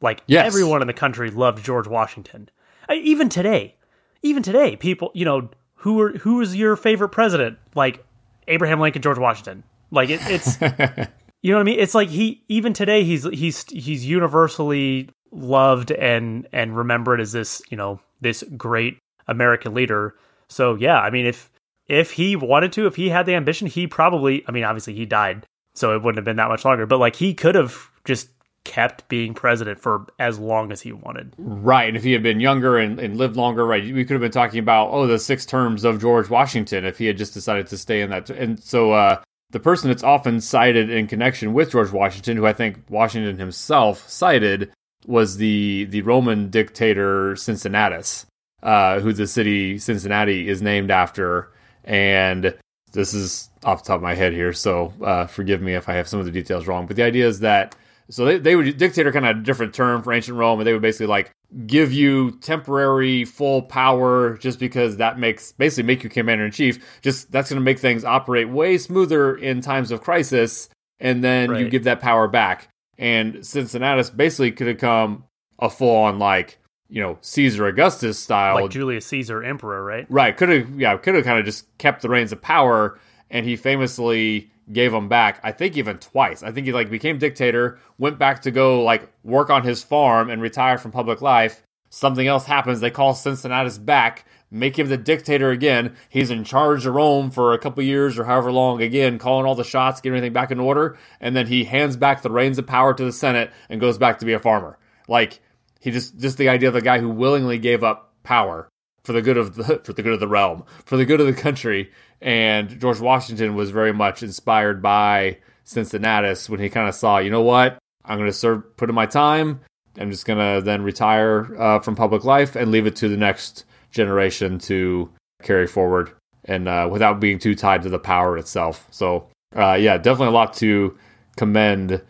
Like 0.00 0.22
Yes. 0.26 0.46
everyone 0.46 0.82
in 0.82 0.86
the 0.86 0.92
country 0.94 1.30
loved 1.30 1.64
George 1.64 1.86
Washington. 1.86 2.48
I, 2.88 2.94
even 2.96 3.28
today, 3.28 3.76
even 4.22 4.42
today, 4.42 4.76
people, 4.76 5.10
you 5.14 5.24
know, 5.24 5.48
who 5.76 6.00
are 6.00 6.12
who 6.18 6.40
is 6.40 6.54
your 6.56 6.76
favorite 6.76 7.10
president? 7.10 7.58
Like 7.74 8.04
Abraham 8.48 8.80
Lincoln, 8.80 9.02
George 9.02 9.18
Washington. 9.18 9.64
Like 9.90 10.10
it, 10.10 10.20
it's 10.24 10.60
you 11.42 11.52
know 11.52 11.58
what 11.58 11.60
I 11.60 11.64
mean? 11.64 11.78
It's 11.78 11.94
like 11.94 12.08
he 12.08 12.42
even 12.48 12.72
today 12.72 13.04
he's 13.04 13.24
he's 13.24 13.64
he's 13.70 14.04
universally 14.06 15.08
loved 15.30 15.90
and 15.92 16.46
and 16.52 16.76
remembered 16.76 17.20
as 17.20 17.32
this 17.32 17.60
you 17.70 17.76
know 17.76 18.00
this 18.20 18.42
great 18.56 18.98
American 19.28 19.74
leader. 19.74 20.14
So 20.48 20.74
yeah, 20.74 20.98
I 21.00 21.10
mean 21.10 21.26
if 21.26 21.50
if 21.88 22.12
he 22.12 22.36
wanted 22.36 22.72
to, 22.72 22.86
if 22.86 22.96
he 22.96 23.08
had 23.08 23.26
the 23.26 23.34
ambition, 23.34 23.66
he 23.66 23.86
probably 23.86 24.44
I 24.46 24.52
mean 24.52 24.64
obviously 24.64 24.94
he 24.94 25.06
died, 25.06 25.46
so 25.74 25.94
it 25.94 26.02
wouldn't 26.02 26.18
have 26.18 26.24
been 26.24 26.36
that 26.36 26.48
much 26.48 26.64
longer. 26.64 26.86
But 26.86 26.98
like 26.98 27.16
he 27.16 27.34
could 27.34 27.54
have 27.54 27.90
just 28.04 28.28
kept 28.66 29.08
being 29.08 29.32
president 29.32 29.78
for 29.78 30.06
as 30.18 30.38
long 30.40 30.72
as 30.72 30.80
he 30.82 30.92
wanted. 30.92 31.32
Right. 31.38 31.86
And 31.86 31.96
if 31.96 32.02
he 32.02 32.12
had 32.12 32.22
been 32.22 32.40
younger 32.40 32.76
and, 32.76 32.98
and 32.98 33.16
lived 33.16 33.36
longer, 33.36 33.64
right, 33.64 33.82
we 33.82 34.04
could 34.04 34.14
have 34.14 34.20
been 34.20 34.32
talking 34.32 34.58
about, 34.58 34.90
oh, 34.90 35.06
the 35.06 35.20
six 35.20 35.46
terms 35.46 35.84
of 35.84 36.00
George 36.00 36.28
Washington 36.28 36.84
if 36.84 36.98
he 36.98 37.06
had 37.06 37.16
just 37.16 37.32
decided 37.32 37.68
to 37.68 37.78
stay 37.78 38.00
in 38.00 38.10
that. 38.10 38.28
And 38.28 38.60
so 38.60 38.90
uh, 38.90 39.22
the 39.50 39.60
person 39.60 39.88
that's 39.88 40.02
often 40.02 40.40
cited 40.40 40.90
in 40.90 41.06
connection 41.06 41.52
with 41.52 41.70
George 41.70 41.92
Washington, 41.92 42.36
who 42.36 42.44
I 42.44 42.52
think 42.52 42.78
Washington 42.90 43.38
himself 43.38 44.06
cited, 44.08 44.72
was 45.06 45.36
the, 45.36 45.84
the 45.84 46.02
Roman 46.02 46.50
dictator 46.50 47.36
Cincinnatus, 47.36 48.26
uh, 48.64 48.98
who 48.98 49.12
the 49.12 49.28
city 49.28 49.78
Cincinnati 49.78 50.48
is 50.48 50.60
named 50.60 50.90
after. 50.90 51.52
And 51.86 52.54
this 52.92 53.14
is 53.14 53.50
off 53.64 53.82
the 53.82 53.88
top 53.88 53.96
of 53.96 54.02
my 54.02 54.14
head 54.14 54.32
here, 54.32 54.52
so 54.52 54.92
uh, 55.02 55.26
forgive 55.26 55.62
me 55.62 55.74
if 55.74 55.88
I 55.88 55.94
have 55.94 56.08
some 56.08 56.20
of 56.20 56.26
the 56.26 56.32
details 56.32 56.66
wrong. 56.66 56.86
But 56.86 56.96
the 56.96 57.02
idea 57.04 57.26
is 57.26 57.40
that 57.40 57.76
so 58.08 58.24
they, 58.24 58.38
they 58.38 58.54
would 58.54 58.76
dictator 58.76 59.10
kind 59.12 59.26
of 59.26 59.36
a 59.36 59.40
different 59.40 59.74
term 59.74 60.02
for 60.02 60.12
ancient 60.12 60.36
Rome, 60.36 60.60
and 60.60 60.66
they 60.66 60.72
would 60.72 60.82
basically 60.82 61.06
like 61.06 61.32
give 61.66 61.92
you 61.92 62.32
temporary 62.40 63.24
full 63.24 63.62
power 63.62 64.36
just 64.36 64.58
because 64.58 64.98
that 64.98 65.18
makes 65.18 65.52
basically 65.52 65.84
make 65.84 66.04
you 66.04 66.10
commander 66.10 66.44
in 66.44 66.52
chief. 66.52 67.00
Just 67.02 67.32
that's 67.32 67.50
going 67.50 67.60
to 67.60 67.64
make 67.64 67.78
things 67.78 68.04
operate 68.04 68.48
way 68.48 68.78
smoother 68.78 69.36
in 69.36 69.60
times 69.60 69.90
of 69.90 70.02
crisis, 70.02 70.68
and 71.00 71.22
then 71.22 71.54
you 71.56 71.68
give 71.68 71.84
that 71.84 72.00
power 72.00 72.28
back. 72.28 72.68
And 72.98 73.44
Cincinnatus 73.44 74.10
basically 74.10 74.52
could 74.52 74.68
have 74.68 74.78
come 74.78 75.24
a 75.58 75.68
full 75.68 75.96
on 75.96 76.18
like 76.18 76.58
you 76.88 77.02
know 77.02 77.18
Caesar 77.20 77.66
Augustus 77.66 78.18
style 78.18 78.54
Like 78.54 78.70
Julius 78.70 79.06
Caesar, 79.06 79.42
emperor, 79.42 79.84
right? 79.84 80.06
Right. 80.08 80.36
Could 80.36 80.48
have, 80.48 80.80
yeah, 80.80 80.96
could 80.96 81.14
have 81.14 81.24
kind 81.24 81.38
of 81.38 81.44
just 81.44 81.66
kept 81.78 82.02
the 82.02 82.08
reins 82.08 82.32
of 82.32 82.40
power, 82.40 82.98
and 83.30 83.44
he 83.46 83.56
famously 83.56 84.50
gave 84.72 84.92
them 84.92 85.08
back. 85.08 85.40
I 85.42 85.52
think 85.52 85.76
even 85.76 85.98
twice. 85.98 86.42
I 86.42 86.50
think 86.50 86.66
he 86.66 86.72
like 86.72 86.90
became 86.90 87.18
dictator, 87.18 87.78
went 87.98 88.18
back 88.18 88.42
to 88.42 88.50
go 88.50 88.82
like 88.82 89.10
work 89.22 89.50
on 89.50 89.62
his 89.62 89.82
farm 89.82 90.30
and 90.30 90.42
retire 90.42 90.78
from 90.78 90.92
public 90.92 91.22
life. 91.22 91.62
Something 91.88 92.26
else 92.26 92.44
happens. 92.44 92.80
They 92.80 92.90
call 92.90 93.14
Cincinnatus 93.14 93.78
back, 93.78 94.26
make 94.50 94.78
him 94.78 94.88
the 94.88 94.96
dictator 94.96 95.50
again. 95.50 95.96
He's 96.08 96.30
in 96.30 96.44
charge 96.44 96.84
of 96.84 96.94
Rome 96.94 97.30
for 97.30 97.52
a 97.52 97.58
couple 97.58 97.82
years 97.84 98.18
or 98.18 98.24
however 98.24 98.50
long. 98.52 98.82
Again, 98.82 99.18
calling 99.18 99.46
all 99.46 99.54
the 99.54 99.64
shots, 99.64 100.00
getting 100.00 100.16
everything 100.16 100.32
back 100.32 100.50
in 100.50 100.60
order, 100.60 100.98
and 101.20 101.34
then 101.36 101.46
he 101.46 101.64
hands 101.64 101.96
back 101.96 102.22
the 102.22 102.30
reins 102.30 102.58
of 102.58 102.66
power 102.66 102.92
to 102.92 103.04
the 103.04 103.12
Senate 103.12 103.52
and 103.68 103.80
goes 103.80 103.98
back 103.98 104.18
to 104.18 104.26
be 104.26 104.32
a 104.32 104.40
farmer. 104.40 104.78
Like 105.08 105.40
he 105.80 105.90
just 105.90 106.18
just 106.18 106.38
the 106.38 106.48
idea 106.48 106.68
of 106.68 106.76
a 106.76 106.80
guy 106.80 106.98
who 106.98 107.08
willingly 107.08 107.58
gave 107.58 107.84
up 107.84 108.14
power 108.22 108.68
for 109.04 109.12
the 109.12 109.22
good 109.22 109.36
of 109.36 109.54
the 109.54 109.78
for 109.84 109.92
the 109.92 110.02
good 110.02 110.12
of 110.12 110.20
the 110.20 110.28
realm, 110.28 110.64
for 110.84 110.96
the 110.96 111.04
good 111.06 111.20
of 111.20 111.26
the 111.26 111.32
country. 111.32 111.90
And 112.20 112.80
George 112.80 113.00
Washington 113.00 113.54
was 113.54 113.70
very 113.70 113.92
much 113.92 114.22
inspired 114.22 114.82
by 114.82 115.38
Cincinnatus 115.64 116.48
when 116.48 116.60
he 116.60 116.70
kind 116.70 116.88
of 116.88 116.94
saw, 116.94 117.18
you 117.18 117.30
know 117.30 117.42
what, 117.42 117.78
I'm 118.04 118.18
going 118.18 118.30
to 118.30 118.32
serve, 118.32 118.76
put 118.76 118.88
in 118.88 118.94
my 118.94 119.06
time. 119.06 119.60
I'm 119.98 120.10
just 120.10 120.26
going 120.26 120.38
to 120.38 120.64
then 120.64 120.82
retire 120.82 121.54
uh, 121.58 121.80
from 121.80 121.94
public 121.94 122.24
life 122.24 122.56
and 122.56 122.70
leave 122.70 122.86
it 122.86 122.96
to 122.96 123.08
the 123.08 123.16
next 123.16 123.64
generation 123.90 124.58
to 124.60 125.10
carry 125.42 125.66
forward. 125.66 126.12
and 126.44 126.68
uh, 126.68 126.88
without 126.90 127.20
being 127.20 127.38
too 127.38 127.54
tied 127.54 127.82
to 127.82 127.88
the 127.88 127.98
power 127.98 128.38
itself. 128.38 128.86
So 128.90 129.28
uh, 129.54 129.74
yeah, 129.74 129.98
definitely 129.98 130.28
a 130.28 130.38
lot 130.38 130.54
to 130.54 130.96
commend 131.36 132.02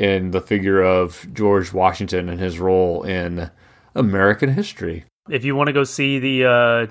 in 0.00 0.30
the 0.30 0.40
figure 0.40 0.80
of 0.82 1.26
George 1.34 1.74
Washington 1.74 2.30
and 2.30 2.40
his 2.40 2.58
role 2.58 3.02
in 3.02 3.50
American 3.94 4.54
history. 4.54 5.04
If 5.28 5.44
you 5.44 5.54
want 5.54 5.66
to 5.68 5.74
go 5.74 5.84
see 5.84 6.18
the 6.18 6.44
uh, 6.46 6.86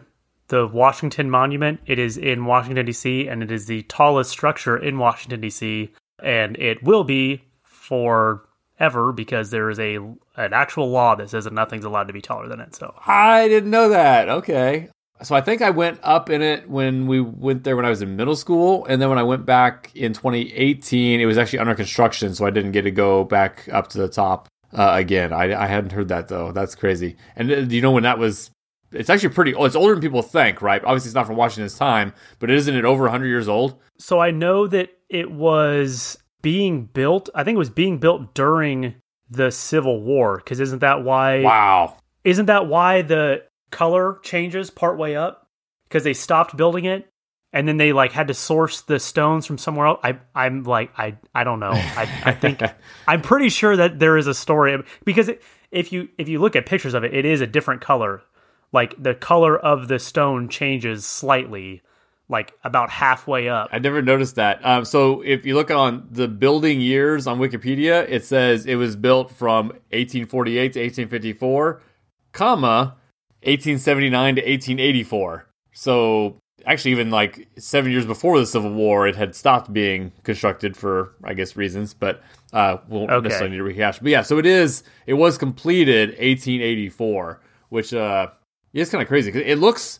the 0.49 0.68
Washington 0.68 1.30
Monument, 1.30 1.80
it 1.88 1.97
is 1.97 2.18
in 2.18 2.45
Washington 2.45 2.86
D.C. 2.86 3.28
and 3.28 3.41
it 3.41 3.51
is 3.51 3.66
the 3.66 3.82
tallest 3.84 4.30
structure 4.30 4.78
in 4.78 4.99
Washington 4.99 5.41
D.C. 5.41 5.91
and 6.22 6.55
it 6.57 6.84
will 6.84 7.03
be 7.03 7.43
forever 7.64 9.12
because 9.12 9.49
there 9.49 9.72
is 9.72 9.80
a 9.80 9.95
an 9.95 10.53
actual 10.53 10.91
law 10.91 11.16
that 11.16 11.32
says 11.32 11.45
that 11.45 11.53
nothing's 11.53 11.86
allowed 11.86 12.07
to 12.07 12.14
be 12.14 12.22
taller 12.22 12.47
than 12.47 12.60
it. 12.60 12.76
So 12.76 12.93
I 13.07 13.47
didn't 13.47 13.72
know 13.72 13.89
that. 13.89 14.30
Okay. 14.30 14.89
So 15.22 15.36
I 15.36 15.42
think 15.42 15.62
I 15.62 15.70
went 15.70 16.00
up 16.02 16.30
in 16.30 16.42
it 16.42 16.70
when 16.70 17.06
we 17.08 17.20
went 17.20 17.64
there 17.66 17.76
when 17.76 17.86
I 17.86 17.90
was 17.90 18.02
in 18.02 18.16
middle 18.16 18.36
school, 18.36 18.86
and 18.86 19.02
then 19.02 19.10
when 19.10 19.18
I 19.18 19.24
went 19.24 19.46
back 19.46 19.92
in 19.94 20.14
2018, 20.14 21.20
it 21.20 21.26
was 21.26 21.38
actually 21.38 21.60
under 21.60 21.76
construction, 21.76 22.34
so 22.34 22.46
I 22.46 22.52
didn't 22.52 22.72
get 22.72 22.84
to 22.84 22.92
go 22.92 23.26
back 23.26 23.68
up 23.72 23.90
to 23.90 23.98
the 23.98 24.08
top 24.08 24.48
uh, 24.74 24.92
again. 24.94 25.34
I, 25.34 25.54
I 25.62 25.68
hadn't 25.68 25.92
heard 25.92 26.08
that 26.10 26.30
though. 26.30 26.52
That's 26.52 26.76
crazy. 26.76 27.18
And 27.36 27.52
uh, 27.52 27.56
you 27.58 27.82
know 27.82 27.92
when 27.92 28.04
that 28.04 28.18
was? 28.18 28.52
It's 28.92 29.10
actually 29.10 29.30
pretty. 29.30 29.54
It's 29.58 29.76
older 29.76 29.94
than 29.94 30.02
people 30.02 30.22
think, 30.22 30.62
right? 30.62 30.84
Obviously, 30.84 31.10
it's 31.10 31.16
not 31.16 31.28
from 31.28 31.36
Washington's 31.36 31.78
time, 31.78 32.14
but 32.40 32.50
isn't 32.50 32.76
it 32.76 32.86
over 32.86 33.04
100 33.04 33.28
years 33.28 33.48
old? 33.48 33.80
So 33.98 34.20
I 34.20 34.32
know 34.32 34.68
that 34.68 34.90
it 35.10 35.32
was 35.32 36.18
being 36.42 36.86
built. 36.86 37.30
I 37.36 37.44
think 37.44 37.56
it 37.56 37.60
was 37.60 37.70
being 37.70 38.00
built 38.00 38.34
during 38.34 38.96
the 39.30 39.52
Civil 39.52 40.02
War. 40.02 40.38
Because 40.38 40.60
isn't 40.60 40.80
that 40.80 41.04
why? 41.04 41.42
Wow. 41.42 41.98
Isn't 42.24 42.48
that 42.48 42.68
why 42.68 43.02
the 43.02 43.44
color 43.72 44.20
changes 44.24 44.70
partway 44.70 45.16
up? 45.16 45.48
Because 45.88 46.04
they 46.04 46.14
stopped 46.14 46.56
building 46.56 46.86
it, 46.86 47.12
and 47.52 47.68
then 47.68 47.78
they 47.78 47.94
like 47.94 48.12
had 48.12 48.28
to 48.28 48.34
source 48.34 48.82
the 48.82 49.00
stones 49.00 49.46
from 49.46 49.58
somewhere 49.58 49.88
else. 49.88 50.00
I 50.04 50.20
I'm 50.36 50.64
like 50.64 50.92
I 50.98 51.18
I 51.34 51.44
don't 51.44 51.60
know. 51.60 51.72
I 51.72 52.22
I 52.24 52.32
think 52.34 52.62
I'm 53.08 53.22
pretty 53.22 53.50
sure 53.50 53.76
that 53.76 54.00
there 54.00 54.18
is 54.18 54.28
a 54.28 54.34
story 54.34 54.78
because 55.04 55.30
it, 55.30 55.42
if 55.72 55.92
you 55.92 56.10
if 56.18 56.30
you 56.30 56.40
look 56.40 56.56
at 56.56 56.66
pictures 56.66 56.94
of 56.94 57.04
it, 57.04 57.14
it 57.14 57.26
is 57.26 57.42
a 57.42 57.48
different 57.48 57.82
color. 57.82 58.22
Like 58.72 59.02
the 59.02 59.16
color 59.16 59.58
of 59.58 59.88
the 59.88 59.98
stone 59.98 60.48
changes 60.48 61.06
slightly 61.06 61.82
like 62.30 62.54
about 62.64 62.92
halfway 62.92 63.50
up. 63.50 63.70
I 63.72 63.80
never 63.80 64.04
noticed 64.04 64.36
that. 64.36 64.64
Um, 64.64 64.86
so 64.86 65.22
if 65.22 65.46
you 65.46 65.56
look 65.56 65.72
on 65.72 66.08
the 66.12 66.28
building 66.28 66.80
years 66.80 67.26
on 67.26 67.40
Wikipedia, 67.40 68.06
it 68.08 68.24
says 68.24 68.68
it 68.68 68.76
was 68.76 68.96
built 68.96 69.32
from 69.32 69.70
1848 69.90 70.74
to 70.74 70.80
1854, 70.80 71.82
comma 72.32 72.96
1879 73.44 74.36
to 74.36 74.42
1884. 74.42 75.48
So 75.74 76.38
actually, 76.66 76.92
even 76.92 77.10
like 77.10 77.48
seven 77.58 77.92
years 77.92 78.06
before 78.06 78.40
the 78.40 78.46
Civil 78.46 78.74
War, 78.74 79.08
it 79.08 79.16
had 79.16 79.36
stopped 79.36 79.72
being 79.72 80.12
constructed 80.24 80.76
for, 80.76 81.14
I 81.24 81.34
guess, 81.34 81.56
reasons. 81.56 81.94
But 81.94 82.22
uh, 82.54 82.78
won't 82.88 83.12
Okay. 83.12 83.24
necessarily 83.28 83.52
need 83.52 83.58
to 83.58 83.64
rehash. 83.64 84.00
But 84.00 84.10
yeah, 84.12 84.22
so 84.24 84.38
it 84.38 84.46
is. 84.46 84.84
It 85.06 85.14
was 85.14 85.38
completed 85.38 86.10
1884, 86.20 87.40
which 87.70 87.94
uh, 87.94 88.28
yeah, 88.74 88.82
it's 88.82 88.92
kind 88.92 89.02
of 89.02 89.08
crazy 89.08 89.32
it 89.32 89.58
looks 89.60 90.00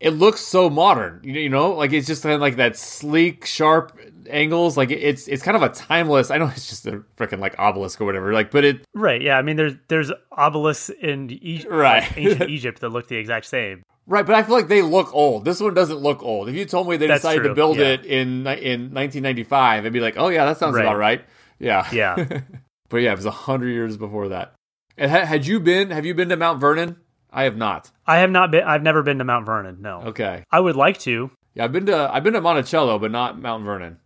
it 0.00 0.10
looks 0.10 0.40
so 0.40 0.70
modern. 0.70 1.20
You 1.24 1.32
know, 1.32 1.40
you 1.40 1.48
know, 1.48 1.70
like 1.72 1.92
it's 1.92 2.06
just 2.06 2.22
kind 2.22 2.34
of 2.34 2.40
like 2.40 2.56
that 2.56 2.76
sleek, 2.76 3.44
sharp 3.46 3.98
angles. 4.30 4.76
Like 4.76 4.90
it's 4.90 5.26
it's 5.28 5.42
kind 5.42 5.56
of 5.56 5.62
a 5.62 5.68
timeless. 5.70 6.30
I 6.30 6.38
know 6.38 6.46
it's 6.46 6.68
just 6.68 6.86
a 6.86 7.02
freaking 7.16 7.40
like 7.40 7.58
obelisk 7.58 8.00
or 8.00 8.04
whatever. 8.04 8.32
Like, 8.32 8.50
but 8.50 8.64
it 8.64 8.84
Right. 8.94 9.20
Yeah. 9.20 9.36
I 9.38 9.42
mean, 9.42 9.56
there's 9.56 9.74
there's 9.88 10.12
obelisks 10.36 10.90
in 10.90 11.30
e- 11.30 11.64
Right. 11.68 12.02
like, 12.02 12.18
ancient 12.18 12.50
Egypt 12.58 12.80
that 12.80 12.90
look 12.90 13.08
the 13.08 13.16
exact 13.16 13.46
same. 13.46 13.82
right. 14.06 14.24
But 14.24 14.36
I 14.36 14.42
feel 14.44 14.54
like 14.54 14.68
they 14.68 14.82
look 14.82 15.12
old. 15.14 15.44
This 15.44 15.60
one 15.60 15.74
doesn't 15.74 15.98
look 15.98 16.22
old. 16.22 16.48
If 16.48 16.54
you 16.54 16.64
told 16.64 16.88
me 16.88 16.96
they 16.96 17.06
That's 17.08 17.22
decided 17.22 17.42
to 17.48 17.54
build 17.54 17.78
yeah. 17.78 17.86
it 17.94 18.04
in 18.06 18.46
in 18.46 18.94
1995, 18.94 19.84
I'd 19.84 19.92
be 19.92 20.00
like, 20.00 20.14
oh 20.16 20.28
yeah, 20.28 20.44
that 20.44 20.58
sounds 20.58 20.76
Right. 20.76 20.82
about 20.82 20.96
right. 20.98 21.24
Yeah. 21.58 21.88
Yeah. 21.92 22.40
but 22.88 22.98
yeah, 22.98 23.12
it 23.12 23.16
was 23.16 23.24
a 23.26 23.30
hundred 23.30 23.70
years 23.70 23.96
before 23.96 24.28
that. 24.28 24.54
And 24.96 25.10
ha- 25.10 25.24
had 25.26 25.46
you 25.46 25.58
been? 25.60 25.90
Have 25.90 26.06
you 26.06 26.14
been 26.14 26.28
to 26.28 26.36
Mount 26.36 26.60
Vernon? 26.60 26.96
I 27.32 27.44
have 27.44 27.56
not. 27.56 27.90
I 28.06 28.18
have 28.18 28.30
not 28.30 28.50
been. 28.50 28.64
I've 28.64 28.82
never 28.82 29.02
been 29.02 29.18
to 29.18 29.24
Mount 29.24 29.46
Vernon. 29.46 29.78
No. 29.80 30.02
Okay. 30.02 30.44
I 30.50 30.60
would 30.60 30.76
like 30.76 30.98
to. 31.00 31.30
Yeah, 31.54 31.64
I've 31.64 31.72
been 31.72 31.86
to 31.86 32.10
I've 32.12 32.24
been 32.24 32.34
to 32.34 32.40
Monticello, 32.40 32.98
but 32.98 33.10
not 33.10 33.40
Mount 33.40 33.64
Vernon. 33.64 33.98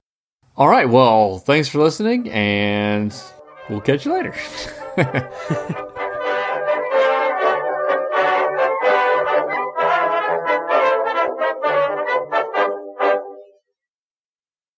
All 0.56 0.68
right. 0.68 0.88
Well, 0.88 1.38
thanks 1.38 1.68
for 1.68 1.78
listening, 1.78 2.28
and 2.30 3.14
we'll 3.68 3.80
catch 3.80 4.04
you 4.04 4.12
later. 4.12 4.34